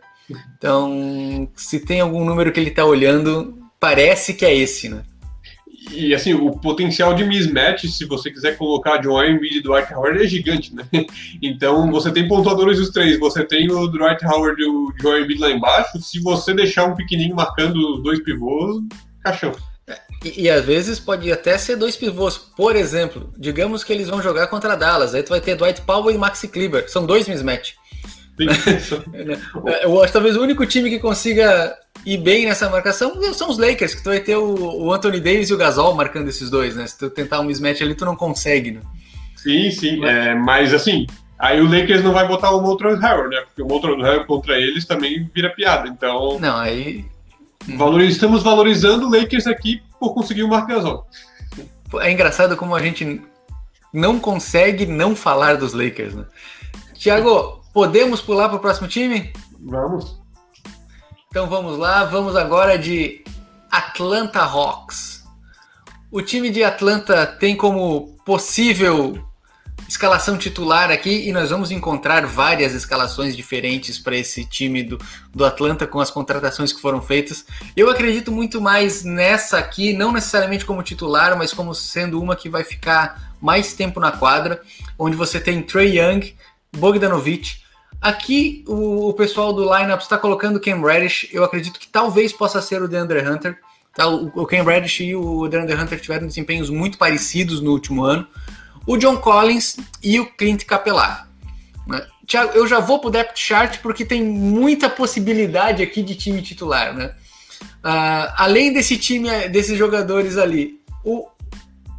Então, 0.57 1.47
se 1.55 1.80
tem 1.80 2.01
algum 2.01 2.25
número 2.25 2.51
que 2.51 2.59
ele 2.59 2.69
está 2.69 2.84
olhando, 2.84 3.57
parece 3.80 4.34
que 4.34 4.45
é 4.45 4.55
esse, 4.55 4.89
né? 4.89 5.03
E 5.91 6.13
assim, 6.13 6.33
o 6.33 6.51
potencial 6.51 7.13
de 7.13 7.23
mismatch, 7.23 7.85
se 7.85 8.05
você 8.05 8.31
quiser 8.31 8.57
colocar 8.57 8.97
John 8.97 9.23
Embiid 9.23 9.57
e 9.57 9.61
Dwight 9.61 9.93
Howard, 9.93 10.23
é 10.23 10.27
gigante, 10.27 10.73
né? 10.75 10.88
Então 11.41 11.89
você 11.91 12.11
tem 12.11 12.27
pontuadores 12.27 12.77
dos 12.77 12.89
três, 12.89 13.19
você 13.19 13.43
tem 13.43 13.71
o 13.71 13.88
Dwight 13.88 14.25
Howard 14.25 14.61
e 14.61 14.65
o 14.65 14.91
John 14.99 15.17
Embiid 15.17 15.39
lá 15.39 15.51
embaixo. 15.51 15.99
Se 16.01 16.19
você 16.19 16.53
deixar 16.53 16.85
um 16.85 16.95
pequenininho 16.95 17.35
marcando 17.35 17.75
os 17.75 18.03
dois 18.03 18.21
pivôs, 18.23 18.83
caixão. 19.23 19.53
E, 20.23 20.43
e, 20.43 20.49
às 20.49 20.65
vezes 20.65 20.99
pode 20.99 21.31
até 21.31 21.57
ser 21.57 21.75
dois 21.75 21.95
pivôs. 21.95 22.38
Por 22.38 22.75
exemplo, 22.75 23.31
digamos 23.38 23.83
que 23.83 23.93
eles 23.93 24.09
vão 24.09 24.21
jogar 24.21 24.47
contra 24.47 24.75
Dallas. 24.75 25.13
Aí 25.13 25.23
tu 25.23 25.29
vai 25.29 25.39
ter 25.39 25.55
Dwight 25.55 25.81
Powell 25.81 26.13
e 26.13 26.17
Maxi 26.17 26.47
Kleber. 26.47 26.89
São 26.89 27.05
dois 27.05 27.27
mismatch. 27.27 27.73
Eu 29.81 30.03
acho 30.03 30.13
talvez 30.13 30.35
o 30.35 30.41
único 30.41 30.65
time 30.65 30.89
que 30.89 30.99
consiga 30.99 31.75
ir 32.13 32.17
bem 32.17 32.45
nessa 32.45 32.69
marcação 32.69 33.21
são 33.33 33.49
os 33.49 33.57
Lakers, 33.57 33.95
que 33.95 34.03
tu 34.03 34.09
vai 34.09 34.19
ter 34.19 34.35
o, 34.35 34.85
o 34.85 34.93
Anthony 34.93 35.19
Davis 35.19 35.49
e 35.49 35.53
o 35.53 35.57
Gasol 35.57 35.93
marcando 35.95 36.27
esses 36.27 36.49
dois, 36.49 36.75
né? 36.75 36.87
Se 36.87 36.97
tu 36.97 37.09
tentar 37.09 37.39
um 37.39 37.43
mismatch 37.43 37.81
ali, 37.81 37.95
tu 37.95 38.05
não 38.05 38.15
consegue, 38.15 38.71
né? 38.71 38.81
Sim, 39.35 39.69
sim. 39.71 39.97
Mas, 39.97 40.09
é, 40.09 40.35
mas 40.35 40.73
assim, 40.73 41.05
aí 41.37 41.61
o 41.61 41.69
Lakers 41.69 42.03
não 42.03 42.13
vai 42.13 42.27
botar 42.27 42.51
o 42.51 42.61
Moultron 42.61 42.95
Harrell, 42.95 43.29
né? 43.29 43.41
Porque 43.41 43.61
o 43.61 43.67
Moultron 43.67 44.01
Harrell 44.01 44.25
contra 44.25 44.57
eles 44.57 44.85
também 44.85 45.29
vira 45.33 45.49
piada. 45.49 45.87
Então. 45.87 46.39
Não, 46.39 46.57
aí. 46.57 47.05
Valoriz... 47.75 48.13
Estamos 48.13 48.43
valorizando 48.43 49.07
o 49.07 49.11
Lakers 49.11 49.45
aqui 49.45 49.81
por 49.99 50.13
conseguir 50.13 50.43
o 50.43 50.47
Marc 50.47 50.67
Gasol. 50.67 51.05
É 51.99 52.11
engraçado 52.11 52.55
como 52.55 52.75
a 52.75 52.81
gente 52.81 53.21
não 53.93 54.19
consegue 54.19 54.85
não 54.85 55.15
falar 55.15 55.57
dos 55.57 55.73
Lakers, 55.73 56.15
né? 56.15 56.25
Tiago, 56.93 57.57
Podemos 57.77 58.21
pular 58.21 58.49
para 58.49 58.57
o 58.57 58.59
próximo 58.59 58.87
time? 58.87 59.31
Vamos. 59.59 60.19
Então 61.38 61.47
vamos 61.47 61.77
lá, 61.77 62.03
vamos 62.03 62.35
agora 62.35 62.79
de 62.79 63.23
Atlanta 63.69 64.39
Hawks. 64.39 65.23
O 66.09 66.19
time 66.19 66.49
de 66.49 66.63
Atlanta 66.63 67.27
tem 67.27 67.55
como 67.55 68.17
possível 68.25 69.23
escalação 69.88 70.35
titular 70.35 70.89
aqui 70.89 71.29
e 71.29 71.31
nós 71.31 71.51
vamos 71.51 71.69
encontrar 71.69 72.25
várias 72.25 72.73
escalações 72.73 73.35
diferentes 73.35 73.99
para 73.99 74.17
esse 74.17 74.45
time 74.45 74.81
do, 74.81 74.97
do 75.31 75.45
Atlanta 75.45 75.85
com 75.85 75.99
as 75.99 76.09
contratações 76.09 76.73
que 76.73 76.81
foram 76.81 77.03
feitas. 77.03 77.45
Eu 77.75 77.88
acredito 77.88 78.31
muito 78.31 78.59
mais 78.59 79.03
nessa 79.03 79.59
aqui, 79.59 79.93
não 79.93 80.11
necessariamente 80.11 80.65
como 80.65 80.81
titular, 80.81 81.38
mas 81.38 81.53
como 81.53 81.75
sendo 81.75 82.19
uma 82.19 82.35
que 82.35 82.49
vai 82.49 82.63
ficar 82.63 83.35
mais 83.39 83.73
tempo 83.73 83.99
na 83.99 84.11
quadra, 84.11 84.59
onde 84.97 85.15
você 85.15 85.39
tem 85.39 85.61
Trey 85.61 85.99
Young, 85.99 86.35
Bogdanovic, 86.75 87.66
Aqui 88.01 88.63
o, 88.67 89.09
o 89.09 89.13
pessoal 89.13 89.51
do 89.51 89.63
lineup 89.63 90.01
está 90.01 90.17
colocando 90.17 90.57
o 90.57 90.59
Cam 90.59 90.81
Reddish. 90.81 91.29
Eu 91.31 91.43
acredito 91.43 91.79
que 91.79 91.87
talvez 91.87 92.31
possa 92.31 92.61
ser 92.61 92.81
o 92.81 92.87
DeAndre 92.87 93.27
Hunter. 93.27 93.57
Tá? 93.93 94.07
O, 94.07 94.27
o 94.27 94.45
Cam 94.45 94.63
Reddish 94.63 94.99
e 95.01 95.15
o 95.15 95.47
DeAndre 95.47 95.75
Hunter 95.75 95.99
tiveram 95.99 96.27
desempenhos 96.27 96.69
muito 96.69 96.97
parecidos 96.97 97.59
no 97.59 97.71
último 97.71 98.03
ano. 98.03 98.27
O 98.85 98.97
John 98.97 99.17
Collins 99.17 99.77
e 100.03 100.19
o 100.19 100.25
Clint 100.25 100.63
Capellar. 100.65 101.27
Né? 101.87 102.05
Tiago, 102.25 102.53
eu 102.53 102.67
já 102.67 102.79
vou 102.79 102.99
para 102.99 103.07
o 103.07 103.11
depth 103.11 103.37
chart 103.37 103.79
porque 103.79 104.05
tem 104.05 104.23
muita 104.23 104.89
possibilidade 104.89 105.81
aqui 105.81 106.03
de 106.03 106.13
time 106.13 106.41
titular. 106.41 106.93
Né? 106.93 107.13
Uh, 107.83 108.33
além 108.35 108.73
desse 108.73 108.97
time, 108.97 109.49
desses 109.49 109.77
jogadores 109.77 110.37
ali, 110.37 110.79
o, 111.03 111.27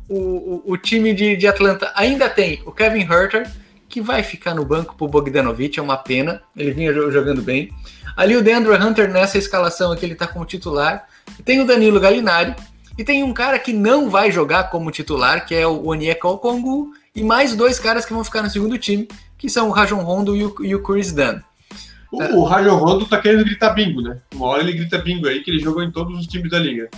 o, 0.08 0.62
o 0.64 0.76
time 0.76 1.12
de, 1.12 1.36
de 1.36 1.46
Atlanta 1.46 1.90
ainda 1.94 2.28
tem 2.28 2.62
o 2.64 2.72
Kevin 2.72 3.00
Herter 3.10 3.50
que 3.88 4.00
vai 4.00 4.22
ficar 4.22 4.54
no 4.54 4.64
banco 4.64 4.94
pro 4.94 5.08
Bogdanovich, 5.08 5.78
é 5.78 5.82
uma 5.82 5.96
pena, 5.96 6.42
ele 6.56 6.72
vinha 6.72 6.92
jogando 6.92 7.42
bem. 7.42 7.70
Ali 8.16 8.36
o 8.36 8.42
Deandre 8.42 8.74
Hunter 8.74 9.10
nessa 9.10 9.38
escalação 9.38 9.92
aqui, 9.92 10.04
ele 10.04 10.14
tá 10.14 10.26
como 10.26 10.44
titular. 10.44 11.06
Tem 11.44 11.60
o 11.60 11.66
Danilo 11.66 12.00
Galinari, 12.00 12.54
e 12.98 13.04
tem 13.04 13.22
um 13.22 13.32
cara 13.32 13.60
que 13.60 13.72
não 13.72 14.10
vai 14.10 14.32
jogar 14.32 14.64
como 14.70 14.90
titular, 14.90 15.46
que 15.46 15.54
é 15.54 15.64
o 15.64 15.86
Onyeka 15.86 16.26
Okongu, 16.26 16.90
e 17.14 17.22
mais 17.22 17.54
dois 17.54 17.78
caras 17.78 18.04
que 18.04 18.12
vão 18.12 18.24
ficar 18.24 18.42
no 18.42 18.50
segundo 18.50 18.76
time, 18.76 19.08
que 19.38 19.48
são 19.48 19.68
o 19.68 19.70
Rajon 19.70 20.02
Rondo 20.02 20.34
e 20.34 20.44
o, 20.44 20.54
e 20.64 20.74
o 20.74 20.82
Chris 20.82 21.12
Dunn. 21.12 21.38
O, 22.10 22.40
o 22.40 22.44
Rajon 22.44 22.74
Rondo 22.74 23.06
tá 23.06 23.20
querendo 23.20 23.44
gritar 23.44 23.70
bingo, 23.70 24.02
né? 24.02 24.18
Uma 24.34 24.48
hora 24.48 24.62
ele 24.64 24.72
grita 24.72 24.98
bingo 24.98 25.28
aí, 25.28 25.44
que 25.44 25.50
ele 25.52 25.60
jogou 25.60 25.82
em 25.84 25.92
todos 25.92 26.18
os 26.18 26.26
times 26.26 26.50
da 26.50 26.58
liga. 26.58 26.90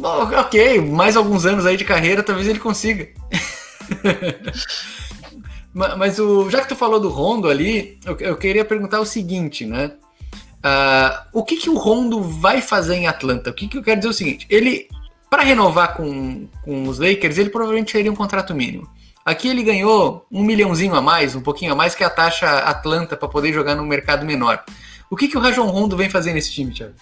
Ok, 0.00 0.80
mais 0.80 1.14
alguns 1.14 1.44
anos 1.44 1.66
aí 1.66 1.76
de 1.76 1.84
carreira, 1.84 2.22
talvez 2.22 2.48
ele 2.48 2.58
consiga. 2.58 3.06
Mas 5.74 6.20
o, 6.20 6.48
já 6.48 6.60
que 6.60 6.68
tu 6.68 6.76
falou 6.76 7.00
do 7.00 7.08
Rondo 7.08 7.48
ali, 7.48 7.98
eu, 8.06 8.16
eu 8.20 8.36
queria 8.36 8.64
perguntar 8.64 9.00
o 9.00 9.04
seguinte, 9.04 9.66
né? 9.66 9.90
Uh, 10.64 11.28
o 11.32 11.44
que, 11.44 11.56
que 11.56 11.68
o 11.68 11.76
Rondo 11.76 12.22
vai 12.22 12.62
fazer 12.62 12.94
em 12.94 13.08
Atlanta? 13.08 13.50
O 13.50 13.52
que, 13.52 13.66
que 13.66 13.76
eu 13.76 13.82
quero 13.82 13.98
dizer 13.98 14.08
é 14.08 14.10
o 14.10 14.14
seguinte: 14.14 14.46
ele, 14.48 14.88
para 15.28 15.42
renovar 15.42 15.96
com, 15.96 16.46
com 16.62 16.88
os 16.88 17.00
Lakers, 17.00 17.38
ele 17.38 17.50
provavelmente 17.50 17.92
teria 17.92 18.10
um 18.10 18.14
contrato 18.14 18.54
mínimo. 18.54 18.88
Aqui 19.24 19.48
ele 19.48 19.62
ganhou 19.62 20.26
um 20.30 20.44
milhãozinho 20.44 20.94
a 20.94 21.02
mais, 21.02 21.34
um 21.34 21.40
pouquinho 21.40 21.72
a 21.72 21.74
mais 21.74 21.94
que 21.94 22.04
a 22.04 22.10
taxa 22.10 22.46
Atlanta 22.46 23.16
para 23.16 23.28
poder 23.28 23.52
jogar 23.52 23.74
no 23.74 23.84
mercado 23.84 24.24
menor. 24.24 24.62
O 25.10 25.16
que, 25.16 25.28
que 25.28 25.36
o 25.36 25.40
Rajon 25.40 25.66
Rondo 25.66 25.96
vem 25.96 26.08
fazer 26.08 26.32
nesse 26.34 26.52
time, 26.52 26.72
Thiago? 26.72 26.94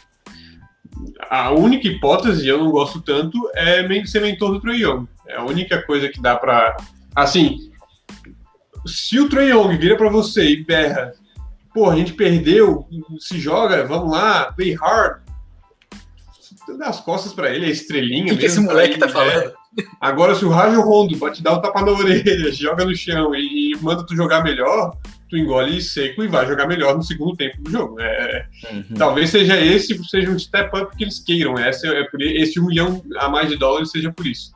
A 1.28 1.50
única 1.50 1.88
hipótese, 1.88 2.46
eu 2.46 2.58
não 2.58 2.70
gosto 2.70 3.00
tanto, 3.00 3.50
é 3.54 3.84
ser 4.06 4.22
mentor 4.22 4.52
do 4.52 4.60
Trae 4.60 4.82
Young. 4.82 5.06
É 5.26 5.36
a 5.36 5.44
única 5.44 5.82
coisa 5.82 6.08
que 6.08 6.20
dá 6.20 6.36
para. 6.36 6.76
Assim, 7.14 7.71
se 8.86 9.18
o 9.18 9.28
Trey 9.28 9.50
Young 9.50 9.76
vira 9.78 9.96
para 9.96 10.10
você 10.10 10.50
e 10.50 10.64
berra, 10.64 11.12
pô, 11.72 11.90
a 11.90 11.96
gente 11.96 12.12
perdeu, 12.12 12.86
se 13.18 13.38
joga, 13.38 13.84
vamos 13.86 14.10
lá, 14.10 14.52
play 14.52 14.74
hard, 14.74 15.22
dá 16.78 16.86
as 16.86 17.00
costas 17.00 17.32
para 17.32 17.50
ele, 17.50 17.66
a 17.66 17.70
estrelinha. 17.70 18.24
O 18.24 18.28
que, 18.28 18.36
que 18.36 18.46
esse 18.46 18.60
moleque 18.60 18.98
tá 18.98 19.08
falando? 19.08 19.48
É. 19.48 19.52
Agora, 20.00 20.34
se 20.34 20.44
o 20.44 20.50
Rajo 20.50 20.80
Rondo 20.82 21.18
te 21.30 21.42
dar 21.42 21.54
um 21.54 21.60
tapa 21.60 21.82
na 21.82 21.92
orelha, 21.92 22.52
joga 22.52 22.84
no 22.84 22.94
chão 22.94 23.34
e, 23.34 23.72
e, 23.72 23.76
manda 23.80 24.04
tu 24.04 24.14
jogar 24.14 24.44
melhor, 24.44 24.96
tu 25.30 25.36
engole 25.36 25.80
seco 25.80 26.22
e 26.22 26.28
vai 26.28 26.46
jogar 26.46 26.66
melhor 26.66 26.94
no 26.94 27.02
segundo 27.02 27.36
tempo 27.36 27.62
do 27.62 27.70
jogo. 27.70 28.00
É, 28.00 28.46
uhum. 28.70 28.94
Talvez 28.96 29.30
seja 29.30 29.58
esse, 29.58 29.98
seja 30.04 30.30
um 30.30 30.38
step 30.38 30.76
up 30.76 30.94
que 30.94 31.04
eles 31.04 31.18
queiram. 31.18 31.58
Esse, 31.58 31.88
é 31.88 32.04
por, 32.04 32.20
esse 32.20 32.60
um 32.60 32.66
milhão 32.66 33.02
a 33.16 33.28
mais 33.28 33.48
de 33.48 33.56
dólares 33.56 33.90
seja 33.90 34.12
por 34.12 34.26
isso. 34.26 34.52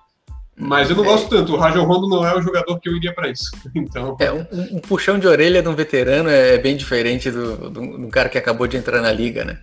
Mas 0.59 0.88
eu 0.88 0.96
não 0.96 1.04
gosto 1.04 1.28
tanto. 1.28 1.52
O 1.52 1.59
Rajon 1.59 1.84
Rondo 1.84 2.09
não 2.09 2.26
é 2.26 2.34
o 2.34 2.40
jogador 2.40 2.80
que 2.80 2.88
eu 2.88 2.96
iria 2.96 3.12
para 3.12 3.28
isso. 3.28 3.50
Então... 3.74 4.16
É, 4.18 4.32
um, 4.32 4.46
um, 4.76 4.78
puxão 4.80 5.18
de 5.18 5.26
orelha 5.26 5.62
de 5.62 5.68
um 5.68 5.74
veterano 5.74 6.30
é 6.30 6.57
bem 6.57 6.76
diferente 6.76 7.30
do, 7.30 7.70
do, 7.70 7.98
do 7.98 8.09
cara 8.09 8.28
que 8.28 8.38
acabou 8.38 8.66
de 8.66 8.76
entrar 8.76 9.02
na 9.02 9.12
liga, 9.12 9.44
né? 9.44 9.59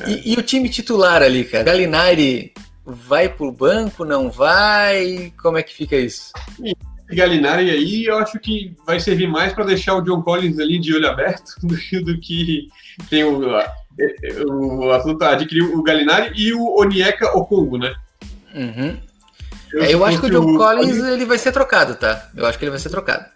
É. 0.00 0.10
E, 0.10 0.32
e, 0.32 0.36
o 0.36 0.42
time 0.42 0.68
titular 0.68 1.22
ali, 1.22 1.44
cara? 1.44 1.64
Galinari, 1.64 2.52
vai 2.84 3.28
pro 3.28 3.50
banco, 3.50 4.04
não 4.04 4.30
vai? 4.30 5.32
Como 5.42 5.58
é 5.58 5.62
que 5.62 5.74
fica 5.74 5.96
isso? 5.96 6.32
Galinari 7.08 7.70
aí, 7.70 8.04
eu 8.04 8.18
acho 8.18 8.38
que 8.38 8.74
vai 8.86 9.00
servir 9.00 9.28
mais 9.28 9.52
para 9.52 9.64
deixar 9.64 9.94
o 9.94 10.00
John 10.00 10.22
Collins 10.22 10.58
ali 10.58 10.78
de 10.78 10.94
olho 10.94 11.08
aberto 11.08 11.54
do 11.62 11.76
que, 11.76 12.00
do 12.00 12.18
que 12.20 12.68
tem 13.10 13.24
o, 13.24 13.42
o 14.48 14.92
Atlanta 14.92 15.30
adquiriu 15.30 15.76
o 15.76 15.82
Galinari 15.82 16.32
e 16.36 16.52
o 16.52 16.80
Onieka 16.80 17.36
Okongo, 17.36 17.78
né? 17.78 17.94
Uhum. 18.54 18.96
Eu, 19.76 19.82
é, 19.82 19.94
eu 19.94 20.04
acho 20.04 20.20
que 20.20 20.26
o 20.26 20.30
John 20.30 20.56
Collins 20.56 20.96
ele 20.96 21.26
vai 21.26 21.36
ser 21.36 21.52
trocado, 21.52 21.94
tá? 21.96 22.30
Eu 22.34 22.46
acho 22.46 22.58
que 22.58 22.64
ele 22.64 22.70
vai 22.70 22.80
ser 22.80 22.88
trocado. 22.88 23.26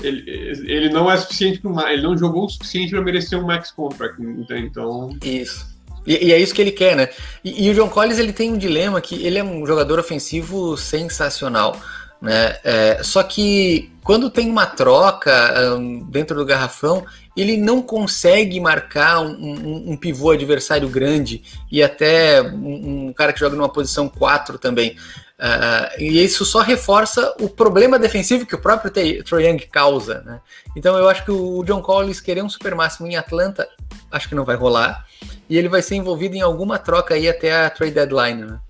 Ele, 0.00 0.22
ele 0.64 0.88
não 0.90 1.10
é 1.10 1.16
suficiente 1.16 1.60
para 1.60 1.92
ele 1.92 2.02
não 2.02 2.16
jogou 2.16 2.44
o 2.44 2.48
suficiente 2.48 2.90
para 2.90 3.02
merecer 3.02 3.38
um 3.38 3.46
max 3.46 3.72
contract, 3.72 4.16
então. 4.50 5.16
Isso. 5.24 5.66
E, 6.06 6.28
e, 6.28 6.32
é 6.32 6.38
isso 6.38 6.54
que 6.54 6.60
ele 6.60 6.70
quer, 6.70 6.96
né? 6.96 7.08
E, 7.44 7.66
e, 7.66 7.70
o 7.70 7.74
John 7.74 7.88
Collins 7.88 8.18
ele 8.18 8.32
tem 8.32 8.52
um 8.52 8.58
dilema 8.58 9.00
que 9.00 9.24
ele 9.24 9.38
é 9.38 9.44
um 9.44 9.66
jogador 9.66 9.98
ofensivo 9.98 10.76
sensacional, 10.76 11.80
né? 12.20 12.56
É, 12.62 13.02
só 13.02 13.24
que 13.24 13.90
quando 14.04 14.30
tem 14.30 14.48
uma 14.48 14.66
troca 14.66 15.32
um, 15.76 16.00
dentro 16.04 16.36
do 16.36 16.44
garrafão, 16.44 17.04
ele 17.36 17.56
não 17.56 17.80
consegue 17.80 18.60
marcar 18.60 19.20
um, 19.20 19.32
um, 19.32 19.92
um 19.92 19.96
pivô 19.96 20.30
adversário 20.30 20.88
grande 20.88 21.42
e 21.70 21.82
até 21.82 22.42
um, 22.42 23.12
cara 23.12 23.32
que 23.32 23.40
joga 23.40 23.56
numa 23.56 23.68
posição 23.68 24.08
4 24.08 24.58
também. 24.58 24.96
Uh, 25.38 26.00
e 26.00 26.22
isso 26.22 26.44
só 26.44 26.60
reforça 26.60 27.34
o 27.40 27.48
problema 27.48 27.98
defensivo 27.98 28.46
que 28.46 28.54
o 28.54 28.60
próprio 28.60 28.92
Troy 29.24 29.48
Young 29.48 29.58
causa. 29.70 30.22
Né? 30.22 30.40
Então 30.76 30.96
eu 30.96 31.08
acho 31.08 31.24
que 31.24 31.32
o 31.32 31.64
John 31.64 31.82
Collins 31.82 32.20
querer 32.20 32.42
um 32.42 32.48
super 32.48 32.74
máximo 32.74 33.08
em 33.08 33.16
Atlanta, 33.16 33.68
acho 34.10 34.28
que 34.28 34.34
não 34.34 34.44
vai 34.44 34.56
rolar. 34.56 35.04
E 35.48 35.58
ele 35.58 35.68
vai 35.68 35.82
ser 35.82 35.96
envolvido 35.96 36.36
em 36.36 36.40
alguma 36.40 36.78
troca 36.78 37.14
aí 37.14 37.28
até 37.28 37.64
a 37.64 37.70
trade 37.70 37.94
deadline. 37.94 38.44
Né? 38.44 38.60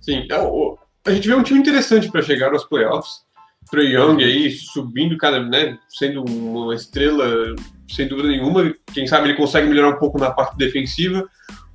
Sim, 0.00 0.26
é, 0.30 1.10
a 1.10 1.12
gente 1.14 1.28
vê 1.28 1.34
um 1.34 1.42
time 1.42 1.60
interessante 1.60 2.10
para 2.10 2.22
chegar 2.22 2.52
aos 2.52 2.64
playoffs. 2.64 3.24
Troy 3.70 3.94
Young 3.94 4.22
aí 4.22 4.50
subindo 4.50 5.16
cada, 5.16 5.42
né, 5.42 5.78
sendo 5.88 6.22
uma 6.22 6.74
estrela 6.74 7.54
sem 7.88 8.08
dúvida 8.08 8.28
nenhuma. 8.28 8.72
Quem 8.92 9.06
sabe 9.06 9.28
ele 9.28 9.36
consegue 9.36 9.68
melhorar 9.68 9.90
um 9.90 9.98
pouco 9.98 10.18
na 10.18 10.30
parte 10.30 10.56
defensiva. 10.56 11.28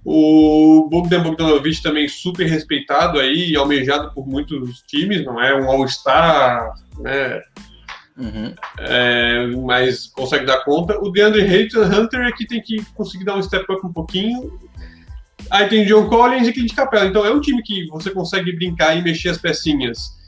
O 0.04 0.88
Bogdan 0.90 1.22
Bogdanovic 1.22 1.82
também 1.82 2.08
super 2.08 2.48
respeitado 2.48 3.20
aí, 3.20 3.56
almejado 3.56 4.14
por 4.14 4.26
muitos 4.26 4.82
times, 4.88 5.26
não 5.26 5.42
é 5.42 5.54
um 5.54 5.70
All-Star, 5.70 6.74
né? 7.00 7.42
Uhum. 8.18 8.54
É, 8.80 9.48
mas 9.66 10.08
consegue 10.08 10.46
dar 10.46 10.64
conta. 10.64 10.98
O 11.00 11.12
DeAndre 11.12 11.44
Hunter 11.44 12.22
é 12.22 12.32
que 12.32 12.46
tem 12.46 12.62
que 12.62 12.84
conseguir 12.94 13.26
dar 13.26 13.36
um 13.36 13.44
step 13.44 13.66
up 13.72 13.86
um 13.86 13.94
pouquinho. 13.94 14.60
Aí 15.50 15.68
tem 15.68 15.86
John 15.86 16.08
Collins 16.08 16.48
e 16.48 16.54
Clint 16.54 16.74
Capela. 16.74 17.06
Então 17.06 17.26
é 17.26 17.32
um 17.32 17.40
time 17.40 17.62
que 17.64 17.88
você 17.88 18.12
consegue 18.12 18.52
brincar 18.54 18.98
e 18.98 19.02
mexer 19.02 19.30
as 19.30 19.38
pecinhas 19.38 20.19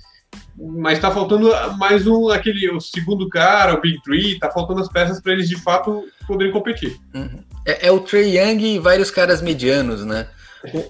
mas 0.57 0.99
tá 0.99 1.11
faltando 1.11 1.49
mais 1.77 2.05
um, 2.05 2.29
aquele, 2.29 2.69
o 2.69 2.79
segundo 2.79 3.27
cara, 3.29 3.73
o 3.73 3.81
Big 3.81 4.01
Three, 4.03 4.39
tá 4.39 4.49
faltando 4.49 4.81
as 4.81 4.89
peças 4.89 5.19
para 5.19 5.33
eles 5.33 5.47
de 5.49 5.59
fato 5.59 6.03
poderem 6.27 6.51
competir. 6.51 6.99
Uhum. 7.13 7.43
É, 7.65 7.87
é, 7.87 7.91
o 7.91 7.99
Trey 7.99 8.37
Young 8.37 8.75
e 8.75 8.79
vários 8.79 9.11
caras 9.11 9.41
medianos, 9.41 10.05
né? 10.05 10.27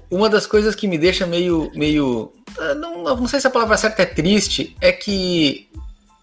Uma 0.09 0.29
das 0.29 0.45
coisas 0.45 0.75
que 0.75 0.87
me 0.87 0.97
deixa 0.97 1.25
meio. 1.25 1.71
meio 1.73 2.33
ah, 2.57 2.75
não, 2.75 3.03
não 3.03 3.27
sei 3.27 3.39
se 3.39 3.47
a 3.47 3.51
palavra 3.51 3.77
certa 3.77 4.01
é 4.01 4.05
triste, 4.05 4.75
é 4.81 4.91
que 4.91 5.69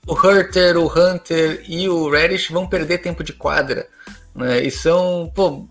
o 0.06 0.12
Hurter, 0.12 0.76
o 0.76 0.86
Hunter 0.86 1.64
e 1.66 1.88
o 1.88 2.10
Reddish 2.10 2.50
vão 2.50 2.66
perder 2.66 2.98
tempo 2.98 3.24
de 3.24 3.32
quadra. 3.32 3.86
Né? 4.34 4.62
E 4.62 4.70
são. 4.70 5.30
Pô, 5.34 5.66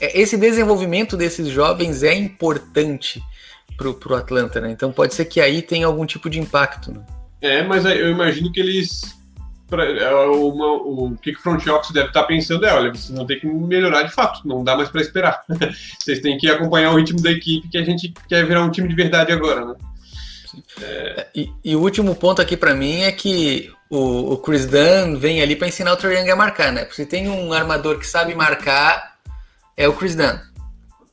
é, 0.00 0.20
esse 0.20 0.36
desenvolvimento 0.36 1.16
desses 1.16 1.48
jovens 1.48 2.02
é 2.02 2.14
importante 2.14 3.20
pro, 3.80 3.94
pro 3.94 4.14
Atlanta, 4.14 4.60
né? 4.60 4.70
Então 4.70 4.92
pode 4.92 5.14
ser 5.14 5.24
que 5.24 5.40
aí 5.40 5.62
tenha 5.62 5.86
algum 5.86 6.04
tipo 6.04 6.28
de 6.28 6.38
impacto, 6.38 6.92
né? 6.92 7.00
É, 7.40 7.62
mas 7.62 7.86
eu 7.86 8.10
imagino 8.10 8.52
que 8.52 8.60
eles. 8.60 9.18
Pra, 9.66 9.84
é, 9.84 10.12
uma, 10.12 10.72
o 10.72 11.16
que 11.16 11.30
o 11.30 11.38
front 11.38 11.66
office 11.68 11.92
deve 11.92 12.08
estar 12.08 12.24
pensando 12.24 12.66
é: 12.66 12.74
olha, 12.74 12.90
vocês 12.90 13.16
vão 13.16 13.26
ter 13.26 13.36
que 13.36 13.46
melhorar 13.46 14.02
de 14.02 14.12
fato, 14.12 14.46
não 14.46 14.62
dá 14.62 14.76
mais 14.76 14.90
para 14.90 15.00
esperar. 15.00 15.42
vocês 15.98 16.20
têm 16.20 16.36
que 16.36 16.50
acompanhar 16.50 16.92
o 16.92 16.96
ritmo 16.96 17.22
da 17.22 17.30
equipe 17.30 17.70
que 17.70 17.78
a 17.78 17.84
gente 17.84 18.12
quer 18.28 18.44
virar 18.46 18.62
um 18.62 18.70
time 18.70 18.86
de 18.86 18.94
verdade 18.94 19.32
agora, 19.32 19.64
né? 19.64 19.74
É... 20.82 21.26
E, 21.34 21.50
e, 21.64 21.76
o 21.76 21.80
último 21.80 22.14
ponto 22.14 22.42
aqui 22.42 22.56
para 22.56 22.74
mim 22.74 23.02
é 23.02 23.12
que 23.12 23.72
o, 23.88 24.34
o 24.34 24.36
Chris 24.38 24.66
Dunn 24.66 25.16
vem 25.16 25.40
ali 25.40 25.56
para 25.56 25.68
ensinar 25.68 25.92
o 25.92 25.96
Trae 25.96 26.18
Young 26.18 26.30
a 26.30 26.36
marcar, 26.36 26.70
né? 26.72 26.82
Porque 26.82 26.96
se 26.96 27.06
tem 27.06 27.30
um 27.30 27.52
armador 27.52 27.98
que 27.98 28.06
sabe 28.06 28.34
marcar, 28.34 29.16
é 29.74 29.88
o 29.88 29.94
Chris 29.94 30.14
Dunn. 30.14 30.49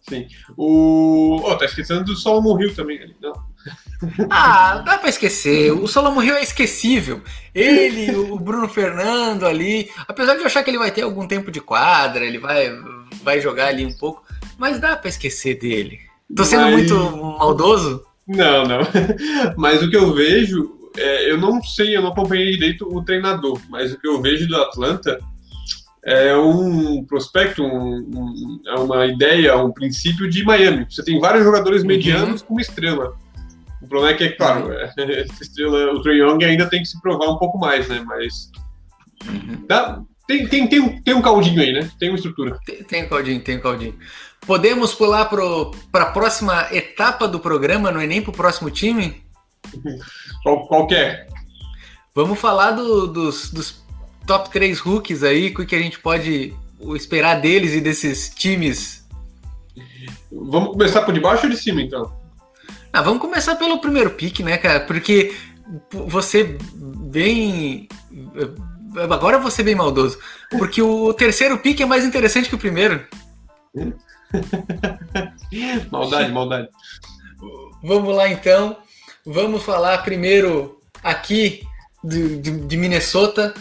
Sim. 0.09 0.27
O. 0.55 1.41
Oh, 1.43 1.55
tá 1.57 1.65
esquecendo 1.65 2.05
do 2.05 2.15
Solomon 2.15 2.59
Hill 2.59 2.73
também 2.73 3.01
ali. 3.01 3.15
Não. 3.21 3.33
Ah, 4.29 4.77
dá 4.85 4.97
pra 4.99 5.09
esquecer. 5.09 5.71
O 5.71 5.87
Solomon 5.87 6.21
Hill 6.21 6.35
é 6.35 6.43
esquecível. 6.43 7.21
Ele, 7.53 8.15
o 8.15 8.39
Bruno 8.39 8.69
Fernando 8.69 9.45
ali. 9.45 9.89
Apesar 10.07 10.35
de 10.35 10.41
eu 10.41 10.45
achar 10.45 10.63
que 10.63 10.69
ele 10.69 10.77
vai 10.77 10.91
ter 10.91 11.01
algum 11.01 11.27
tempo 11.27 11.51
de 11.51 11.59
quadra, 11.59 12.23
ele 12.23 12.37
vai, 12.37 12.69
vai 13.23 13.41
jogar 13.41 13.69
ali 13.69 13.83
um 13.83 13.97
pouco. 13.97 14.23
Mas 14.57 14.79
dá 14.79 14.95
pra 14.95 15.09
esquecer 15.09 15.59
dele. 15.59 15.99
Tô 16.33 16.45
sendo 16.45 16.63
mas... 16.63 16.73
muito 16.73 16.95
maldoso? 17.39 18.05
Não, 18.27 18.65
não. 18.65 18.79
Mas 19.57 19.81
o 19.81 19.89
que 19.89 19.95
eu 19.95 20.13
vejo. 20.13 20.77
É, 20.97 21.31
eu 21.31 21.37
não 21.37 21.61
sei, 21.61 21.95
eu 21.95 22.01
não 22.01 22.09
acompanhei 22.09 22.51
direito 22.51 22.87
o 22.91 23.03
treinador, 23.03 23.61
mas 23.69 23.93
o 23.93 23.99
que 23.99 24.07
eu 24.07 24.19
vejo 24.19 24.47
do 24.47 24.55
Atlanta 24.55 25.19
é 26.07 26.37
um 26.37 27.03
prospecto, 27.03 27.61
um, 27.61 27.97
um, 27.97 28.61
é 28.65 28.75
uma 28.75 29.05
ideia, 29.05 29.57
um 29.57 29.73
princípio 29.73 30.29
de 30.29 30.41
Miami. 30.45 30.87
Você 30.89 31.03
tem 31.03 31.19
vários 31.19 31.43
jogadores 31.43 31.81
uhum. 31.81 31.87
medianos 31.89 32.41
com 32.41 32.57
estrela. 32.61 33.13
O 33.81 33.87
problema 33.89 34.15
é 34.15 34.17
que, 34.17 34.23
é 34.23 34.31
claro, 34.31 34.67
uhum. 34.67 34.73
é, 35.03 35.25
estrela, 35.41 35.93
o 35.93 36.01
Trae 36.01 36.19
Young 36.19 36.45
ainda 36.45 36.65
tem 36.69 36.81
que 36.81 36.87
se 36.87 37.01
provar 37.01 37.29
um 37.29 37.37
pouco 37.37 37.57
mais, 37.57 37.89
né? 37.89 38.01
Mas 38.07 38.49
uhum. 39.27 39.65
dá, 39.67 40.01
tem, 40.25 40.47
tem, 40.47 40.65
tem, 40.67 40.79
um, 40.79 41.01
tem 41.01 41.13
um 41.13 41.21
caldinho 41.21 41.61
aí, 41.61 41.73
né? 41.73 41.91
Tem 41.99 42.07
uma 42.07 42.15
estrutura. 42.15 42.57
Tem, 42.65 42.83
tem 42.83 43.03
um 43.03 43.09
caldinho, 43.09 43.41
tem 43.41 43.57
um 43.57 43.61
caldinho. 43.61 43.95
Podemos 44.45 44.93
pular 44.93 45.25
para 45.25 46.03
a 46.03 46.11
próxima 46.11 46.69
etapa 46.71 47.27
do 47.27 47.37
programa, 47.37 47.91
não 47.91 47.99
é 47.99 48.07
nem 48.07 48.21
para 48.21 48.31
o 48.31 48.33
próximo 48.33 48.71
time? 48.71 49.21
Qual, 50.41 50.65
qual 50.67 50.87
é? 50.91 51.27
Vamos 52.15 52.39
falar 52.39 52.71
do, 52.71 53.07
dos, 53.07 53.51
dos 53.51 53.85
top 54.27 54.51
3 54.51 54.79
rookies 54.79 55.23
aí, 55.23 55.53
o 55.57 55.65
que 55.65 55.75
a 55.75 55.81
gente 55.81 55.99
pode 55.99 56.53
esperar 56.95 57.41
deles 57.41 57.73
e 57.73 57.81
desses 57.81 58.29
times? 58.29 59.07
Vamos 60.31 60.71
começar 60.71 61.01
por 61.01 61.13
debaixo 61.13 61.45
ou 61.45 61.49
de 61.49 61.57
cima, 61.57 61.81
então? 61.81 62.15
Ah, 62.91 63.01
vamos 63.01 63.21
começar 63.21 63.55
pelo 63.55 63.79
primeiro 63.79 64.11
pick, 64.11 64.41
né, 64.41 64.57
cara? 64.57 64.81
Porque 64.81 65.33
você 65.91 66.57
bem. 66.73 67.87
Agora 69.09 69.39
você 69.39 69.63
bem 69.63 69.75
maldoso. 69.75 70.19
Porque 70.51 70.81
o 70.81 71.13
terceiro 71.13 71.57
pick 71.59 71.79
é 71.79 71.85
mais 71.85 72.03
interessante 72.03 72.49
que 72.49 72.55
o 72.55 72.59
primeiro. 72.59 73.05
maldade, 75.91 76.31
maldade. 76.31 76.69
Vamos 77.83 78.15
lá 78.15 78.29
então. 78.29 78.77
Vamos 79.25 79.63
falar 79.63 79.97
primeiro 79.99 80.79
aqui 81.03 81.61
de, 82.03 82.37
de, 82.37 82.51
de 82.51 82.77
Minnesota 82.77 83.53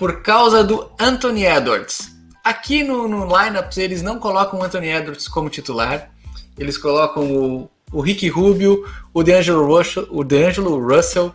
por 0.00 0.22
causa 0.22 0.64
do 0.64 0.90
Anthony 0.98 1.44
Edwards. 1.44 2.10
Aqui 2.42 2.82
no, 2.82 3.06
no 3.06 3.26
lineup 3.26 3.70
eles 3.76 4.00
não 4.00 4.18
colocam 4.18 4.58
o 4.58 4.62
Anthony 4.62 4.88
Edwards 4.88 5.28
como 5.28 5.50
titular, 5.50 6.10
eles 6.58 6.78
colocam 6.78 7.30
o, 7.30 7.70
o 7.92 8.00
Ricky 8.00 8.28
Rubio, 8.28 8.88
o 9.12 9.22
DeAngelo 9.22 9.62
Russell, 9.66 10.08
o, 10.10 10.24
DeAngelo 10.24 10.80
Russell, 10.80 11.34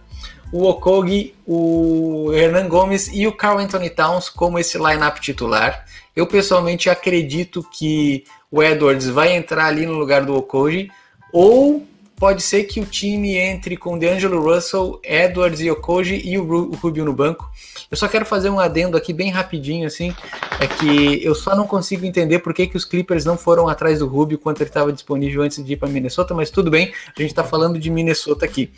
o 0.52 0.64
Okogi, 0.64 1.36
o 1.46 2.32
Hernan 2.34 2.68
Gomes 2.68 3.08
e 3.14 3.28
o 3.28 3.32
Carl 3.32 3.60
Anthony 3.60 3.92
Towns 3.92 4.30
como 4.30 4.58
esse 4.58 4.80
lineup 4.80 5.20
titular. 5.20 5.86
Eu 6.16 6.26
pessoalmente 6.26 6.90
acredito 6.90 7.64
que 7.72 8.24
o 8.50 8.64
Edwards 8.64 9.08
vai 9.08 9.36
entrar 9.36 9.68
ali 9.68 9.86
no 9.86 9.94
lugar 9.94 10.26
do 10.26 10.36
Okogi, 10.36 10.90
ou 11.32 11.86
pode 12.18 12.42
ser 12.42 12.64
que 12.64 12.80
o 12.80 12.86
time 12.86 13.36
entre 13.36 13.76
com 13.76 13.98
DeAngelo 13.98 14.42
Russell, 14.42 15.00
Edwards 15.04 15.60
e 15.60 15.70
Okoji 15.70 16.22
e 16.26 16.38
o 16.38 16.72
Rubio 16.76 17.04
no 17.04 17.14
banco. 17.14 17.50
Eu 17.92 17.98
só 17.98 18.08
quero 18.08 18.26
fazer 18.26 18.50
um 18.50 18.60
adendo 18.60 18.96
aqui 18.96 19.14
bem 19.14 19.30
rapidinho, 19.30 19.86
assim, 19.86 20.16
é 20.60 20.68
que 20.68 21.24
eu 21.24 21.36
só 21.36 21.56
não 21.56 21.68
consigo 21.68 22.06
entender 22.06 22.40
por 22.40 22.54
que, 22.54 22.68
que 22.68 22.78
os 22.78 22.86
Clippers 22.86 23.26
não 23.26 23.38
foram 23.38 23.68
atrás 23.68 24.00
do 24.00 24.08
Rubio 24.08 24.40
quando 24.40 24.62
ele 24.62 24.70
estava 24.70 24.92
disponível 24.94 25.42
antes 25.42 25.64
de 25.64 25.74
ir 25.74 25.78
para 25.78 25.90
Minnesota, 25.90 26.34
mas 26.34 26.50
tudo 26.50 26.72
bem, 26.72 26.94
a 27.16 27.22
gente 27.22 27.32
está 27.32 27.44
falando 27.44 27.78
de 27.78 27.90
Minnesota 27.90 28.46
aqui. 28.46 28.72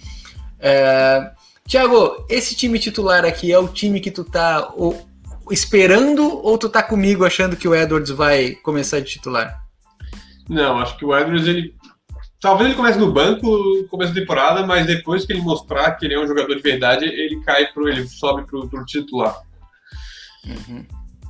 É... 0.60 1.32
Tiago, 1.68 2.26
esse 2.30 2.56
time 2.56 2.80
titular 2.80 3.26
aqui 3.26 3.52
é 3.52 3.60
o 3.60 3.68
time 3.68 4.00
que 4.00 4.10
tu 4.10 4.24
tá 4.24 4.74
esperando 5.52 6.24
ou 6.44 6.58
tu 6.58 6.70
tá 6.70 6.82
comigo 6.82 7.26
achando 7.26 7.56
que 7.56 7.68
o 7.68 7.76
Edwards 7.76 8.10
vai 8.10 8.52
começar 8.64 9.00
de 9.00 9.06
titular? 9.06 9.64
Não, 10.50 10.80
acho 10.80 10.98
que 10.98 11.06
o 11.06 11.16
Edwards 11.16 11.46
ele 11.46 11.76
Talvez 12.40 12.70
ele 12.70 12.78
comece 12.78 13.00
no 13.00 13.12
banco 13.12 13.48
no 13.48 13.88
começo 13.88 14.14
da 14.14 14.20
temporada, 14.20 14.66
mas 14.66 14.86
depois 14.86 15.26
que 15.26 15.34
ele 15.34 15.42
mostrar 15.42 15.92
que 15.94 16.06
ele 16.06 16.14
é 16.14 16.20
um 16.20 16.28
jogador 16.28 16.56
de 16.56 16.62
verdade, 16.62 17.06
ele 17.06 17.42
cai 17.42 17.68
pro. 17.68 17.90
ele 17.90 18.08
sobe 18.08 18.46
pro, 18.46 18.68
pro 18.70 18.86
titular. 18.86 19.42
Uhum. 20.46 20.86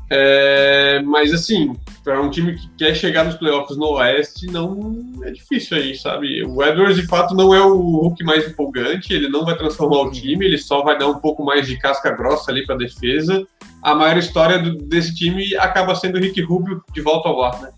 É, 0.09 1.01
mas 1.03 1.33
assim, 1.33 1.75
para 2.01 2.21
um 2.21 2.29
time 2.29 2.55
que 2.55 2.69
quer 2.77 2.95
chegar 2.95 3.25
nos 3.25 3.35
playoffs 3.35 3.77
no 3.77 3.87
Oeste, 3.95 4.47
não 4.47 5.03
é 5.21 5.31
difícil 5.31 5.77
aí, 5.77 5.95
sabe? 5.95 6.43
O 6.45 6.63
Edwards 6.63 6.95
de 6.95 7.05
fato 7.05 7.35
não 7.35 7.53
é 7.53 7.61
o 7.61 7.75
Hulk 7.75 8.23
mais 8.23 8.47
empolgante, 8.47 9.13
ele 9.13 9.27
não 9.27 9.43
vai 9.43 9.57
transformar 9.57 10.01
o 10.01 10.11
time, 10.11 10.45
ele 10.45 10.57
só 10.57 10.81
vai 10.81 10.97
dar 10.97 11.07
um 11.07 11.19
pouco 11.19 11.43
mais 11.43 11.67
de 11.67 11.77
casca 11.77 12.11
grossa 12.11 12.51
ali 12.51 12.65
para 12.65 12.77
defesa. 12.77 13.45
A 13.83 13.93
maior 13.93 14.17
história 14.17 14.59
do, 14.59 14.77
desse 14.77 15.13
time 15.13 15.55
acaba 15.57 15.93
sendo 15.93 16.17
o 16.17 16.21
Rick 16.21 16.41
Rubio 16.41 16.81
de 16.93 17.01
volta 17.01 17.27
ao 17.27 17.43
ar, 17.43 17.61
né? 17.61 17.71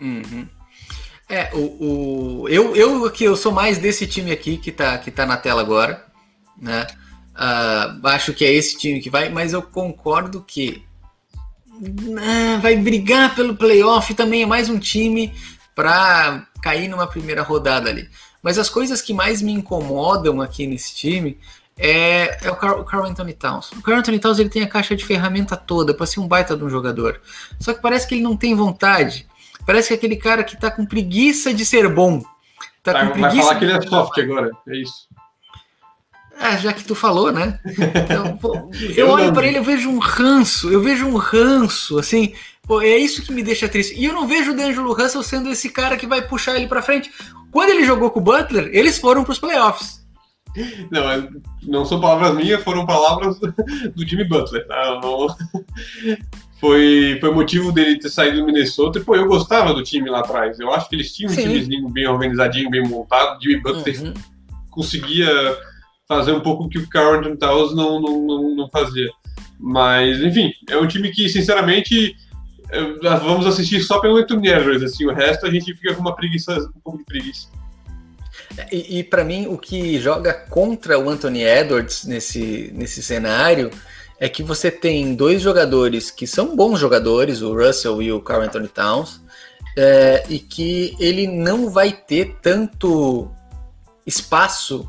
Uhum. 0.00 0.57
É, 1.28 1.50
o, 1.52 1.58
o, 2.42 2.48
eu, 2.48 2.74
eu 2.74 3.10
que 3.10 3.24
eu 3.24 3.36
sou 3.36 3.52
mais 3.52 3.76
desse 3.76 4.06
time 4.06 4.32
aqui 4.32 4.56
que 4.56 4.72
tá, 4.72 4.96
que 4.96 5.10
tá 5.10 5.26
na 5.26 5.36
tela 5.36 5.60
agora, 5.60 6.06
né? 6.60 6.86
Uh, 7.34 8.06
acho 8.08 8.32
que 8.32 8.44
é 8.44 8.52
esse 8.52 8.76
time 8.76 9.00
que 9.00 9.10
vai, 9.10 9.28
mas 9.28 9.52
eu 9.52 9.62
concordo 9.62 10.42
que 10.42 10.82
uh, 11.70 12.60
vai 12.60 12.76
brigar 12.76 13.34
pelo 13.34 13.54
playoff 13.54 14.12
também 14.14 14.42
é 14.42 14.46
mais 14.46 14.68
um 14.68 14.78
time 14.78 15.32
para 15.74 16.46
cair 16.62 16.88
numa 16.88 17.06
primeira 17.06 17.42
rodada 17.42 17.90
ali. 17.90 18.08
Mas 18.42 18.58
as 18.58 18.70
coisas 18.70 19.02
que 19.02 19.12
mais 19.12 19.42
me 19.42 19.52
incomodam 19.52 20.40
aqui 20.40 20.66
nesse 20.66 20.94
time 20.94 21.38
é, 21.76 22.44
é 22.44 22.50
o, 22.50 22.56
Carl, 22.56 22.80
o 22.80 22.84
Carl 22.84 23.04
Anthony 23.04 23.34
Towns. 23.34 23.70
O 23.72 23.82
Carl 23.82 23.98
Anthony 23.98 24.18
Towns 24.18 24.38
ele 24.38 24.48
tem 24.48 24.62
a 24.62 24.68
caixa 24.68 24.96
de 24.96 25.04
ferramenta 25.04 25.56
toda 25.56 25.94
para 25.94 26.06
ser 26.06 26.20
um 26.20 26.26
baita 26.26 26.56
de 26.56 26.64
um 26.64 26.70
jogador. 26.70 27.20
Só 27.60 27.72
que 27.72 27.82
parece 27.82 28.08
que 28.08 28.14
ele 28.14 28.22
não 28.22 28.36
tem 28.36 28.54
vontade. 28.54 29.27
Parece 29.68 29.88
que 29.88 29.92
é 29.92 29.96
aquele 29.98 30.16
cara 30.16 30.42
que 30.42 30.56
tá 30.56 30.70
com 30.70 30.86
preguiça 30.86 31.52
de 31.52 31.62
ser 31.62 31.86
bom. 31.92 32.22
Tá, 32.82 32.94
tá 32.94 33.06
com 33.06 33.12
preguiça 33.12 33.34
vai 33.34 33.42
falar 33.42 33.58
que 33.58 33.64
ele 33.66 33.72
é 33.72 33.80
soft 33.82 34.18
agora, 34.18 34.50
é 34.66 34.76
isso. 34.78 35.06
É, 36.40 36.56
já 36.56 36.72
que 36.72 36.84
tu 36.84 36.94
falou, 36.94 37.30
né? 37.30 37.60
Então, 37.66 38.34
pô, 38.40 38.70
eu 38.96 39.10
olho 39.10 39.30
para 39.30 39.46
ele, 39.46 39.58
eu 39.58 39.62
vejo 39.62 39.90
um 39.90 39.98
ranço, 39.98 40.70
eu 40.70 40.80
vejo 40.80 41.06
um 41.06 41.18
ranço, 41.18 41.98
assim, 41.98 42.32
pô, 42.66 42.80
é 42.80 42.96
isso 42.96 43.20
que 43.20 43.30
me 43.30 43.42
deixa 43.42 43.68
triste. 43.68 43.94
E 43.94 44.06
eu 44.06 44.14
não 44.14 44.26
vejo 44.26 44.52
o 44.52 44.56
D'Angelo 44.56 44.94
Russell 44.94 45.22
sendo 45.22 45.50
esse 45.50 45.68
cara 45.68 45.98
que 45.98 46.06
vai 46.06 46.26
puxar 46.26 46.56
ele 46.56 46.66
para 46.66 46.80
frente. 46.80 47.12
Quando 47.52 47.68
ele 47.68 47.84
jogou 47.84 48.10
com 48.10 48.20
o 48.20 48.24
Butler, 48.24 48.70
eles 48.72 48.98
foram 48.98 49.22
para 49.22 49.32
os 49.32 49.38
playoffs. 49.38 50.02
Não, 50.90 51.28
não 51.62 51.84
são 51.84 52.00
palavras 52.00 52.34
minhas, 52.34 52.64
foram 52.64 52.86
palavras 52.86 53.38
do 53.38 54.08
Jimmy 54.08 54.24
Butler. 54.24 54.66
Tá? 54.66 54.98
Não... 55.02 55.26
Foi, 56.60 57.18
foi 57.20 57.32
motivo 57.32 57.70
dele 57.70 57.98
ter 57.98 58.08
saído 58.08 58.38
do 58.38 58.46
Minnesota. 58.46 58.98
E, 58.98 59.04
pô, 59.04 59.14
eu 59.14 59.26
gostava 59.26 59.72
do 59.72 59.82
time 59.82 60.10
lá 60.10 60.20
atrás. 60.20 60.58
Eu 60.58 60.72
acho 60.72 60.88
que 60.88 60.96
eles 60.96 61.14
tinham 61.14 61.32
um 61.32 61.36
timezinho 61.36 61.88
bem 61.88 62.06
organizadinho, 62.06 62.70
bem 62.70 62.82
montado. 62.82 63.40
Jimmy 63.40 63.62
Butler 63.62 64.02
uhum. 64.02 64.14
conseguia 64.70 65.28
fazer 66.08 66.32
um 66.32 66.40
pouco 66.40 66.64
o 66.64 66.68
que 66.68 66.78
o 66.78 66.88
Carlton 66.88 67.36
Towns 67.36 67.74
não, 67.76 68.00
não, 68.00 68.26
não, 68.26 68.56
não 68.56 68.68
fazia. 68.70 69.08
Mas, 69.58 70.20
enfim, 70.20 70.52
é 70.68 70.76
um 70.76 70.86
time 70.86 71.10
que, 71.10 71.28
sinceramente, 71.28 72.16
vamos 73.22 73.46
assistir 73.46 73.80
só 73.82 74.00
pelo 74.00 74.16
Anthony 74.16 74.48
Edwards, 74.48 74.82
assim, 74.82 75.06
o 75.06 75.12
resto 75.12 75.46
a 75.46 75.50
gente 75.50 75.74
fica 75.74 75.94
com 75.94 76.00
uma 76.00 76.14
preguiça, 76.14 76.56
um 76.74 76.80
pouco 76.80 76.98
de 76.98 77.04
preguiça. 77.04 77.48
E, 78.72 78.98
e 78.98 79.04
para 79.04 79.24
mim, 79.24 79.46
o 79.46 79.58
que 79.58 80.00
joga 80.00 80.32
contra 80.32 80.98
o 80.98 81.08
Anthony 81.08 81.42
Edwards 81.42 82.04
nesse, 82.04 82.72
nesse 82.74 83.02
cenário 83.02 83.70
é 84.20 84.28
que 84.28 84.42
você 84.42 84.70
tem 84.70 85.14
dois 85.14 85.40
jogadores 85.40 86.10
que 86.10 86.26
são 86.26 86.56
bons 86.56 86.78
jogadores, 86.78 87.40
o 87.40 87.54
Russell 87.54 88.02
e 88.02 88.12
o 88.12 88.20
Carl 88.20 88.42
Anthony 88.42 88.68
Towns, 88.68 89.20
é, 89.76 90.24
e 90.28 90.38
que 90.38 90.96
ele 90.98 91.26
não 91.26 91.70
vai 91.70 91.92
ter 91.92 92.36
tanto 92.42 93.30
espaço 94.06 94.88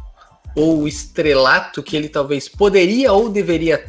ou 0.55 0.88
estrelato 0.88 1.84
que 1.84 1.95
ele 1.95 2.09
talvez 2.09 2.49
poderia 2.49 3.13
ou 3.13 3.30
deveria 3.30 3.84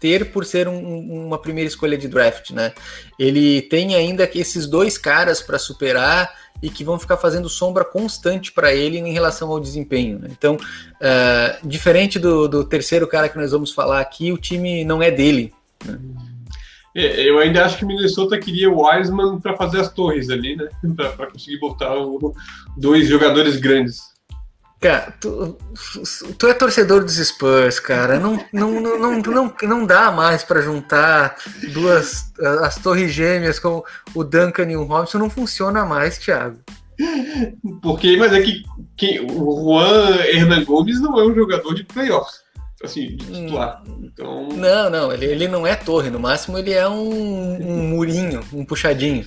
ter 0.00 0.30
por 0.30 0.44
ser 0.44 0.68
um, 0.68 1.26
uma 1.26 1.38
primeira 1.38 1.68
escolha 1.68 1.96
de 1.96 2.08
draft, 2.08 2.50
né? 2.50 2.72
Ele 3.18 3.62
tem 3.62 3.94
ainda 3.94 4.28
esses 4.34 4.66
dois 4.66 4.96
caras 4.96 5.42
para 5.42 5.58
superar 5.58 6.32
e 6.62 6.70
que 6.70 6.84
vão 6.84 6.98
ficar 6.98 7.16
fazendo 7.16 7.48
sombra 7.48 7.84
constante 7.84 8.52
para 8.52 8.74
ele 8.74 8.98
em 8.98 9.12
relação 9.12 9.50
ao 9.50 9.60
desempenho. 9.60 10.18
Né? 10.18 10.28
Então, 10.30 10.54
uh, 10.56 11.68
diferente 11.68 12.18
do, 12.18 12.48
do, 12.48 12.64
terceiro 12.64 13.06
cara 13.06 13.28
que 13.28 13.38
nós 13.38 13.52
vamos 13.52 13.72
falar 13.72 14.00
aqui, 14.00 14.32
o 14.32 14.38
time 14.38 14.84
não 14.84 15.02
é 15.02 15.10
dele. 15.10 15.52
Né? 15.84 15.98
É, 16.94 17.28
eu 17.28 17.38
ainda 17.38 17.62
acho 17.64 17.76
que 17.76 17.84
Minnesota 17.84 18.38
queria 18.38 18.70
o 18.70 18.82
Wiseman 18.82 19.38
para 19.38 19.54
fazer 19.54 19.80
as 19.80 19.92
torres 19.92 20.30
ali, 20.30 20.56
né? 20.56 20.66
Para 20.96 21.26
conseguir 21.26 21.58
botar 21.58 21.94
o, 21.94 22.34
dois 22.74 23.06
jogadores 23.06 23.56
grandes. 23.56 24.15
Cara, 24.80 25.14
tu, 25.20 25.56
tu 26.38 26.46
é 26.46 26.52
torcedor 26.52 27.02
dos 27.02 27.16
Spurs, 27.16 27.80
cara. 27.80 28.20
Não, 28.20 28.38
não, 28.52 28.80
não, 28.80 29.20
não, 29.20 29.54
não 29.62 29.86
dá 29.86 30.10
mais 30.10 30.44
para 30.44 30.60
juntar 30.60 31.36
duas 31.72 32.32
as 32.62 32.76
torres 32.76 33.10
gêmeas 33.10 33.58
com 33.58 33.82
o 34.14 34.22
Duncan 34.22 34.70
e 34.70 34.76
o 34.76 34.84
Robson. 34.84 35.18
Não 35.18 35.30
funciona 35.30 35.86
mais, 35.86 36.18
Thiago. 36.18 36.58
Porque, 37.82 38.16
mas 38.16 38.32
é 38.32 38.40
que, 38.42 38.62
que 38.96 39.20
o 39.20 39.64
Juan 39.64 40.16
Hernan 40.26 40.64
Gomes 40.64 41.00
não 41.00 41.18
é 41.18 41.24
um 41.24 41.34
jogador 41.34 41.74
de 41.74 41.84
playoffs. 41.84 42.44
Assim, 42.84 43.16
de 43.16 43.24
titular. 43.24 43.82
Então... 44.02 44.48
Não, 44.50 44.90
não, 44.90 45.10
ele, 45.10 45.24
ele 45.24 45.48
não 45.48 45.66
é 45.66 45.74
torre. 45.74 46.10
No 46.10 46.20
máximo, 46.20 46.58
ele 46.58 46.72
é 46.74 46.86
um, 46.86 47.54
um 47.66 47.88
murinho, 47.88 48.42
um 48.52 48.64
puxadinho 48.64 49.26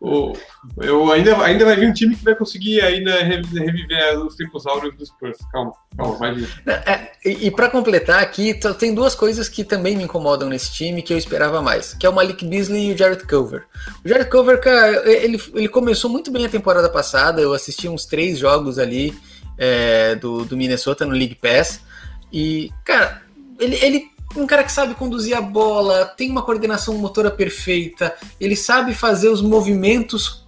eu 0.00 1.10
ainda, 1.10 1.36
ainda 1.42 1.64
vai 1.64 1.76
vir 1.76 1.88
um 1.88 1.92
time 1.92 2.14
que 2.14 2.24
vai 2.24 2.34
conseguir 2.34 2.80
ainda 2.82 3.22
reviver 3.22 4.18
os 4.18 4.36
tempos 4.36 4.66
áureos 4.66 4.94
dos 4.96 5.08
Spurs. 5.08 5.38
Calma, 5.50 5.72
calma, 5.96 6.18
vai 6.18 6.34
vir. 6.34 6.48
É, 6.66 7.12
e, 7.24 7.50
para 7.50 7.70
completar 7.70 8.22
aqui, 8.22 8.54
tem 8.78 8.94
duas 8.94 9.14
coisas 9.14 9.48
que 9.48 9.64
também 9.64 9.96
me 9.96 10.04
incomodam 10.04 10.48
nesse 10.48 10.72
time 10.72 11.02
que 11.02 11.12
eu 11.12 11.18
esperava 11.18 11.62
mais, 11.62 11.94
que 11.94 12.06
é 12.06 12.10
o 12.10 12.14
Malik 12.14 12.44
Beasley 12.44 12.90
e 12.90 12.94
o 12.94 12.98
Jared 12.98 13.26
Cover. 13.26 13.64
O 14.04 14.08
Jared 14.08 14.28
cara, 14.60 15.10
ele, 15.10 15.40
ele 15.54 15.68
começou 15.68 16.10
muito 16.10 16.30
bem 16.30 16.46
a 16.46 16.50
temporada 16.50 16.88
passada, 16.88 17.40
eu 17.40 17.54
assisti 17.54 17.88
uns 17.88 18.04
três 18.04 18.38
jogos 18.38 18.78
ali 18.78 19.14
é, 19.56 20.14
do, 20.16 20.44
do 20.44 20.56
Minnesota 20.56 21.06
no 21.06 21.12
League 21.12 21.36
Pass, 21.36 21.80
e, 22.32 22.70
cara, 22.84 23.22
ele, 23.58 23.76
ele 23.82 24.15
um 24.40 24.46
cara 24.46 24.64
que 24.64 24.72
sabe 24.72 24.94
conduzir 24.94 25.36
a 25.36 25.40
bola, 25.40 26.04
tem 26.04 26.30
uma 26.30 26.42
coordenação 26.42 26.96
motora 26.98 27.30
perfeita, 27.30 28.14
ele 28.40 28.56
sabe 28.56 28.94
fazer 28.94 29.28
os 29.28 29.42
movimentos 29.42 30.46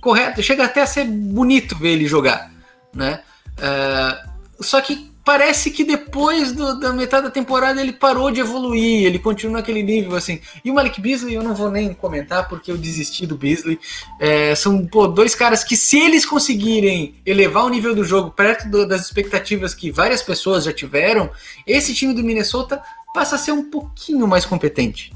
corretos, 0.00 0.44
chega 0.44 0.64
até 0.64 0.82
a 0.82 0.86
ser 0.86 1.04
bonito 1.04 1.76
ver 1.76 1.90
ele 1.90 2.06
jogar, 2.06 2.50
né? 2.94 3.22
Uh, 3.58 4.62
só 4.62 4.80
que 4.80 5.10
parece 5.24 5.70
que 5.70 5.84
depois 5.84 6.52
do, 6.52 6.80
da 6.80 6.92
metade 6.92 7.24
da 7.24 7.30
temporada 7.30 7.80
ele 7.80 7.92
parou 7.92 8.30
de 8.30 8.40
evoluir, 8.40 9.04
ele 9.04 9.18
continua 9.18 9.58
naquele 9.58 9.82
nível 9.82 10.16
assim. 10.16 10.40
E 10.64 10.70
o 10.70 10.74
Malik 10.74 11.00
Beasley 11.00 11.34
eu 11.34 11.42
não 11.42 11.54
vou 11.54 11.70
nem 11.70 11.92
comentar 11.92 12.48
porque 12.48 12.70
eu 12.70 12.76
desisti 12.76 13.26
do 13.26 13.36
Beasley. 13.36 13.78
É, 14.18 14.54
são 14.54 14.86
pô, 14.86 15.06
dois 15.06 15.34
caras 15.34 15.62
que 15.62 15.76
se 15.76 15.98
eles 15.98 16.24
conseguirem 16.24 17.14
elevar 17.24 17.64
o 17.64 17.68
nível 17.68 17.94
do 17.94 18.02
jogo 18.02 18.30
perto 18.30 18.68
do, 18.68 18.86
das 18.86 19.02
expectativas 19.02 19.74
que 19.74 19.90
várias 19.90 20.22
pessoas 20.22 20.64
já 20.64 20.72
tiveram, 20.72 21.30
esse 21.66 21.94
time 21.94 22.14
do 22.14 22.24
Minnesota 22.24 22.82
passa 23.12 23.36
a 23.36 23.38
ser 23.38 23.52
um 23.52 23.70
pouquinho 23.70 24.26
mais 24.26 24.44
competente. 24.44 25.12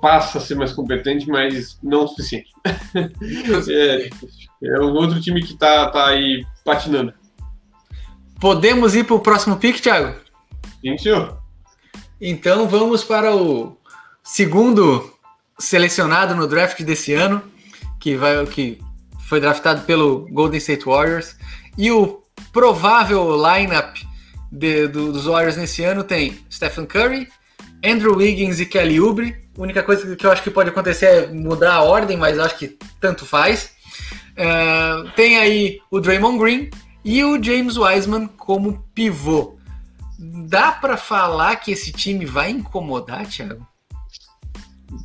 Passa 0.00 0.38
a 0.38 0.40
ser 0.40 0.54
mais 0.54 0.72
competente, 0.72 1.28
mas 1.28 1.78
não 1.82 2.04
o 2.04 2.08
suficiente. 2.08 2.50
é, 3.70 4.10
é 4.62 4.80
um 4.80 4.92
outro 4.92 5.20
time 5.20 5.42
que 5.42 5.56
tá, 5.56 5.90
tá 5.90 6.08
aí 6.08 6.44
patinando. 6.64 7.14
Podemos 8.40 8.94
ir 8.94 9.04
para 9.04 9.14
o 9.14 9.20
próximo 9.20 9.56
pick, 9.56 9.80
Thiago? 9.80 10.18
Sim, 10.80 10.98
senhor. 10.98 11.42
Então 12.20 12.68
vamos 12.68 13.02
para 13.02 13.34
o 13.34 13.78
segundo 14.22 15.14
selecionado 15.58 16.34
no 16.34 16.46
draft 16.46 16.82
desse 16.82 17.14
ano, 17.14 17.42
que 17.98 18.16
vai 18.16 18.44
que 18.46 18.78
foi 19.20 19.40
draftado 19.40 19.82
pelo 19.82 20.28
Golden 20.30 20.58
State 20.58 20.84
Warriors 20.84 21.36
e 21.78 21.90
o 21.90 22.22
provável 22.52 23.34
lineup 23.36 23.96
de, 24.54 24.86
do, 24.86 25.12
dos 25.12 25.26
Warriors 25.26 25.56
nesse 25.56 25.82
ano 25.82 26.04
tem 26.04 26.38
Stephen 26.50 26.86
Curry, 26.86 27.28
Andrew 27.84 28.16
Wiggins 28.16 28.60
e 28.60 28.66
Kelly 28.66 29.00
Oubre. 29.00 29.36
A 29.58 29.60
única 29.60 29.82
coisa 29.82 30.14
que 30.14 30.24
eu 30.24 30.30
acho 30.30 30.42
que 30.42 30.50
pode 30.50 30.70
acontecer 30.70 31.06
é 31.06 31.26
mudar 31.26 31.74
a 31.74 31.82
ordem, 31.82 32.16
mas 32.16 32.38
acho 32.38 32.56
que 32.56 32.78
tanto 33.00 33.26
faz. 33.26 33.74
Uh, 34.32 35.10
tem 35.16 35.38
aí 35.38 35.80
o 35.90 36.00
Draymond 36.00 36.38
Green 36.38 36.70
e 37.04 37.22
o 37.24 37.42
James 37.42 37.76
Wiseman 37.76 38.28
como 38.28 38.84
pivô. 38.94 39.58
Dá 40.18 40.70
para 40.72 40.96
falar 40.96 41.56
que 41.56 41.72
esse 41.72 41.92
time 41.92 42.24
vai 42.24 42.50
incomodar, 42.50 43.26
Thiago? 43.26 43.66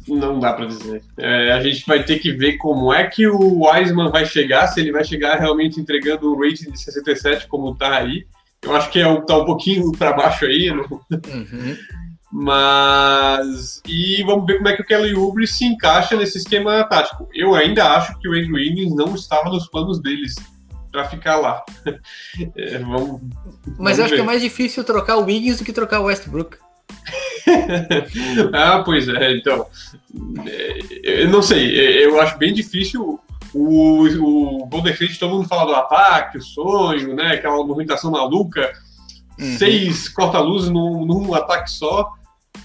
Não 0.08 0.40
dá 0.40 0.54
para 0.54 0.68
dizer. 0.68 1.02
É, 1.18 1.52
a 1.52 1.62
gente 1.62 1.86
vai 1.88 2.04
ter 2.04 2.20
que 2.20 2.32
ver 2.32 2.58
como 2.58 2.94
é 2.94 3.08
que 3.08 3.28
o 3.28 3.66
Wiseman 3.66 4.12
vai 4.12 4.26
chegar, 4.26 4.68
se 4.68 4.80
ele 4.80 4.92
vai 4.92 5.04
chegar 5.04 5.40
realmente 5.40 5.80
entregando 5.80 6.32
o 6.32 6.40
rating 6.40 6.72
de 6.72 6.80
67 6.80 7.48
como 7.48 7.76
tá 7.76 7.98
aí, 7.98 8.26
eu 8.62 8.76
acho 8.76 8.90
que 8.90 9.00
é, 9.00 9.22
tá 9.22 9.38
um 9.38 9.46
pouquinho 9.46 9.92
para 9.98 10.14
baixo 10.14 10.46
aí. 10.46 10.70
Não... 10.72 10.84
Uhum. 10.84 11.78
Mas. 12.32 13.82
E 13.88 14.22
vamos 14.24 14.46
ver 14.46 14.58
como 14.58 14.68
é 14.68 14.76
que 14.76 14.84
o 14.84 14.86
Kelly 14.86 15.16
Oubre 15.16 15.48
se 15.48 15.66
encaixa 15.66 16.16
nesse 16.16 16.38
esquema 16.38 16.84
tático. 16.84 17.28
Eu 17.34 17.56
ainda 17.56 17.96
acho 17.96 18.18
que 18.20 18.30
o 18.30 18.34
Andrew 18.34 18.56
Wiggins 18.56 18.96
não 18.96 19.16
estava 19.16 19.50
nos 19.50 19.68
planos 19.68 20.00
deles 20.02 20.36
para 20.92 21.06
ficar 21.06 21.38
lá. 21.38 21.64
É, 22.56 22.78
vamos, 22.78 23.22
Mas 23.78 23.98
vamos 23.98 23.98
eu 23.98 24.04
acho 24.06 24.10
ver. 24.12 24.16
que 24.16 24.22
é 24.22 24.26
mais 24.26 24.42
difícil 24.42 24.84
trocar 24.84 25.18
o 25.18 25.26
Wiggins 25.26 25.58
do 25.58 25.66
que 25.66 25.74
trocar 25.74 26.00
o 26.00 26.06
Westbrook. 26.06 26.58
ah, 28.54 28.82
pois 28.86 29.08
é, 29.08 29.36
então. 29.36 29.66
É, 30.46 31.24
eu 31.24 31.30
não 31.30 31.42
sei, 31.42 31.78
é, 31.80 32.06
eu 32.06 32.20
acho 32.22 32.38
bem 32.38 32.54
difícil 32.54 33.20
o, 33.54 34.62
o 34.62 34.66
Golden 34.68 34.94
State, 34.94 35.20
todo 35.20 35.36
mundo 35.36 35.48
fala 35.48 35.66
do 35.66 35.76
ataque, 35.76 36.38
o 36.38 36.42
sonho, 36.42 37.16
né? 37.16 37.34
Aquela 37.34 37.56
movimentação 37.66 38.12
maluca, 38.12 38.72
uhum. 39.40 39.58
seis 39.58 40.08
corta-luzes 40.10 40.70
num, 40.70 41.06
num 41.06 41.34
ataque 41.34 41.72
só, 41.72 42.12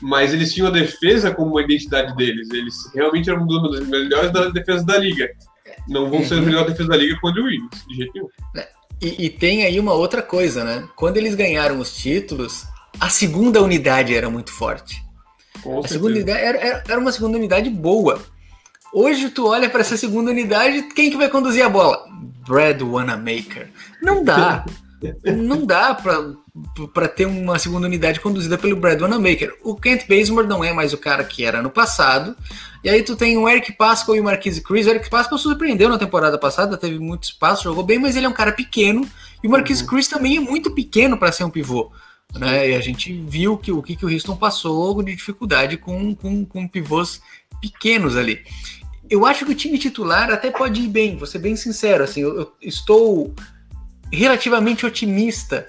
mas 0.01 0.33
eles 0.33 0.53
tinham 0.53 0.69
a 0.69 0.73
defesa 0.73 1.35
como 1.35 1.53
uma 1.53 1.63
identidade 1.63 2.15
deles. 2.17 2.51
Eles 2.51 2.75
realmente 2.95 3.31
eram 3.31 3.43
uma 3.43 3.71
das 3.71 3.87
melhores 3.87 4.33
defesas 4.53 4.85
da 4.85 4.99
liga. 4.99 5.31
Não 5.89 6.09
vão 6.09 6.21
uhum. 6.21 6.27
ser 6.27 6.39
a 6.39 6.43
melhor 6.43 6.67
defesa 6.67 6.89
da 6.89 6.97
liga 6.97 7.19
com 7.21 7.29
o 7.29 7.33
Wiggins, 7.33 7.87
de 7.89 7.97
jeito 7.97 8.13
nenhum. 8.15 8.29
É, 8.57 8.69
e, 9.01 9.27
e, 9.27 9.31
tem 9.31 9.65
aí 9.65 9.79
uma 9.79 9.93
outra 9.93 10.23
coisa, 10.23 10.65
né? 10.65 10.89
Quando 10.97 11.17
eles 11.17 11.35
ganharam 11.35 11.79
os 11.79 11.95
títulos, 11.95 12.65
a 13.01 13.09
segunda 13.09 13.63
unidade 13.63 14.15
era 14.15 14.31
muito 14.31 14.53
forte. 14.53 15.03
Com 15.63 15.81
a 15.81 15.89
segunda 15.89 16.15
unidade 16.15 16.41
era, 16.41 16.83
era 16.89 16.99
uma 16.99 17.13
segunda 17.13 17.39
unidade 17.39 17.69
boa. 17.71 18.21
Hoje 18.97 19.29
tu 19.29 19.49
olha 19.49 19.69
para 19.69 19.81
essa 19.81 19.97
segunda 19.97 20.31
unidade, 20.31 20.83
quem 20.95 21.11
que 21.11 21.17
vai 21.17 21.29
conduzir 21.29 21.67
a 21.67 21.69
bola? 21.69 22.07
Brad 22.47 22.81
Wanamaker. 22.81 23.69
Não 24.01 24.23
dá. 24.23 24.65
não 25.37 25.67
dá 25.67 25.99
para 26.95 27.09
ter 27.09 27.27
uma 27.27 27.59
segunda 27.59 27.89
unidade 27.89 28.21
conduzida 28.21 28.57
pelo 28.57 28.77
Brad 28.77 29.01
Wanamaker. 29.01 29.53
O 29.65 29.75
Kent 29.75 30.07
Bazemore 30.09 30.47
não 30.47 30.63
é 30.63 30.73
mais 30.73 30.93
o 30.93 30.97
cara 30.97 31.25
que 31.25 31.45
era 31.45 31.61
no 31.61 31.71
passado. 31.71 32.37
E 32.85 32.89
aí 32.89 33.03
tu 33.03 33.17
tem 33.17 33.37
o 33.37 33.49
Eric 33.49 33.73
Pascal 33.73 34.15
e 34.15 34.21
o 34.21 34.25
Marquise 34.25 34.63
Chris. 34.63 34.87
O 34.87 34.91
Eric 34.91 35.11
Pascal 35.11 35.39
surpreendeu 35.39 35.89
na 35.89 35.99
temporada 35.99 36.39
passada, 36.39 36.77
teve 36.77 37.01
muito 37.01 37.25
espaço, 37.25 37.65
jogou 37.65 37.83
bem, 37.83 37.99
mas 37.99 38.15
ele 38.15 38.27
é 38.27 38.29
um 38.29 38.33
cara 38.33 38.53
pequeno. 38.53 39.05
E 39.43 39.49
o 39.49 39.51
Marquise 39.51 39.83
uhum. 39.83 39.89
Chris 39.89 40.07
também 40.07 40.37
é 40.37 40.41
muito 40.41 40.71
pequeno 40.71 41.19
para 41.19 41.33
ser 41.33 41.43
um 41.43 41.51
pivô. 41.51 41.91
Né? 42.33 42.71
E 42.71 42.77
a 42.77 42.81
gente 42.81 43.13
viu 43.27 43.57
que, 43.57 43.73
o 43.73 43.83
que, 43.83 43.97
que 43.97 44.07
o 44.07 44.09
Houston 44.09 44.37
passou 44.37 45.03
de 45.03 45.17
dificuldade 45.17 45.77
com, 45.77 46.15
com, 46.15 46.45
com 46.45 46.69
pivôs 46.69 47.21
pequenos 47.61 48.17
ali 48.17 48.41
eu 49.15 49.25
acho 49.25 49.47
que 49.47 49.53
o 49.53 49.55
time 49.55 49.79
titular 49.79 50.29
até 50.31 50.51
pode 50.51 50.81
ir 50.81 50.89
bem, 50.89 51.17
vou 51.17 51.27
ser 51.27 51.39
bem 51.39 51.55
sincero, 51.55 52.03
assim, 52.03 52.23
eu, 52.23 52.37
eu 52.41 52.53
estou 52.61 53.33
relativamente 54.13 54.85
otimista 54.85 55.69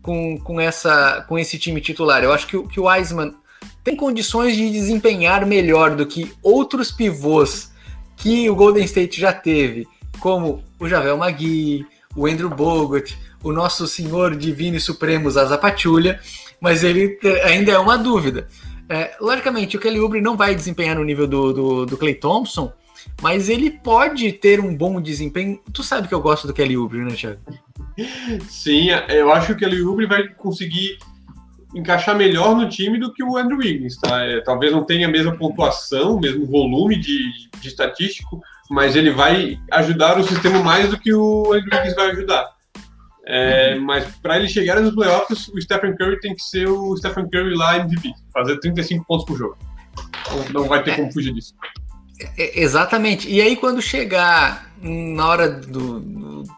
com, 0.00 0.38
com, 0.38 0.60
essa, 0.60 1.24
com 1.28 1.36
esse 1.36 1.58
time 1.58 1.80
titular. 1.80 2.22
Eu 2.22 2.32
acho 2.32 2.46
que, 2.46 2.62
que 2.68 2.78
o 2.78 2.84
Wiseman 2.84 3.34
tem 3.82 3.96
condições 3.96 4.56
de 4.56 4.70
desempenhar 4.70 5.44
melhor 5.44 5.96
do 5.96 6.06
que 6.06 6.32
outros 6.42 6.92
pivôs 6.92 7.72
que 8.16 8.48
o 8.48 8.54
Golden 8.54 8.84
State 8.84 9.20
já 9.20 9.32
teve, 9.32 9.86
como 10.20 10.62
o 10.78 10.88
Javel 10.88 11.16
Magui, 11.16 11.84
o 12.14 12.26
Andrew 12.26 12.48
Bogut, 12.48 13.18
o 13.42 13.52
nosso 13.52 13.86
senhor 13.86 14.36
divino 14.36 14.76
e 14.76 14.80
supremo 14.80 15.30
Zaza 15.30 15.58
Pachulia, 15.58 16.20
mas 16.60 16.84
ele 16.84 17.18
ainda 17.44 17.72
é 17.72 17.78
uma 17.78 17.98
dúvida. 17.98 18.46
É, 18.88 19.16
logicamente, 19.20 19.76
o 19.76 19.80
Kelly 19.80 20.00
Oubre 20.00 20.20
não 20.20 20.36
vai 20.36 20.54
desempenhar 20.54 20.96
no 20.96 21.04
nível 21.04 21.26
do, 21.26 21.52
do, 21.52 21.86
do 21.86 21.96
Clay 21.96 22.14
Thompson, 22.14 22.72
mas 23.20 23.48
ele 23.48 23.70
pode 23.70 24.32
ter 24.32 24.60
um 24.60 24.74
bom 24.74 25.00
desempenho. 25.00 25.60
Tu 25.72 25.82
sabe 25.82 26.08
que 26.08 26.14
eu 26.14 26.20
gosto 26.20 26.46
do 26.46 26.54
Kelly 26.54 26.76
Oubre, 26.76 27.00
né, 27.00 27.14
Thiago? 27.14 27.40
Sim, 28.48 28.88
eu 29.08 29.32
acho 29.32 29.48
que 29.48 29.52
o 29.52 29.56
Kelly 29.56 29.82
Oubre 29.82 30.06
vai 30.06 30.28
conseguir 30.28 30.98
encaixar 31.74 32.16
melhor 32.16 32.54
no 32.54 32.68
time 32.68 32.98
do 32.98 33.12
que 33.12 33.22
o 33.22 33.36
Andrew 33.36 33.58
Wiggins, 33.58 33.96
tá? 33.98 34.22
É, 34.24 34.40
talvez 34.40 34.72
não 34.72 34.84
tenha 34.84 35.06
a 35.06 35.10
mesma 35.10 35.36
pontuação, 35.36 36.16
o 36.16 36.20
mesmo 36.20 36.46
volume 36.46 36.98
de, 36.98 37.30
de 37.60 37.68
estatístico, 37.68 38.40
mas 38.70 38.96
ele 38.96 39.10
vai 39.10 39.58
ajudar 39.72 40.18
o 40.18 40.24
sistema 40.24 40.62
mais 40.62 40.90
do 40.90 40.98
que 40.98 41.12
o 41.12 41.52
Andrew 41.52 41.78
Wiggins 41.78 41.94
vai 41.94 42.10
ajudar. 42.10 42.55
É, 43.28 43.74
mas 43.74 44.04
para 44.22 44.36
ele 44.36 44.48
chegar 44.48 44.80
nos 44.80 44.94
playoffs, 44.94 45.48
o 45.48 45.60
Stephen 45.60 45.96
Curry 45.96 46.20
tem 46.20 46.34
que 46.34 46.42
ser 46.42 46.68
o 46.68 46.96
Stephen 46.96 47.28
Curry 47.28 47.56
lá 47.56 47.76
MVP, 47.78 48.12
fazer 48.32 48.58
35 48.60 49.04
pontos 49.04 49.26
por 49.26 49.36
jogo. 49.36 49.58
Não, 50.30 50.60
não 50.60 50.68
vai 50.68 50.82
ter 50.82 50.94
como 50.94 51.12
fugir 51.12 51.32
disso. 51.32 51.52
É, 52.38 52.60
exatamente. 52.60 53.28
E 53.28 53.40
aí, 53.40 53.56
quando 53.56 53.82
chegar 53.82 54.70
na 54.80 55.26
hora 55.26 55.48
do, 55.48 56.00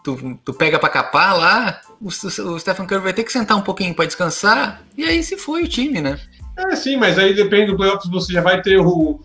do, 0.05 0.41
do 0.45 0.55
pega 0.55 0.79
para 0.79 0.91
capar 0.91 1.37
lá, 1.37 1.81
o, 2.01 2.09
o 2.09 2.59
Stephen 2.59 2.87
Curry 2.87 3.03
vai 3.03 3.13
ter 3.15 3.25
que 3.25 3.33
sentar 3.33 3.57
um 3.57 3.63
pouquinho 3.63 3.95
para 3.95 4.05
descansar, 4.05 4.83
e 4.97 5.05
aí 5.05 5.23
se 5.23 5.39
foi 5.39 5.65
o 5.65 5.69
time, 5.69 6.03
né? 6.03 6.21
É, 6.59 6.77
sim, 6.77 6.97
mas 6.97 7.19
aí 7.19 7.35
depende 7.35 7.71
do 7.71 7.77
playoffs, 7.77 8.11
você 8.11 8.33
já 8.33 8.43
vai 8.43 8.61
ter 8.61 8.79
o, 8.79 9.21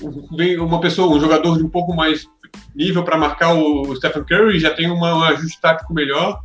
o 0.00 0.64
uma 0.64 0.80
pessoa, 0.80 1.14
um 1.14 1.20
jogador 1.20 1.58
de 1.58 1.64
um 1.64 1.68
pouco 1.68 1.94
mais 1.94 2.26
nível 2.74 3.02
para 3.02 3.18
marcar 3.18 3.54
o 3.54 3.94
Stephen 3.96 4.24
Curry, 4.24 4.58
já 4.58 4.70
tem 4.70 4.90
uma, 4.90 5.14
um 5.14 5.22
ajuste 5.24 5.60
tático 5.60 5.92
melhor 5.92 6.40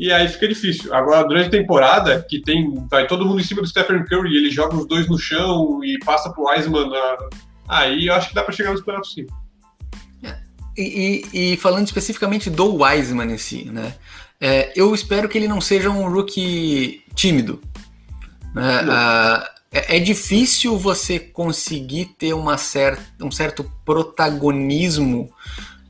e 0.00 0.10
aí 0.10 0.26
fica 0.28 0.48
difícil. 0.48 0.94
Agora, 0.94 1.28
durante 1.28 1.48
a 1.48 1.50
temporada, 1.50 2.24
que 2.26 2.40
tem 2.40 2.86
vai 2.90 3.06
todo 3.06 3.26
mundo 3.26 3.38
em 3.38 3.44
cima 3.44 3.60
do 3.60 3.68
Stephen 3.68 4.02
Curry, 4.06 4.34
ele 4.34 4.50
joga 4.50 4.74
os 4.74 4.86
dois 4.86 5.06
no 5.06 5.18
chão 5.18 5.84
e 5.84 5.98
passa 5.98 6.30
pro 6.30 6.44
Wiseman, 6.44 6.88
na... 6.88 7.16
aí 7.68 8.06
eu 8.06 8.14
acho 8.14 8.30
que 8.30 8.34
dá 8.34 8.42
para 8.42 8.54
chegar 8.54 8.72
nos 8.72 8.80
playoffs 8.80 9.12
sim. 9.12 9.26
E, 10.74 11.22
e, 11.34 11.52
e, 11.52 11.56
falando 11.58 11.86
especificamente 11.86 12.48
do 12.48 12.82
Wiseman 12.82 13.30
em 13.30 13.36
si, 13.36 13.64
né? 13.64 13.94
É, 14.40 14.72
eu 14.74 14.94
espero 14.94 15.28
que 15.28 15.36
ele 15.36 15.48
não 15.48 15.60
seja 15.60 15.90
um 15.90 16.10
rookie 16.10 17.02
tímido. 17.14 17.60
Né? 18.54 18.80
Ah, 18.88 19.50
é, 19.70 19.96
é, 19.96 20.00
difícil 20.00 20.78
você 20.78 21.18
conseguir 21.18 22.06
ter 22.18 22.32
uma 22.32 22.56
certa, 22.56 23.02
um 23.22 23.30
certo 23.30 23.70
protagonismo 23.84 25.30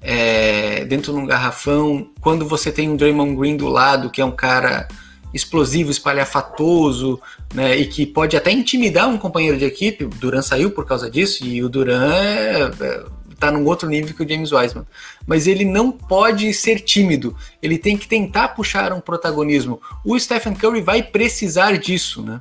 é, 0.01 0.85
dentro 0.85 1.13
de 1.13 1.19
um 1.19 1.27
garrafão, 1.27 2.11
quando 2.21 2.47
você 2.47 2.73
tem 2.73 2.89
um 2.89 2.97
Draymond 2.97 3.37
Green 3.37 3.57
do 3.57 3.69
lado, 3.69 4.11
que 4.11 4.21
é 4.21 4.25
um 4.25 4.31
cara 4.31 4.89
explosivo, 5.33 5.91
espalhafatoso, 5.91 7.21
né, 7.55 7.77
e 7.77 7.87
que 7.87 8.05
pode 8.05 8.37
até 8.37 8.51
intimidar 8.51 9.09
um 9.09 9.19
companheiro 9.19 9.57
de 9.57 9.65
equipe, 9.65 10.05
o 10.05 10.09
Duran 10.09 10.43
saiu 10.43 10.71
por 10.71 10.85
causa 10.85 11.11
disso, 11.11 11.45
e 11.45 11.63
o 11.63 11.69
Duran 11.69 12.13
é, 12.13 12.63
é, 12.63 13.05
tá 13.39 13.51
num 13.53 13.65
outro 13.65 13.89
nível 13.89 14.15
que 14.15 14.25
o 14.25 14.29
James 14.29 14.53
Wiseman. 14.53 14.87
Mas 15.27 15.47
ele 15.47 15.65
não 15.65 15.93
pode 15.93 16.53
ser 16.53 16.81
tímido, 16.81 17.37
ele 17.63 17.79
tem 17.79 17.97
que 17.97 18.09
tentar 18.09 18.49
puxar 18.49 18.93
um 18.93 19.01
protagonismo. 19.01 19.81
O 20.05 20.19
Stephen 20.19 20.55
Curry 20.55 20.81
vai 20.81 21.03
precisar 21.03 21.79
disso, 21.79 22.23
né? 22.23 22.41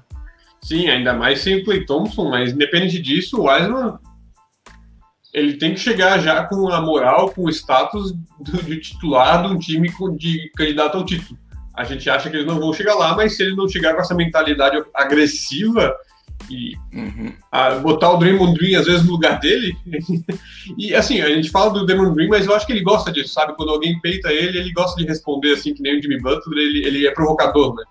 Sim, 0.61 0.89
ainda 0.89 1.13
mais 1.13 1.41
sem 1.41 1.55
o 1.55 1.63
Clay 1.63 1.85
Thompson, 1.85 2.29
mas 2.29 2.51
independente 2.51 2.99
disso, 2.99 3.39
o 3.39 3.47
Wiseman 3.47 3.97
ele 5.33 5.57
tem 5.57 5.73
que 5.73 5.79
chegar 5.79 6.19
já 6.19 6.43
com 6.45 6.69
a 6.69 6.81
moral, 6.81 7.29
com 7.31 7.43
o 7.43 7.49
status 7.49 8.13
de 8.65 8.79
titular 8.79 9.43
de 9.43 9.53
um 9.53 9.59
time 9.59 9.91
de 10.17 10.51
candidato 10.55 10.97
ao 10.97 11.05
título. 11.05 11.37
A 11.75 11.83
gente 11.83 12.09
acha 12.09 12.29
que 12.29 12.35
eles 12.35 12.47
não 12.47 12.59
vão 12.59 12.73
chegar 12.73 12.95
lá, 12.95 13.15
mas 13.15 13.35
se 13.35 13.43
ele 13.43 13.55
não 13.55 13.67
chegar 13.67 13.93
com 13.93 14.01
essa 14.01 14.15
mentalidade 14.15 14.83
agressiva 14.93 15.95
e 16.49 16.73
uhum. 16.93 17.33
botar 17.81 18.11
o 18.11 18.17
Draymond 18.17 18.57
Green 18.57 18.75
às 18.75 18.85
vezes 18.85 19.05
no 19.05 19.11
lugar 19.11 19.39
dele, 19.39 19.75
e 20.77 20.95
assim, 20.95 21.21
a 21.21 21.29
gente 21.29 21.51
fala 21.51 21.71
do 21.71 21.85
Draymond 21.85 22.15
Green, 22.15 22.27
mas 22.27 22.45
eu 22.45 22.55
acho 22.55 22.65
que 22.65 22.73
ele 22.73 22.81
gosta 22.81 23.11
disso, 23.11 23.33
sabe? 23.33 23.55
Quando 23.55 23.69
alguém 23.69 23.99
peita 23.99 24.31
ele, 24.31 24.57
ele 24.57 24.73
gosta 24.73 24.99
de 24.99 25.07
responder 25.07 25.53
assim, 25.53 25.73
que 25.73 25.81
nem 25.81 25.97
o 25.97 26.01
Jimmy 26.01 26.19
Butler, 26.19 26.57
ele, 26.57 26.85
ele 26.85 27.07
é 27.07 27.11
provocador, 27.11 27.75
né? 27.75 27.83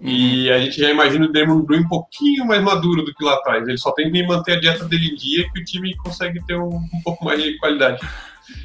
E 0.00 0.50
a 0.50 0.58
gente 0.60 0.80
já 0.80 0.90
imagina 0.90 1.26
o 1.26 1.32
Damon 1.32 1.64
Green 1.64 1.80
um 1.80 1.88
pouquinho 1.88 2.46
mais 2.46 2.62
maduro 2.62 3.02
do 3.02 3.12
que 3.12 3.24
lá 3.24 3.34
atrás. 3.34 3.66
Ele 3.66 3.78
só 3.78 3.90
tem 3.92 4.10
que 4.10 4.26
manter 4.26 4.52
a 4.52 4.60
dieta 4.60 4.84
dele 4.84 5.08
em 5.08 5.16
dia 5.16 5.48
que 5.52 5.60
o 5.60 5.64
time 5.64 5.96
consegue 5.96 6.44
ter 6.46 6.56
um, 6.56 6.76
um 6.76 7.02
pouco 7.02 7.24
mais 7.24 7.42
de 7.42 7.58
qualidade. 7.58 8.00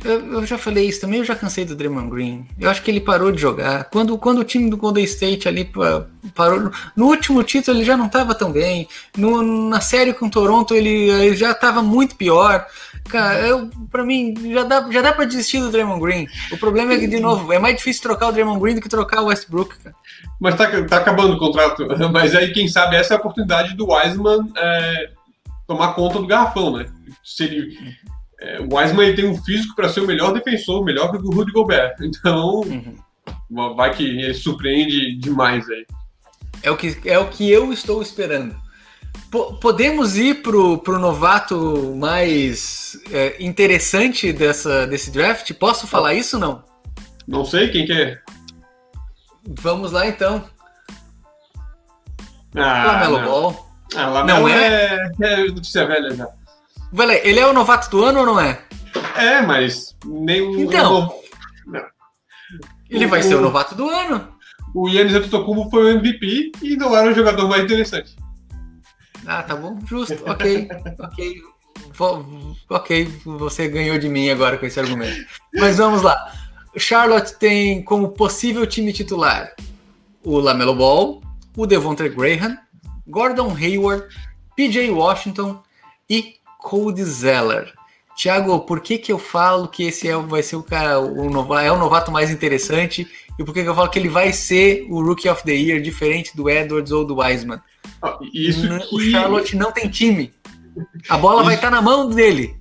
Eu, 0.04 0.34
eu, 0.34 0.46
já 0.46 0.58
falei 0.58 0.88
isso 0.88 1.02
também, 1.02 1.20
eu 1.20 1.26
já 1.26 1.36
cansei 1.36 1.66
do 1.66 1.76
Draymond 1.76 2.10
Green. 2.10 2.48
Eu 2.60 2.70
acho 2.70 2.82
que 2.82 2.90
ele 2.90 3.02
parou 3.02 3.32
de 3.32 3.42
jogar. 3.42 3.86
Quando, 3.86 4.18
quando 4.18 4.40
o 4.40 4.44
time 4.44 4.70
do 4.70 4.78
Golden 4.78 5.04
State 5.04 5.48
ali 5.48 5.70
parou. 6.34 6.72
No 6.96 7.08
último 7.08 7.44
título 7.44 7.78
ele 7.78 7.86
já 7.86 7.98
não 7.98 8.08
estava 8.08 8.34
tão 8.34 8.52
bem. 8.52 8.88
No, 9.18 9.68
na 9.70 9.82
série 9.82 10.14
com 10.14 10.30
Toronto 10.30 10.74
ele, 10.74 11.10
ele 11.10 11.36
já 11.36 11.52
estava 11.52 11.82
muito 11.82 12.16
pior. 12.16 12.66
Cara, 13.10 13.40
eu, 13.46 13.70
pra 13.92 14.04
mim, 14.04 14.34
já 14.54 14.64
dá, 14.64 14.90
já 14.90 15.02
dá 15.02 15.12
pra 15.12 15.26
desistir 15.26 15.60
do 15.60 15.70
Draymond 15.70 16.02
Green. 16.02 16.28
O 16.52 16.58
problema 16.58 16.94
é 16.94 16.98
que, 16.98 17.08
de 17.08 17.20
novo, 17.20 17.52
é 17.52 17.60
mais 17.60 17.76
difícil 17.76 18.04
trocar 18.04 18.30
o 18.30 18.32
Draymond 18.32 18.62
Green 18.62 18.76
do 18.76 18.82
que 18.82 18.90
trocar 18.90 19.22
o 19.22 19.26
Westbrook, 19.26 19.78
cara. 19.80 19.96
Mas 20.40 20.56
tá, 20.56 20.70
tá 20.86 20.98
acabando 20.98 21.36
o 21.36 21.40
contrato. 21.40 21.88
Mas 22.12 22.36
aí, 22.36 22.52
quem 22.52 22.68
sabe, 22.68 22.96
essa 22.96 23.14
é 23.14 23.18
a 23.18 23.20
oportunidade 23.20 23.76
do 23.76 23.92
Wiseman 23.92 24.52
é, 24.58 25.10
tomar 25.68 25.94
conta 25.94 26.20
do 26.20 26.28
garrafão, 26.28 26.78
né? 26.78 26.86
Se 27.24 27.46
ele, 27.46 27.78
é, 28.40 28.60
o 28.60 28.76
Wiseman 28.76 29.08
ele 29.08 29.16
tem 29.16 29.26
um 29.26 29.42
físico 29.42 29.76
para 29.76 29.90
ser 29.90 30.02
o 30.02 30.08
melhor 30.08 30.34
defensor, 30.34 30.84
melhor 30.84 31.12
que 31.12 31.18
o 31.18 31.32
Rudy 31.32 31.52
Gobert. 31.52 31.96
Então, 32.04 32.62
uhum. 32.62 33.76
vai 33.76 33.94
que 33.94 34.04
ele 34.04 34.34
surpreende 34.34 35.16
demais 35.16 35.70
aí. 35.70 35.86
É 36.62 36.72
o 36.72 36.78
que, 36.78 36.98
é 37.06 37.18
o 37.18 37.30
que 37.30 37.50
eu 37.50 37.72
estou 37.72 38.02
esperando. 38.02 38.56
P 39.32 39.38
podemos 39.62 40.18
ir 40.18 40.42
pro, 40.42 40.78
pro 40.78 41.00
novato 41.00 41.96
mais 41.96 42.98
é, 43.12 43.36
interessante 43.44 44.32
dessa, 44.32 44.86
desse 44.88 45.12
draft? 45.12 45.52
Posso 45.54 45.88
falar 45.88 46.14
isso 46.14 46.38
ou 46.38 46.42
não? 46.42 46.64
Não 47.28 47.46
sei, 47.46 47.70
quem 47.70 47.86
que 47.86 47.94
é? 47.94 48.20
Vamos 49.48 49.92
lá 49.92 50.08
então. 50.08 50.44
Ah, 52.56 52.86
Lamelo 52.86 53.18
não. 53.20 53.26
Ball. 53.26 53.70
Ah, 53.96 54.08
Lamelo 54.08 54.40
não 54.42 54.48
é, 54.48 55.12
é, 55.22 55.34
é 55.34 55.48
notícia 55.48 55.86
velha 55.86 56.16
já. 56.16 56.28
Vale, 56.92 57.16
ele 57.24 57.40
é 57.40 57.48
o 57.48 57.54
novato 57.54 57.90
do 57.90 58.04
ano 58.04 58.20
ou 58.20 58.26
não 58.26 58.40
é? 58.40 58.62
É, 59.16 59.42
mas 59.42 59.96
nem. 60.06 60.62
Então. 60.62 61.14
Não. 61.66 61.84
Ele 62.90 63.06
o, 63.06 63.10
vai 63.10 63.24
ser 63.24 63.36
o 63.36 63.42
novato 63.42 63.76
do 63.76 63.90
ano. 63.90 64.34
O 64.76 64.88
Yannis 64.88 65.14
Antetokounmpo 65.14 65.70
foi 65.70 65.84
o 65.84 65.90
MVP 65.98 66.52
e 66.62 66.76
não 66.76 66.96
era 66.96 67.12
o 67.12 67.14
jogador 67.14 67.48
mais 67.48 67.64
interessante. 67.64 68.16
Ah, 69.26 69.44
tá 69.44 69.56
bom, 69.56 69.80
justo, 69.86 70.22
ok, 70.26 70.68
ok. 71.00 71.42
Ok, 72.70 73.06
você 73.24 73.68
ganhou 73.68 73.98
de 73.98 74.10
mim 74.10 74.30
agora 74.30 74.58
com 74.58 74.66
esse 74.66 74.80
argumento. 74.80 75.26
Mas 75.54 75.78
vamos 75.78 76.02
lá. 76.02 76.34
Charlotte 76.80 77.36
tem 77.38 77.84
como 77.84 78.10
possível 78.10 78.66
time 78.66 78.92
titular 78.92 79.54
o 80.24 80.40
Lamelo 80.40 80.74
Ball, 80.74 81.22
o 81.56 81.66
Devontae 81.68 82.10
Graham, 82.10 82.58
Gordon 83.06 83.54
Hayward, 83.56 84.08
PJ 84.56 84.90
Washington 84.90 85.62
e 86.10 86.36
Cody 86.60 87.04
Zeller. 87.04 87.74
Tiago, 88.16 88.60
por 88.62 88.80
que, 88.80 88.98
que 88.98 89.12
eu 89.12 89.20
falo 89.20 89.68
que 89.68 89.84
esse 89.84 90.08
é, 90.08 90.16
vai 90.16 90.44
ser 90.44 90.56
o 90.56 90.64
cara, 90.64 91.00
o 91.00 91.30
novato, 91.30 91.66
é 91.66 91.72
o 91.72 91.78
novato 91.78 92.12
mais 92.12 92.32
interessante 92.32 93.08
e 93.38 93.44
por 93.44 93.54
que, 93.54 93.64
que 93.64 93.70
eu 93.70 93.76
falo 93.76 93.90
que 93.90 93.98
ele 93.98 94.10
vai 94.10 94.32
ser 94.32 94.86
o 94.90 95.04
Rookie 95.04 95.28
of 95.28 95.44
the 95.44 95.52
Year, 95.52 95.82
diferente 95.82 96.36
do 96.36 96.50
Edwards 96.50 96.92
ou 96.92 97.04
do 97.04 97.18
Wiseman? 97.18 97.60
Ah, 98.02 98.18
isso 98.32 98.68
O 98.92 99.00
Charlotte 99.00 99.56
não 99.56 99.72
tem 99.72 99.90
time. 99.90 100.32
A 101.10 101.18
bola 101.18 101.38
Isso. 101.38 101.46
vai 101.46 101.56
estar 101.56 101.70
tá 101.70 101.76
na 101.76 101.82
mão 101.82 102.10
dele. 102.10 102.56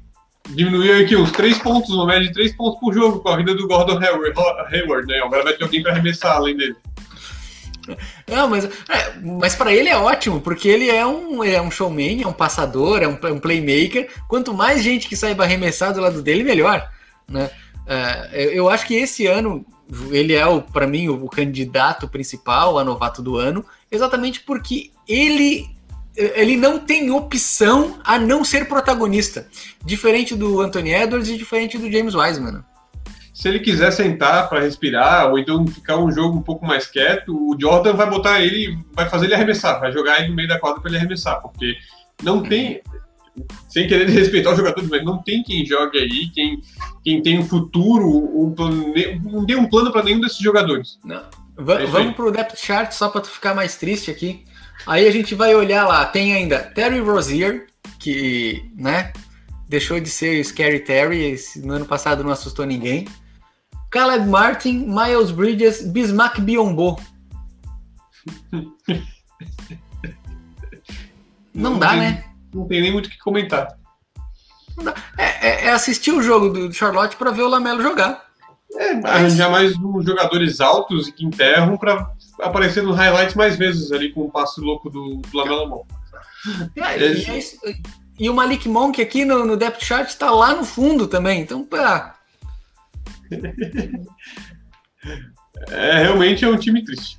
Diminuiu 0.51 1.05
aqui 1.05 1.16
uns 1.16 1.30
3 1.32 1.59
pontos, 1.59 1.90
uma 1.90 2.07
média 2.07 2.26
de 2.26 2.32
3 2.32 2.57
pontos 2.57 2.80
por 2.80 2.93
jogo 2.93 3.20
com 3.20 3.28
a 3.28 3.36
vida 3.36 3.55
do 3.55 3.66
Gordon 3.66 3.99
Hayward, 3.99 5.07
né? 5.07 5.20
Agora 5.20 5.45
vai 5.45 5.53
ter 5.55 5.64
alguém 5.64 5.82
para 5.82 5.93
arremessar 5.93 6.36
além 6.36 6.57
dele. 6.57 6.76
Não, 8.28 8.49
mas, 8.49 8.64
é, 8.64 9.18
mas 9.22 9.55
para 9.55 9.72
ele 9.72 9.88
é 9.88 9.97
ótimo, 9.97 10.40
porque 10.40 10.68
ele 10.68 10.88
é 10.88 11.05
um, 11.05 11.43
é 11.43 11.61
um 11.61 11.70
showman, 11.70 12.22
é 12.22 12.26
um 12.26 12.32
passador, 12.32 13.03
é 13.03 13.09
um, 13.09 13.18
é 13.22 13.32
um 13.32 13.38
playmaker. 13.38 14.09
Quanto 14.28 14.55
mais 14.55 14.82
gente 14.82 15.09
que 15.09 15.16
saiba 15.16 15.45
arremessar 15.45 15.93
do 15.93 16.01
lado 16.01 16.22
dele, 16.22 16.45
melhor. 16.45 16.88
Né? 17.28 17.51
É, 17.86 18.51
eu 18.53 18.68
acho 18.68 18.86
que 18.86 18.95
esse 18.95 19.26
ano 19.26 19.64
ele 20.11 20.34
é, 20.34 20.45
para 20.72 20.86
mim, 20.86 21.09
o, 21.09 21.24
o 21.24 21.28
candidato 21.28 22.09
principal 22.09 22.78
a 22.78 22.84
novato 22.84 23.22
do 23.22 23.36
ano, 23.36 23.64
exatamente 23.90 24.40
porque 24.40 24.90
ele 25.09 25.66
ele 26.16 26.56
não 26.56 26.78
tem 26.78 27.10
opção 27.10 27.98
a 28.04 28.18
não 28.18 28.44
ser 28.44 28.68
protagonista, 28.68 29.46
diferente 29.84 30.34
do 30.34 30.60
Anthony 30.60 30.92
Edwards 30.92 31.28
e 31.28 31.38
diferente 31.38 31.78
do 31.78 31.90
James 31.90 32.14
Wiseman 32.14 32.62
se 33.42 33.48
ele 33.48 33.58
quiser 33.58 33.90
sentar 33.90 34.48
para 34.48 34.60
respirar, 34.60 35.30
ou 35.30 35.38
então 35.38 35.66
ficar 35.66 35.96
um 35.96 36.12
jogo 36.12 36.38
um 36.38 36.42
pouco 36.42 36.64
mais 36.64 36.86
quieto, 36.86 37.34
o 37.34 37.56
Jordan 37.58 37.94
vai 37.94 38.08
botar 38.08 38.40
ele, 38.40 38.78
vai 38.92 39.08
fazer 39.08 39.24
ele 39.24 39.34
arremessar, 39.34 39.80
vai 39.80 39.90
jogar 39.90 40.20
ele 40.20 40.28
no 40.28 40.36
meio 40.36 40.48
da 40.48 40.60
quadra 40.60 40.80
para 40.80 40.90
ele 40.90 40.98
arremessar, 40.98 41.40
porque 41.40 41.74
não 42.22 42.40
tem, 42.40 42.80
sem 43.68 43.88
querer 43.88 44.06
respeitar 44.10 44.50
os 44.50 44.58
jogadores, 44.58 44.88
mas 44.88 45.04
não 45.04 45.18
tem 45.18 45.42
quem 45.42 45.66
jogue 45.66 45.98
aí, 45.98 46.30
quem, 46.30 46.60
quem 47.02 47.20
tem 47.20 47.38
um 47.40 47.44
futuro, 47.44 48.06
um 48.08 48.54
plano, 48.54 48.92
não 49.24 49.44
tem 49.44 49.56
um 49.56 49.68
plano 49.68 49.90
para 49.90 50.04
nenhum 50.04 50.20
desses 50.20 50.38
jogadores. 50.38 51.00
Não. 51.04 51.24
É 51.58 51.86
vamos 51.86 52.14
pro 52.14 52.30
depth 52.30 52.56
chart 52.56 52.92
só 52.92 53.08
para 53.08 53.22
tu 53.22 53.28
ficar 53.28 53.54
mais 53.54 53.76
triste 53.76 54.10
aqui. 54.10 54.44
Aí 54.86 55.06
a 55.06 55.10
gente 55.10 55.34
vai 55.34 55.54
olhar 55.54 55.86
lá, 55.86 56.04
tem 56.04 56.34
ainda 56.34 56.58
Terry 56.58 57.00
Rozier, 57.00 57.66
que, 57.98 58.70
né, 58.74 59.12
deixou 59.68 60.00
de 60.00 60.10
ser 60.10 60.44
Scary 60.44 60.80
Terry, 60.80 61.24
esse, 61.24 61.64
no 61.64 61.74
ano 61.74 61.86
passado 61.86 62.22
não 62.24 62.30
assustou 62.30 62.66
ninguém. 62.66 63.06
Caleb 63.90 64.26
Martin, 64.26 64.86
Miles 64.86 65.30
Bridges, 65.30 65.86
Bismack 65.86 66.40
Biombo. 66.40 67.00
Não, 68.50 68.74
não 71.54 71.78
dá, 71.78 71.90
tem, 71.90 71.98
né? 71.98 72.24
Não 72.54 72.66
tem 72.66 72.80
nem 72.80 72.92
muito 72.92 73.06
o 73.06 73.10
que 73.10 73.18
comentar. 73.18 73.68
É, 75.18 75.48
é, 75.48 75.64
é, 75.66 75.70
assistir 75.70 76.12
o 76.12 76.22
jogo 76.22 76.48
do 76.48 76.72
Charlotte 76.72 77.16
para 77.16 77.30
ver 77.30 77.42
o 77.42 77.48
Lamelo 77.48 77.82
jogar. 77.82 78.24
É, 78.74 78.92
arranjar 79.06 79.50
mais 79.50 79.76
uns 79.76 80.04
jogadores 80.04 80.60
altos 80.60 81.08
e 81.08 81.12
que 81.12 81.24
enterram 81.24 81.76
para 81.76 82.10
aparecer 82.43 82.82
nos 82.82 82.97
highlights 82.97 83.34
mais 83.34 83.57
vezes 83.57 83.93
ali 83.93 84.12
com 84.12 84.22
o 84.22 84.30
passe 84.30 84.61
louco 84.61 84.90
do, 84.90 85.16
do 85.16 85.36
Lamelo 85.36 85.68
Mão. 85.68 85.86
É, 86.76 86.99
e, 86.99 87.24
é 87.24 87.40
e, 88.18 88.28
o 88.28 88.34
Malik 88.34 88.68
Monk 88.68 89.01
aqui 89.01 89.24
no, 89.24 89.45
no 89.45 89.57
depth 89.57 89.84
chart 89.84 90.09
está 90.09 90.30
lá 90.30 90.55
no 90.55 90.64
fundo 90.64 91.07
também. 91.07 91.40
Então, 91.40 91.64
pá, 91.64 92.16
é, 95.70 95.99
realmente 96.03 96.45
é 96.45 96.49
um 96.49 96.59
time 96.59 96.84
triste. 96.84 97.18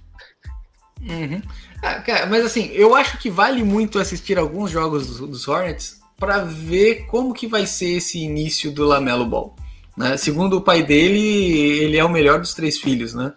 Uhum. 1.02 1.42
Ah, 1.82 1.96
cara, 2.02 2.26
mas 2.28 2.46
assim, 2.46 2.68
eu 2.74 2.96
acho 2.96 3.18
que 3.18 3.30
vale 3.30 3.64
muito 3.64 4.00
assistir 4.00 4.38
alguns 4.38 4.72
jogos 4.72 5.08
dos, 5.08 5.20
dos 5.20 5.48
Hornets 5.48 6.00
para 6.18 6.40
ver 6.40 7.08
como 7.08 7.34
que 7.34 7.48
vai 7.48 7.66
ser 7.66 7.98
esse 7.98 8.20
início 8.20 8.72
do 8.72 8.86
Lamelo 8.86 9.26
Ball. 9.26 9.56
Né? 9.98 10.16
Segundo 10.18 10.58
o 10.58 10.62
pai 10.62 10.84
dele, 10.84 11.20
ele 11.20 11.98
é 11.98 12.04
o 12.04 12.10
melhor 12.10 12.40
dos 12.40 12.54
três 12.54 12.78
filhos, 12.78 13.14
né? 13.14 13.34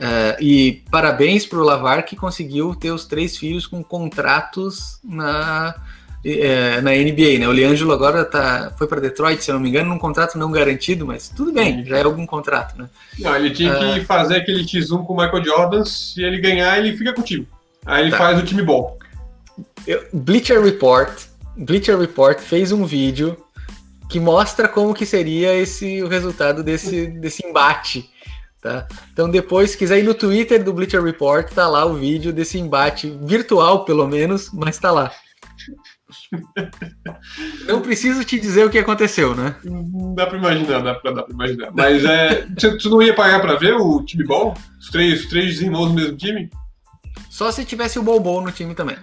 Uh, 0.00 0.42
e 0.42 0.82
parabéns 0.90 1.44
para 1.44 1.58
o 1.58 1.62
Lavar 1.62 2.06
que 2.06 2.16
conseguiu 2.16 2.74
ter 2.74 2.90
os 2.90 3.04
três 3.04 3.36
filhos 3.36 3.66
com 3.66 3.84
contratos 3.84 4.98
na, 5.04 5.74
é, 6.24 6.80
na 6.80 6.92
NBA, 6.92 7.38
né? 7.38 7.46
O 7.46 7.52
Leandro 7.52 7.92
agora 7.92 8.24
tá, 8.24 8.72
foi 8.78 8.86
para 8.86 8.98
Detroit, 8.98 9.44
se 9.44 9.50
eu 9.50 9.56
não 9.56 9.60
me 9.60 9.68
engano, 9.68 9.90
num 9.90 9.98
contrato 9.98 10.38
não 10.38 10.50
garantido, 10.50 11.06
mas 11.06 11.28
tudo 11.28 11.52
bem, 11.52 11.84
já 11.84 11.98
é 11.98 12.02
algum 12.02 12.24
contrato, 12.24 12.78
né? 12.78 12.88
Não, 13.18 13.36
ele 13.36 13.50
tinha 13.50 13.74
que 13.74 14.00
uh, 14.00 14.04
fazer 14.06 14.36
aquele 14.36 14.64
X1 14.64 15.04
com 15.04 15.12
o 15.12 15.16
Michael 15.18 15.44
Jordan, 15.44 15.84
se 15.84 16.22
ele 16.22 16.40
ganhar, 16.40 16.78
ele 16.78 16.96
fica 16.96 17.12
com 17.12 17.20
o 17.20 17.24
time. 17.24 17.46
Aí 17.84 18.04
ele 18.04 18.10
tá. 18.10 18.16
faz 18.16 18.38
o 18.38 18.42
time 18.42 18.62
bom. 18.62 18.96
Eu, 19.86 20.02
Bleacher 20.14 20.62
Report, 20.62 21.10
Bleacher 21.58 21.98
Report 21.98 22.38
fez 22.38 22.72
um 22.72 22.86
vídeo 22.86 23.36
que 24.08 24.18
mostra 24.18 24.66
como 24.66 24.94
que 24.94 25.04
seria 25.04 25.54
esse 25.54 26.02
o 26.02 26.08
resultado 26.08 26.62
desse, 26.62 27.06
desse 27.06 27.46
embate. 27.46 28.10
Tá? 28.60 28.86
Então 29.12 29.30
depois, 29.30 29.70
se 29.70 29.78
quiser 29.78 29.98
ir 30.00 30.02
no 30.02 30.12
Twitter 30.12 30.62
do 30.62 30.72
Bleacher 30.72 31.02
Report, 31.02 31.50
tá 31.50 31.66
lá 31.66 31.86
o 31.86 31.94
vídeo 31.94 32.32
desse 32.32 32.58
embate 32.58 33.10
virtual, 33.22 33.84
pelo 33.84 34.06
menos, 34.06 34.50
mas 34.52 34.78
tá 34.78 34.90
lá. 34.90 35.10
Não 37.66 37.80
preciso 37.80 38.24
te 38.24 38.38
dizer 38.38 38.66
o 38.66 38.70
que 38.70 38.78
aconteceu, 38.78 39.34
né? 39.34 39.56
Dá 40.14 40.26
pra 40.26 40.38
imaginar, 40.38 40.82
dá 40.82 40.94
pra, 40.94 41.12
dá 41.12 41.22
pra 41.22 41.32
imaginar. 41.32 41.70
Mas 41.72 42.04
é, 42.04 42.46
tu 42.80 42.90
não 42.90 43.00
ia 43.00 43.14
pagar 43.14 43.40
pra 43.40 43.54
ver 43.56 43.74
o 43.74 44.02
time 44.04 44.24
bom? 44.24 44.54
Os 44.78 44.88
três, 44.88 45.20
os 45.20 45.26
três 45.28 45.60
irmãos 45.60 45.88
do 45.88 45.94
mesmo 45.94 46.16
time? 46.16 46.50
Só 47.30 47.50
se 47.50 47.64
tivesse 47.64 47.98
o 47.98 48.02
Bobo 48.02 48.40
no 48.40 48.50
time 48.50 48.74
também. 48.74 48.96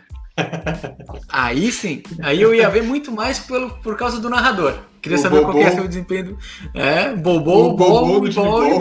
Aí 1.29 1.71
sim, 1.71 2.03
aí 2.21 2.41
eu 2.41 2.53
ia 2.53 2.69
ver 2.69 2.83
muito 2.83 3.11
mais 3.11 3.39
pelo, 3.39 3.71
por 3.81 3.97
causa 3.97 4.19
do 4.19 4.29
narrador. 4.29 4.77
Queria 5.01 5.17
o 5.17 5.21
saber 5.21 5.41
qual 5.41 5.57
é 5.57 5.81
o 5.81 5.87
desempenho 5.87 6.25
do. 6.25 6.37
É, 6.73 7.13
Bobo, 7.15 7.75
Bobo, 7.75 7.77
Bobo, 7.77 8.31
bol 8.31 8.67
e 8.67 8.73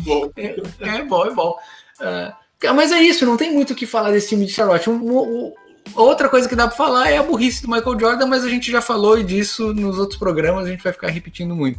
bol. 0.00 0.32
É, 0.36 0.56
é 0.80 1.02
bol 1.02 1.26
e 1.26 1.34
bol. 1.34 1.58
Uh, 2.00 2.74
mas 2.74 2.92
é 2.92 3.00
isso, 3.00 3.26
não 3.26 3.36
tem 3.36 3.52
muito 3.52 3.72
o 3.72 3.76
que 3.76 3.86
falar 3.86 4.10
desse 4.10 4.30
time 4.30 4.46
de 4.46 4.52
Charlotte. 4.52 4.88
O, 4.88 4.94
o, 4.94 5.54
Outra 5.94 6.28
coisa 6.28 6.48
que 6.48 6.56
dá 6.56 6.66
para 6.66 6.76
falar 6.76 7.10
é 7.10 7.18
a 7.18 7.22
burrice 7.22 7.62
do 7.62 7.70
Michael 7.70 8.00
Jordan, 8.00 8.26
mas 8.26 8.44
a 8.44 8.48
gente 8.48 8.70
já 8.70 8.80
falou 8.80 9.22
disso 9.22 9.74
nos 9.74 9.98
outros 9.98 10.18
programas, 10.18 10.66
a 10.66 10.70
gente 10.70 10.82
vai 10.82 10.92
ficar 10.92 11.08
repetindo 11.08 11.54
muito. 11.54 11.78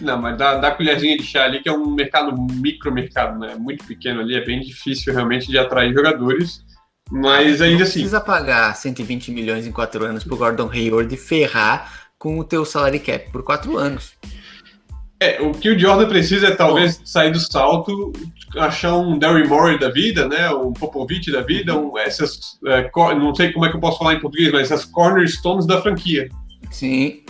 Não, 0.00 0.20
mas 0.20 0.38
dá, 0.38 0.56
dá 0.56 0.70
colherzinha 0.70 1.16
de 1.16 1.24
chá 1.24 1.44
ali, 1.44 1.60
que 1.60 1.68
é 1.68 1.72
um 1.72 1.90
mercado, 1.90 2.34
micro 2.36 2.92
mercado, 2.92 3.38
né? 3.38 3.54
Muito 3.56 3.84
pequeno 3.84 4.20
ali, 4.20 4.36
é 4.36 4.44
bem 4.44 4.60
difícil 4.60 5.12
realmente 5.12 5.48
de 5.48 5.58
atrair 5.58 5.92
jogadores. 5.92 6.64
Mas 7.10 7.60
ainda 7.60 7.82
assim. 7.82 8.00
precisa 8.00 8.20
pagar 8.20 8.74
120 8.74 9.30
milhões 9.30 9.66
em 9.66 9.72
quatro 9.72 10.04
anos 10.04 10.24
pro 10.24 10.36
Gordon 10.36 10.70
Hayward 10.70 11.14
ferrar 11.16 12.08
com 12.18 12.38
o 12.38 12.44
teu 12.44 12.64
salary 12.64 12.98
cap 12.98 13.30
por 13.30 13.42
quatro 13.42 13.76
anos. 13.76 14.12
É, 15.20 15.40
o 15.40 15.52
que 15.52 15.70
o 15.70 15.78
Jordan 15.78 16.08
precisa 16.08 16.48
é 16.48 16.50
talvez 16.50 17.00
sair 17.04 17.30
do 17.30 17.38
salto, 17.38 18.12
achar 18.58 18.96
um 18.96 19.18
Derry 19.18 19.46
Morey 19.46 19.78
da 19.78 19.88
vida, 19.88 20.28
né? 20.28 20.50
Um 20.50 20.72
Popovich 20.72 21.30
da 21.30 21.40
vida, 21.40 21.76
um, 21.76 21.96
essas. 21.96 22.58
É, 22.66 22.90
não 23.14 23.34
sei 23.34 23.52
como 23.52 23.64
é 23.64 23.70
que 23.70 23.76
eu 23.76 23.80
posso 23.80 23.98
falar 23.98 24.14
em 24.14 24.20
português, 24.20 24.52
mas 24.52 24.70
essas 24.70 24.84
cornerstones 24.84 25.66
da 25.66 25.80
franquia. 25.80 26.28
Sim. 26.70 27.22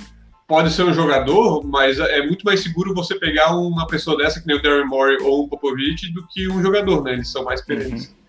Pode 0.48 0.72
ser 0.72 0.84
um 0.84 0.92
jogador, 0.92 1.64
mas 1.64 1.98
é 1.98 2.24
muito 2.26 2.44
mais 2.44 2.60
seguro 2.60 2.94
você 2.94 3.14
pegar 3.14 3.54
uma 3.56 3.86
pessoa 3.86 4.16
dessa, 4.16 4.40
que 4.40 4.46
nem 4.46 4.56
o 4.56 4.62
Derry 4.62 4.84
Morey 4.84 5.18
ou 5.22 5.44
um 5.44 5.48
Popovich, 5.48 6.12
do 6.12 6.26
que 6.28 6.48
um 6.48 6.62
jogador, 6.62 7.02
né? 7.02 7.12
Eles 7.12 7.30
são 7.30 7.44
mais 7.44 7.60
experientes. 7.60 8.08
Uhum. 8.08 8.23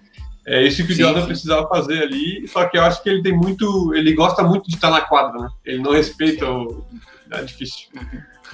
É 0.45 0.61
isso 0.63 0.85
que 0.85 0.93
o 0.93 0.95
Jordan 0.95 1.25
precisava 1.25 1.67
fazer 1.67 2.03
ali, 2.03 2.47
só 2.47 2.65
que 2.65 2.77
eu 2.77 2.83
acho 2.83 3.01
que 3.01 3.09
ele 3.09 3.23
tem 3.23 3.35
muito. 3.35 3.93
Ele 3.95 4.13
gosta 4.13 4.43
muito 4.43 4.69
de 4.69 4.75
estar 4.75 4.91
na 4.91 5.01
quadra, 5.01 5.41
né? 5.41 5.49
Ele 5.65 5.81
não 5.81 5.91
respeita 5.91 6.49
o. 6.49 6.85
É 7.31 7.41
difícil. 7.41 7.87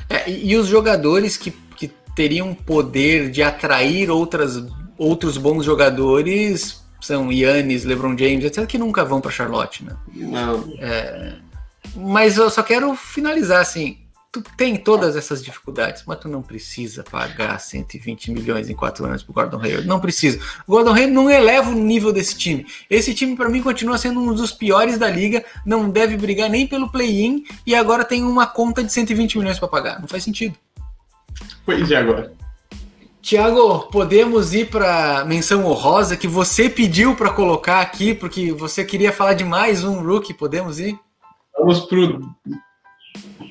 É, 0.09 0.29
e, 0.29 0.55
os 0.55 0.67
jogadores 0.67 1.35
que, 1.35 1.51
que 1.51 1.89
teriam 2.15 2.53
poder 2.53 3.29
de 3.29 3.43
atrair 3.43 4.09
outras, 4.09 4.63
outros 4.97 5.37
bons 5.37 5.65
jogadores 5.65 6.81
são 7.01 7.31
Yannis, 7.31 7.83
LeBron 7.83 8.17
James, 8.17 8.45
etc., 8.45 8.65
que 8.65 8.77
nunca 8.77 9.03
vão 9.03 9.19
para 9.19 9.31
Charlotte, 9.31 9.83
né? 9.83 9.95
Não. 10.13 10.73
É, 10.79 11.33
mas 11.95 12.37
eu 12.37 12.49
só 12.49 12.63
quero 12.63 12.95
finalizar 12.95 13.59
assim 13.59 13.97
tu 14.31 14.41
tem 14.55 14.77
todas 14.77 15.17
essas 15.17 15.43
dificuldades, 15.43 16.03
mas 16.07 16.19
tu 16.19 16.29
não 16.29 16.41
precisa 16.41 17.03
pagar 17.03 17.59
120 17.59 18.31
milhões 18.31 18.69
em 18.69 18.75
quatro 18.75 19.05
anos 19.05 19.21
pro 19.21 19.33
Gordon 19.33 19.61
Hayward. 19.61 19.85
Não 19.85 19.99
precisa. 19.99 20.39
O 20.65 20.71
Gordon 20.71 20.93
Hayward 20.93 21.13
não 21.13 21.29
eleva 21.29 21.69
o 21.69 21.73
nível 21.73 22.13
desse 22.13 22.37
time. 22.37 22.65
Esse 22.89 23.13
time, 23.13 23.35
para 23.35 23.49
mim, 23.49 23.61
continua 23.61 23.97
sendo 23.97 24.21
um 24.21 24.33
dos 24.33 24.53
piores 24.53 24.97
da 24.97 25.09
liga. 25.09 25.43
Não 25.65 25.89
deve 25.89 26.15
brigar 26.15 26.49
nem 26.49 26.65
pelo 26.65 26.89
play-in 26.89 27.43
e 27.67 27.75
agora 27.75 28.05
tem 28.05 28.23
uma 28.23 28.47
conta 28.47 28.81
de 28.81 28.93
120 28.93 29.37
milhões 29.37 29.59
para 29.59 29.67
pagar. 29.67 29.99
Não 29.99 30.07
faz 30.07 30.23
sentido. 30.23 30.55
Pois 31.65 31.91
é, 31.91 31.97
agora. 31.97 32.33
Tiago, 33.21 33.81
podemos 33.91 34.53
ir 34.53 34.69
para 34.69 35.25
menção 35.25 35.65
honrosa 35.65 36.15
que 36.17 36.27
você 36.27 36.69
pediu 36.69 37.15
para 37.15 37.29
colocar 37.29 37.81
aqui, 37.81 38.15
porque 38.15 38.51
você 38.51 38.83
queria 38.83 39.11
falar 39.11 39.33
de 39.33 39.43
mais 39.43 39.83
um 39.83 40.01
rookie. 40.01 40.33
Podemos 40.33 40.79
ir? 40.79 40.97
Vamos 41.55 41.81
pro, 41.81 42.33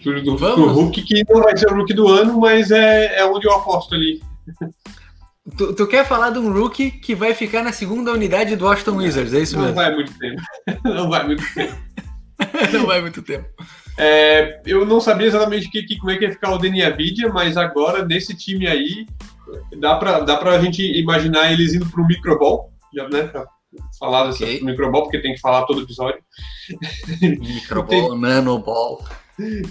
pro, 0.02 0.22
do, 0.22 0.36
pro 0.36 0.72
rookie, 0.72 1.02
que 1.02 1.24
não 1.28 1.42
vai 1.42 1.56
ser 1.56 1.70
o 1.70 1.74
rookie 1.74 1.94
do 1.94 2.08
ano, 2.08 2.40
mas 2.40 2.70
é, 2.70 3.18
é 3.18 3.24
onde 3.24 3.46
eu 3.46 3.54
aposto 3.54 3.94
ali. 3.94 4.20
Tu, 5.56 5.74
tu, 5.74 5.86
quer 5.86 6.06
falar 6.06 6.30
de 6.30 6.38
um 6.38 6.52
rookie 6.52 6.92
que 6.92 7.12
vai 7.12 7.34
ficar 7.34 7.64
na 7.64 7.72
segunda 7.72 8.12
unidade 8.12 8.54
do 8.54 8.66
Washington 8.66 8.96
Wizards, 8.98 9.34
é 9.34 9.40
isso 9.40 9.58
mesmo? 9.58 9.74
Não 9.74 9.82
vai 9.82 9.94
muito 9.94 10.18
tempo. 10.18 10.42
Não 10.84 11.08
vai 11.10 11.26
muito 11.26 11.54
tempo. 11.54 11.76
não 12.72 12.86
vai 12.86 13.00
muito 13.00 13.22
tempo. 13.22 13.48
É, 13.98 14.60
eu 14.64 14.86
não 14.86 15.00
sabia 15.00 15.26
exatamente 15.26 15.68
que, 15.70 15.82
que, 15.82 15.98
como 15.98 16.10
é 16.10 16.16
que 16.16 16.24
ia 16.24 16.30
ficar 16.30 16.52
o 16.52 16.58
Deni 16.58 16.82
Avidia, 16.82 17.28
mas 17.30 17.56
agora 17.56 18.04
nesse 18.04 18.36
time 18.36 18.66
aí 18.66 19.06
dá 19.78 19.96
para 19.96 20.20
dá 20.20 20.36
pra 20.36 20.60
gente 20.60 20.82
imaginar 20.82 21.52
eles 21.52 21.74
indo 21.74 21.86
para 21.86 22.00
o 22.00 22.06
microball, 22.06 22.70
já, 22.94 23.08
né? 23.08 23.24
Pra 23.24 23.46
falar 23.98 24.26
dessa 24.26 24.44
okay. 24.44 24.62
microball, 24.62 25.02
porque 25.02 25.20
tem 25.20 25.34
que 25.34 25.40
falar 25.40 25.64
todo 25.64 25.82
episódio. 25.82 26.22
Microball, 27.20 28.16
nanoball. 28.18 29.04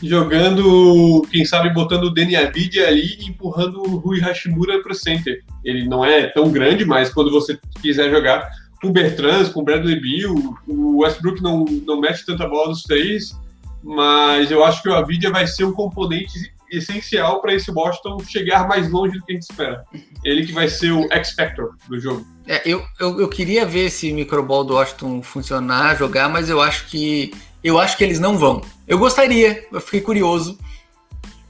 Jogando, 0.02 1.26
quem 1.32 1.46
sabe, 1.46 1.74
botando 1.74 2.06
o 2.06 2.10
Deni 2.10 2.36
Avidia 2.36 2.88
ali 2.88 3.18
e 3.20 3.30
empurrando 3.30 3.82
o 3.82 3.98
Rui 3.98 4.20
Hashimura 4.20 4.82
para 4.82 4.92
o 4.92 4.96
center. 4.96 5.44
Ele 5.64 5.88
não 5.88 6.04
é 6.04 6.28
tão 6.28 6.52
grande, 6.52 6.86
mas 6.86 7.14
quando 7.14 7.32
você 7.32 7.60
quiser 7.82 8.10
jogar 8.10 8.50
com 8.82 8.88
o 8.88 8.92
Bertrand, 8.92 9.50
com 9.52 9.62
o 9.62 9.64
Bradley 9.64 10.00
Bill, 10.00 10.58
o 10.68 11.00
Westbrook 11.00 11.42
não, 11.42 11.66
não 11.86 12.00
mete 12.00 12.26
tanta 12.26 12.48
bola 12.48 12.70
nos 12.70 12.84
três, 12.84 13.38
mas 13.84 14.50
eu 14.52 14.64
acho 14.64 14.82
que 14.82 14.90
o 14.90 14.96
Avidia 14.96 15.30
vai 15.30 15.46
ser 15.46 15.66
um 15.66 15.74
componente 15.74 16.52
essencial 16.72 17.42
para 17.42 17.54
esse 17.54 17.72
Boston 17.72 18.20
chegar 18.20 18.68
mais 18.68 18.90
longe 18.90 19.18
do 19.18 19.26
que 19.26 19.32
a 19.32 19.36
gente 19.36 19.50
espera. 19.50 19.84
Ele 20.24 20.46
que 20.46 20.54
vai 20.54 20.68
ser 20.68 20.92
o 20.92 21.12
X-Factor 21.12 21.76
do 21.88 22.00
jogo. 22.00 22.26
É, 22.50 22.64
eu, 22.66 22.84
eu, 23.00 23.22
eu, 23.22 23.30
queria 23.30 23.64
ver 23.64 23.86
esse 23.86 24.12
microball 24.12 24.64
do 24.64 24.74
Washington 24.74 25.22
funcionar, 25.22 25.95
jogar, 25.95 26.28
mas 26.28 26.50
eu 26.50 26.60
acho 26.60 26.88
que 26.88 27.32
eu 27.64 27.78
acho 27.78 27.95
que 27.95 28.04
eles 28.04 28.20
não 28.20 28.39
vão. 28.39 28.64
Eu 28.88 28.97
gostaria, 28.97 29.68
eu 29.72 29.80
fiquei 29.80 30.02
curioso. 30.02 30.58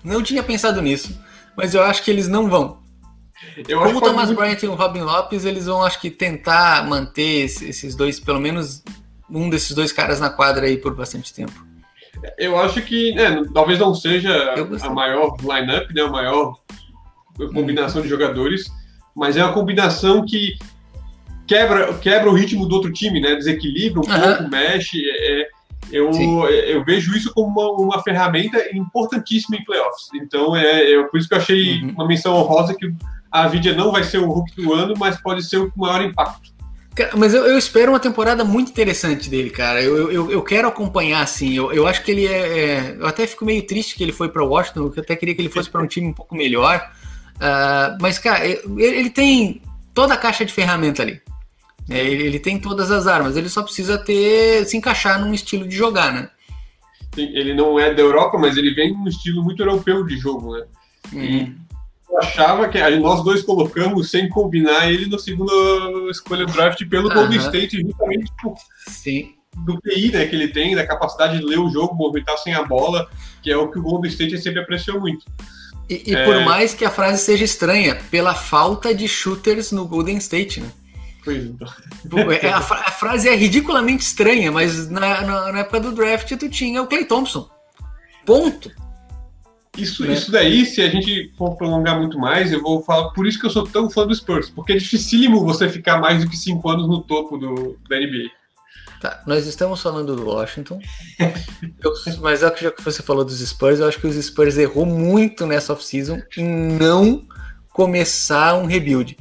Não 0.04 0.22
tinha 0.22 0.44
pensado 0.44 0.82
nisso, 0.82 1.18
mas 1.56 1.74
eu 1.74 1.82
acho 1.84 2.04
que 2.04 2.12
eles 2.12 2.28
não 2.28 2.50
vão. 2.50 2.80
Eu 3.66 3.80
Como 3.80 4.00
o 4.00 4.02
Thomas 4.02 4.26
muito... 4.26 4.40
Bryant 4.40 4.62
e 4.62 4.68
o 4.68 4.76
Robin 4.76 5.00
Lopes, 5.00 5.46
eles 5.46 5.68
vão, 5.68 5.82
acho 5.86 6.02
que, 6.02 6.12
tentar 6.12 6.86
manter 6.86 7.46
esses 7.46 7.96
dois, 7.96 8.20
pelo 8.20 8.42
menos 8.42 8.84
um 9.30 9.50
desses 9.50 9.74
dois 9.74 9.94
caras 9.94 10.20
na 10.20 10.30
quadra 10.30 10.66
aí 10.66 10.76
por 10.76 10.94
bastante 10.94 11.34
tempo. 11.34 11.66
Eu 12.38 12.60
acho 12.60 12.82
que, 12.82 13.14
né, 13.14 13.42
talvez 13.54 13.80
não 13.80 13.96
seja 13.96 14.54
a 14.82 14.90
maior 14.90 15.38
lineup, 15.40 15.90
né, 15.92 16.02
a 16.02 16.10
maior 16.10 16.56
combinação 17.54 18.02
de 18.02 18.10
jogadores, 18.10 18.70
mas 19.16 19.38
é 19.38 19.44
uma 19.46 19.54
combinação 19.54 20.26
que 20.26 20.58
quebra, 21.50 21.94
quebra 21.96 22.30
o 22.30 22.34
ritmo 22.34 22.68
do 22.68 22.76
outro 22.76 22.94
time, 22.94 23.20
né? 23.20 23.36
Desequilibra 23.36 24.00
um 24.00 24.10
uhum. 24.10 24.22
pouco, 24.22 24.52
mexe. 24.52 25.02
É, 25.04 25.42
é 25.42 25.48
eu, 25.92 26.12
eu 26.12 26.86
vejo 26.86 27.16
isso 27.18 27.34
como 27.34 27.48
uma, 27.48 27.72
uma, 27.72 28.04
ferramenta 28.04 28.64
importantíssima 28.76 29.58
em 29.58 29.64
playoffs. 29.64 30.10
Então, 30.14 30.56
é, 30.56 30.92
é, 30.92 31.04
por 31.04 31.18
isso 31.18 31.28
que 31.28 31.34
eu 31.34 31.40
achei 31.40 31.82
uhum. 31.82 31.90
uma 31.90 32.08
menção 32.08 32.36
honrosa 32.36 32.76
que 32.76 32.94
a 33.32 33.48
Vidia 33.48 33.74
não 33.74 33.92
vai 33.92 34.04
ser 34.04 34.20
o 34.20 34.30
Hulk 34.30 34.56
do 34.56 34.74
ano, 34.74 34.94
mas 35.00 35.20
pode 35.20 35.44
ser 35.44 35.58
o 35.58 35.72
com 35.72 35.82
maior 35.82 36.04
impacto. 36.04 36.52
Mas 37.18 37.34
eu, 37.34 37.46
eu, 37.46 37.58
espero 37.58 37.94
uma 37.94 38.00
temporada 38.00 38.44
muito 38.44 38.72
interessante 38.72 39.30
dele, 39.30 39.50
cara. 39.50 39.82
Eu, 39.82 40.12
eu, 40.12 40.32
eu 40.32 40.42
quero 40.44 40.68
acompanhar, 40.68 41.22
assim. 41.22 41.56
Eu, 41.56 41.72
eu 41.72 41.88
acho 41.88 42.04
que 42.04 42.12
ele 42.12 42.28
é, 42.28 42.60
é 42.60 42.96
Eu 43.00 43.08
até 43.08 43.26
fico 43.26 43.46
meio 43.46 43.66
triste 43.66 43.96
que 43.96 44.04
ele 44.04 44.12
foi 44.12 44.28
para 44.28 44.44
Washington, 44.44 44.92
eu 44.96 45.02
até 45.02 45.16
queria 45.16 45.34
que 45.34 45.42
ele 45.42 45.50
fosse 45.50 45.70
para 45.70 45.82
um 45.82 45.88
time 45.88 46.08
um 46.08 46.14
pouco 46.14 46.36
melhor. 46.36 46.92
Uh, 47.38 47.98
mas, 48.02 48.20
cara, 48.20 48.46
ele, 48.46 48.62
ele, 48.78 49.10
tem 49.10 49.62
toda 49.94 50.14
a 50.14 50.18
caixa 50.18 50.44
de 50.44 50.52
ferramenta 50.52 51.02
ali. 51.02 51.22
É, 51.90 52.06
ele, 52.06 52.24
ele, 52.24 52.40
tem 52.40 52.60
todas 52.60 52.92
as 52.92 53.08
armas. 53.08 53.36
Ele 53.36 53.50
só 53.50 53.64
precisa 53.64 53.98
ter 53.98 54.66
se 54.66 54.78
encaixar 54.78 55.20
num 55.20 55.34
estilo 55.34 55.68
de 55.68 55.76
jogar, 55.76 56.14
né? 56.14 56.30
Ele 57.18 57.54
não 57.54 57.80
é 57.80 57.94
da 57.94 58.02
Europa, 58.02 58.38
mas 58.38 58.56
ele 58.56 58.74
vem 58.74 58.94
num 58.94 59.08
estilo 59.08 59.44
muito 59.44 59.62
europeu 59.62 60.06
de 60.06 60.18
jogo, 60.18 60.56
né? 60.56 60.66
Uhum 61.12 61.70
eu 62.10 62.18
achava 62.18 62.68
que 62.68 62.80
nós 62.98 63.24
dois 63.24 63.44
colocamos 63.44 64.10
sem 64.10 64.28
combinar 64.28 64.92
ele 64.92 65.06
no 65.06 65.20
segunda 65.20 65.54
escolha 66.10 66.46
do 66.46 66.52
draft 66.52 66.84
pelo 66.88 67.10
Golden 67.10 67.40
State, 67.40 67.82
justamente 67.82 68.32
por, 68.42 68.56
Sim. 68.88 69.34
do 69.66 69.80
PI 69.80 70.12
né, 70.12 70.26
que 70.26 70.36
ele 70.36 70.48
tem, 70.48 70.76
da 70.76 70.86
capacidade 70.86 71.38
de 71.38 71.46
ler 71.46 71.60
o 71.60 71.70
jogo, 71.70 71.96
movimentar 71.96 72.38
sem 72.40 72.54
a 72.54 72.64
bola, 72.64 73.08
que 73.44 73.52
é 73.52 73.56
o 73.56 73.70
que 73.70 73.78
o 73.78 73.84
Golden 73.84 74.10
State 74.10 74.40
sempre 74.40 74.60
apreciou 74.60 75.00
muito. 75.00 75.24
E, 75.88 76.12
e 76.12 76.16
é... 76.16 76.26
por 76.26 76.44
mais 76.44 76.74
que 76.74 76.84
a 76.84 76.90
frase 76.90 77.24
seja 77.24 77.46
estranha, 77.46 77.96
pela 78.10 78.34
falta 78.34 78.94
de 78.94 79.08
shooters 79.08 79.72
no 79.72 79.86
Golden 79.88 80.18
State, 80.18 80.62
né? 80.62 80.72
Pois 81.24 81.46
então. 81.46 81.68
É, 82.32 82.50
a, 82.50 82.58
a, 82.58 82.92
frase 82.92 83.28
é 83.28 83.36
ridiculamente 83.36 84.04
estranha, 84.04 84.52
mas 84.52 84.90
na, 84.90 85.22
na, 85.22 85.52
na 85.52 85.60
época 85.60 85.80
do 85.80 85.92
draft 85.92 86.36
tu 86.38 86.50
tinha 86.50 86.82
o 86.82 86.88
Clay 86.88 87.06
Thompson. 87.06 87.50
Ponto. 88.26 88.72
Isso, 89.78 90.06
né? 90.06 90.14
isso 90.14 90.32
daí, 90.32 90.66
se 90.66 90.82
a 90.82 90.90
gente 90.90 91.32
for 91.38 91.56
prolongar 91.56 91.98
muito 91.98 92.18
mais, 92.18 92.52
eu 92.52 92.62
vou 92.62 92.84
falar. 92.84 93.10
Por 93.12 93.28
isso 93.28 93.40
que 93.40 93.46
eu 93.46 93.50
sou 93.50 93.66
tão 93.66 93.90
fã 93.90 94.06
do 94.06 94.14
Spurs, 94.14 94.50
porque 94.50 94.74
é 94.74 94.78
dificílimo 94.78 95.44
você 95.44 95.70
ficar 95.70 96.00
mais 96.00 96.24
do 96.24 96.30
que 96.30 96.36
cinco 96.36 96.70
anos 96.70 96.88
no 96.88 97.02
topo 97.02 97.38
do, 97.38 97.78
da 97.88 97.98
NBA. 97.98 98.30
Tá, 99.00 99.24
nós 99.26 99.48
estamos 99.48 99.82
falando 99.82 100.14
do 100.14 100.26
Washington, 100.26 100.78
eu, 101.82 101.94
mas 102.20 102.42
já 102.42 102.52
que 102.52 102.84
você 102.84 103.02
falou 103.02 103.24
dos 103.24 103.40
Spurs, 103.40 103.80
eu 103.80 103.88
acho 103.88 103.98
que 103.98 104.08
os 104.08 104.16
Spurs 104.26 104.58
errou 104.58 104.86
muito 104.86 105.48
nessa 105.48 105.72
off-season 105.72 106.22
em 106.36 106.44
não 106.44 107.26
começar 107.70 108.56
um 108.56 108.66
rebuild. 108.66 109.16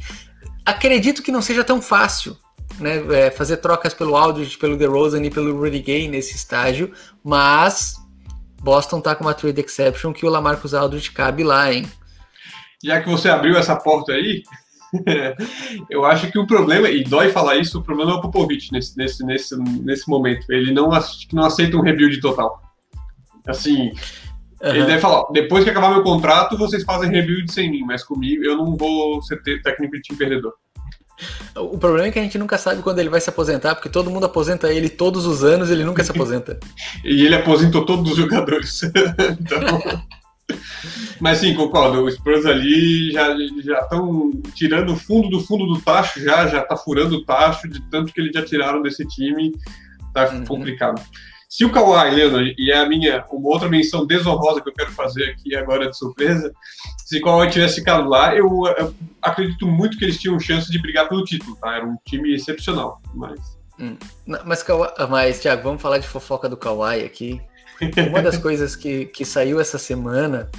Acredito 0.69 1.23
que 1.23 1.33
não 1.33 1.41
seja 1.41 1.65
tão 1.65 1.81
fácil 1.81 2.37
né, 2.79 3.03
é, 3.15 3.31
fazer 3.31 3.57
trocas 3.57 3.95
pelo 3.95 4.15
Aldridge, 4.15 4.59
pelo 4.59 4.77
DeRozan 4.77 5.25
e 5.25 5.31
pelo 5.31 5.59
Rudy 5.59 5.79
Gay 5.79 6.09
nesse 6.09 6.37
estágio, 6.37 6.93
mas 7.25 7.97
Boston 8.61 9.01
tá 9.01 9.15
com 9.15 9.25
uma 9.25 9.33
trade 9.33 9.63
exception 9.63 10.13
que 10.13 10.27
o 10.27 10.29
Lamarcus 10.29 10.75
Aldridge 10.75 11.11
cabe 11.11 11.43
lá, 11.43 11.73
hein? 11.73 11.91
Já 12.85 13.01
que 13.01 13.09
você 13.09 13.31
abriu 13.31 13.57
essa 13.57 13.77
porta 13.77 14.13
aí, 14.13 14.43
eu 15.89 16.05
acho 16.05 16.31
que 16.31 16.39
o 16.39 16.47
problema, 16.47 16.91
e 16.91 17.03
dói 17.03 17.31
falar 17.31 17.57
isso, 17.57 17.79
o 17.79 17.83
problema 17.83 18.11
é 18.11 18.15
o 18.17 18.21
Popovich 18.21 18.71
nesse, 18.71 18.95
nesse, 18.95 19.25
nesse, 19.25 19.57
nesse 19.57 20.07
momento. 20.07 20.53
Ele 20.53 20.71
não, 20.71 20.91
não 21.33 21.45
aceita 21.47 21.79
um 21.79 21.83
rebuild 21.83 22.21
total. 22.21 22.61
Assim, 23.47 23.91
uhum. 24.63 24.71
ele 24.71 24.85
deve 24.85 25.01
falar, 25.01 25.25
depois 25.33 25.65
que 25.65 25.71
acabar 25.71 25.91
meu 25.91 26.03
contrato, 26.03 26.57
vocês 26.57 26.83
fazem 26.85 27.11
rebuild 27.11 27.53
sem 27.53 27.71
mim, 27.71 27.83
mas 27.85 28.05
comigo 28.05 28.45
eu 28.45 28.57
não 28.57 28.77
vou 28.77 29.23
ser 29.23 29.41
técnico 29.43 29.95
de 29.97 30.03
time 30.03 30.19
perdedor. 30.19 30.53
O 31.57 31.77
problema 31.79 32.07
é 32.07 32.11
que 32.13 32.19
a 32.19 32.23
gente 32.23 32.39
nunca 32.39 32.57
sabe 32.57 32.81
quando 32.81 33.01
ele 33.01 33.09
vai 33.09 33.21
se 33.21 33.29
aposentar, 33.29 33.75
porque 33.75 33.89
todo 33.89 34.11
mundo 34.11 34.27
aposenta 34.27 34.73
ele 34.73 34.89
todos 34.89 35.27
os 35.27 35.43
anos 35.43 35.69
e 35.69 35.73
ele 35.73 35.85
nunca 35.85 36.05
se 36.05 36.13
aposenta. 36.13 36.59
e 37.05 37.27
ele 37.27 37.35
aposentou 37.35 37.85
todos 37.85 38.13
os 38.13 38.17
jogadores. 38.17 38.83
então... 39.41 40.03
Mas 41.21 41.39
sim, 41.39 41.55
concordo. 41.55 42.05
Os 42.05 42.15
Spurs 42.15 42.47
ali 42.47 43.13
já 43.13 43.81
estão 43.81 44.31
tirando 44.55 44.93
o 44.93 44.97
fundo 44.97 45.29
do 45.29 45.41
fundo 45.41 45.67
do 45.67 45.81
tacho, 45.81 46.23
já 46.23 46.47
já 46.47 46.63
tá 46.63 46.77
furando 46.77 47.17
o 47.17 47.25
tacho 47.25 47.69
de 47.69 47.83
tanto 47.91 48.13
que 48.13 48.21
eles 48.21 48.33
já 48.33 48.45
tiraram 48.45 48.81
desse 48.81 49.05
time. 49.07 49.53
Tá 50.15 50.31
uhum. 50.31 50.45
complicado. 50.45 51.03
Se 51.49 51.65
o 51.65 51.73
Kawhi 51.73 52.15
Leonard, 52.15 52.55
e 52.59 52.71
é 52.71 52.79
a 52.79 52.87
minha, 52.87 53.25
uma 53.33 53.49
outra 53.49 53.71
menção 53.71 54.07
desonrosa 54.07 54.61
que 54.61 54.69
eu 54.69 54.75
quero 54.75 54.93
fazer 54.93 55.31
aqui 55.31 55.57
agora 55.57 55.89
de 55.89 55.97
surpresa, 55.97 56.53
se 57.07 57.19
o 57.19 57.23
Kawhi 57.23 57.49
tivesse 57.49 57.77
ficado 57.77 58.07
lá, 58.07 58.37
eu, 58.37 58.47
eu, 58.77 58.95
acredito 59.23 59.67
muito 59.67 59.97
que 59.97 60.05
eles 60.05 60.19
tinham 60.19 60.39
chance 60.39 60.71
de 60.71 60.79
brigar 60.79 61.09
pelo 61.09 61.25
título, 61.25 61.57
tá? 61.57 61.77
Era 61.77 61.87
um 61.87 61.97
time 62.07 62.35
excepcional, 62.35 63.01
mas... 63.15 63.41
Hum. 63.81 63.97
Mas, 64.27 64.63
mas, 65.09 65.39
Thiago, 65.41 65.63
vamos 65.63 65.81
falar 65.81 65.99
de 65.99 66.07
fofoca 66.07 66.51
do 66.51 66.57
Kawhi 66.57 67.03
aqui. 67.03 67.41
Uma 68.11 68.21
das 68.21 68.37
coisas 68.39 68.77
que, 68.77 69.07
que 69.07 69.25
saiu 69.25 69.59
essa 69.59 69.79
semana, 69.79 70.51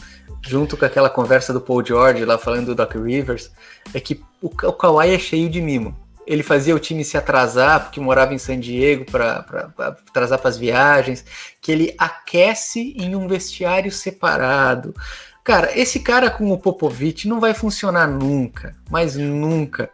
junto 0.47 0.75
com 0.75 0.85
aquela 0.85 1.09
conversa 1.09 1.53
do 1.53 1.61
Paul 1.61 1.85
George 1.85 2.25
lá 2.25 2.39
falando 2.39 2.67
do 2.67 2.75
Doc 2.75 2.95
Rivers, 2.95 3.51
é 3.93 3.99
que 3.99 4.19
o, 4.41 4.47
o 4.47 4.73
Kawhi 4.73 5.13
é 5.13 5.19
cheio 5.19 5.49
de 5.49 5.61
mimo 5.61 5.95
ele 6.29 6.43
fazia 6.43 6.75
o 6.75 6.79
time 6.79 7.03
se 7.03 7.17
atrasar, 7.17 7.81
porque 7.81 7.99
morava 7.99 8.35
em 8.35 8.37
San 8.37 8.59
Diego 8.59 9.03
para 9.03 9.73
atrasar 9.79 10.37
para 10.37 10.49
as 10.49 10.59
viagens, 10.59 11.25
que 11.59 11.71
ele 11.71 11.95
aquece 11.97 12.93
em 12.95 13.15
um 13.15 13.27
vestiário 13.27 13.91
separado. 13.91 14.93
Cara, 15.43 15.71
esse 15.75 16.01
cara 16.01 16.29
com 16.29 16.51
o 16.51 16.57
Popovich 16.59 17.27
não 17.27 17.39
vai 17.39 17.55
funcionar 17.55 18.07
nunca, 18.07 18.75
mas 18.91 19.15
nunca. 19.15 19.89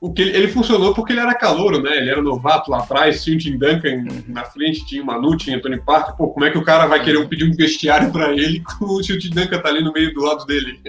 O 0.00 0.12
que 0.12 0.22
ele, 0.22 0.36
ele 0.36 0.48
funcionou 0.48 0.94
porque 0.94 1.12
ele 1.12 1.18
era 1.18 1.34
calouro, 1.34 1.82
né? 1.82 1.96
Ele 1.96 2.10
era 2.10 2.22
novato 2.22 2.70
lá 2.70 2.78
atrás, 2.78 3.24
tinha 3.24 3.34
o 3.34 3.40
Tim 3.40 3.58
Duncan 3.58 3.88
uhum. 3.88 4.22
na 4.28 4.44
frente, 4.44 4.86
tinha 4.86 5.02
o 5.02 5.06
Manu, 5.06 5.36
tinha 5.36 5.58
o 5.58 5.60
Tony 5.60 5.80
Parker. 5.80 6.14
Pô, 6.14 6.28
como 6.28 6.46
é 6.46 6.50
que 6.52 6.58
o 6.58 6.64
cara 6.64 6.86
vai 6.86 7.02
querer 7.02 7.26
pedir 7.28 7.50
um 7.50 7.56
vestiário 7.56 8.12
para 8.12 8.30
ele 8.30 8.62
com 8.78 8.84
o 8.84 9.02
Tim 9.02 9.30
Duncan 9.30 9.58
tá 9.58 9.68
ali 9.68 9.82
no 9.82 9.92
meio 9.92 10.14
do 10.14 10.20
lado 10.20 10.46
dele? 10.46 10.80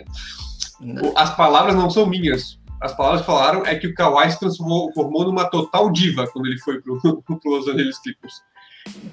Não. 0.80 1.14
As 1.18 1.36
palavras 1.36 1.74
não 1.74 1.90
são 1.90 2.06
minhas 2.06 2.60
as 2.82 2.96
palavras 2.96 3.22
que 3.22 3.28
falaram 3.28 3.66
é 3.66 3.76
que 3.76 3.88
o 3.88 3.94
Kawhi 3.94 4.32
se 4.32 4.40
transformou 4.40 5.26
numa 5.26 5.50
total 5.50 5.92
diva 5.92 6.28
quando 6.28 6.46
ele 6.46 6.60
foi 6.60 6.82
pro, 6.82 7.00
pro 7.24 7.40
Los 7.46 7.68
Angeles 7.68 8.00
Clippers. 8.00 8.36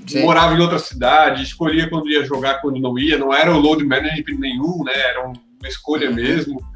Sim. 0.07 0.23
Morava 0.23 0.55
em 0.55 0.61
outra 0.61 0.79
cidade, 0.79 1.43
escolhia 1.43 1.89
quando 1.89 2.09
ia 2.09 2.25
jogar, 2.25 2.61
quando 2.61 2.81
não 2.81 2.99
ia, 2.99 3.19
não 3.19 3.33
era 3.33 3.53
o 3.53 3.59
load 3.59 3.85
management 3.85 4.39
nenhum, 4.39 4.85
né? 4.85 4.93
Era 4.95 5.27
uma 5.27 5.69
escolha 5.69 6.09
uhum. 6.09 6.15
mesmo. 6.15 6.75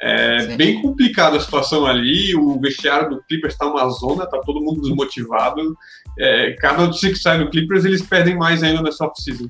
É 0.00 0.40
Sim. 0.40 0.56
bem 0.56 0.82
complicada 0.82 1.36
a 1.36 1.40
situação 1.40 1.86
ali. 1.86 2.34
O 2.34 2.60
vestiário 2.60 3.08
do 3.08 3.22
Clippers 3.22 3.54
está 3.54 3.66
uma 3.66 3.88
zona, 3.88 4.26
tá 4.26 4.38
todo 4.44 4.60
mundo 4.60 4.82
desmotivado. 4.82 5.76
É, 6.18 6.52
cada 6.60 6.86
notícia 6.86 7.10
que 7.10 7.18
sai 7.18 7.38
do 7.38 7.48
Clippers, 7.48 7.84
eles 7.84 8.02
perdem 8.02 8.36
mais 8.36 8.62
ainda 8.62 8.82
nessa 8.82 9.06
off-season. 9.06 9.48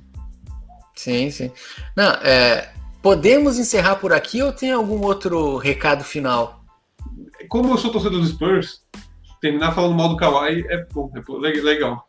Sim, 0.95 1.31
sim. 1.31 1.51
Não, 1.97 2.11
é, 2.23 2.71
podemos 3.03 3.59
encerrar 3.59 3.97
por 3.97 4.13
aqui 4.13 4.43
ou 4.43 4.53
tem 4.53 4.71
algum 4.71 5.05
outro 5.05 5.57
recado 5.57 6.05
final? 6.05 6.66
Como 7.49 7.73
eu 7.73 7.79
sou 7.79 7.91
torcedor 7.91 8.21
dos 8.21 8.31
Spurs, 8.31 8.83
terminar 9.41 9.73
falando 9.73 9.95
mal 9.95 10.09
do 10.09 10.17
Kawhi 10.17 10.65
é 10.69 10.87
bom, 10.93 11.11
é 11.15 11.61
legal. 11.61 12.09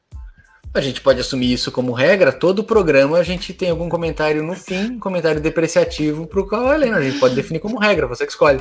A 0.74 0.82
gente 0.82 1.02
pode 1.02 1.20
assumir 1.20 1.54
isso 1.54 1.72
como 1.72 1.92
regra. 1.92 2.32
Todo 2.32 2.64
programa 2.64 3.18
a 3.18 3.24
gente 3.24 3.54
tem 3.54 3.70
algum 3.70 3.90
comentário 3.90 4.44
no 4.44 4.54
fim, 4.54 5.00
comentário 5.00 5.42
depreciativo 5.42 6.28
pro 6.28 6.46
Kawhi 6.46 6.78
Leonard. 6.78 7.06
A 7.06 7.10
gente 7.10 7.20
pode 7.20 7.36
definir 7.36 7.60
como 7.60 7.80
regra, 7.80 8.08
você 8.08 8.26
que 8.26 8.32
escolhe. 8.32 8.60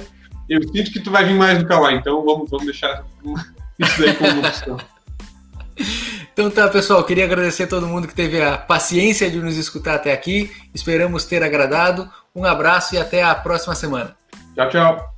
Eu 0.49 0.63
sinto 0.63 0.93
que 0.93 1.01
tu 1.01 1.11
vai 1.11 1.25
vir 1.25 1.35
mais 1.35 1.59
do 1.59 1.67
Kawhi, 1.67 1.95
então 1.95 2.25
vamos, 2.25 2.49
vamos 2.49 2.67
deixar 2.67 3.05
isso 3.79 4.01
daí 4.01 4.15
como 4.15 4.41
opção. 4.41 4.77
Então 6.33 6.51
tá, 6.51 6.69
pessoal, 6.69 7.03
queria 7.03 7.25
agradecer 7.25 7.63
a 7.63 7.67
todo 7.67 7.87
mundo 7.87 8.07
que 8.07 8.15
teve 8.15 8.43
a 8.43 8.59
paciência 8.59 9.31
de 9.31 9.39
nos 9.39 9.57
escutar 9.57 9.95
até 9.95 10.13
aqui. 10.13 10.51
Esperamos 10.75 11.25
ter 11.25 11.43
agradado. 11.43 12.11
Um 12.35 12.45
abraço 12.45 12.95
e 12.95 12.99
até 12.99 13.23
a 13.25 13.35
próxima 13.35 13.75
semana. 13.75 14.15
Tchau, 14.55 14.69
tchau. 14.69 15.16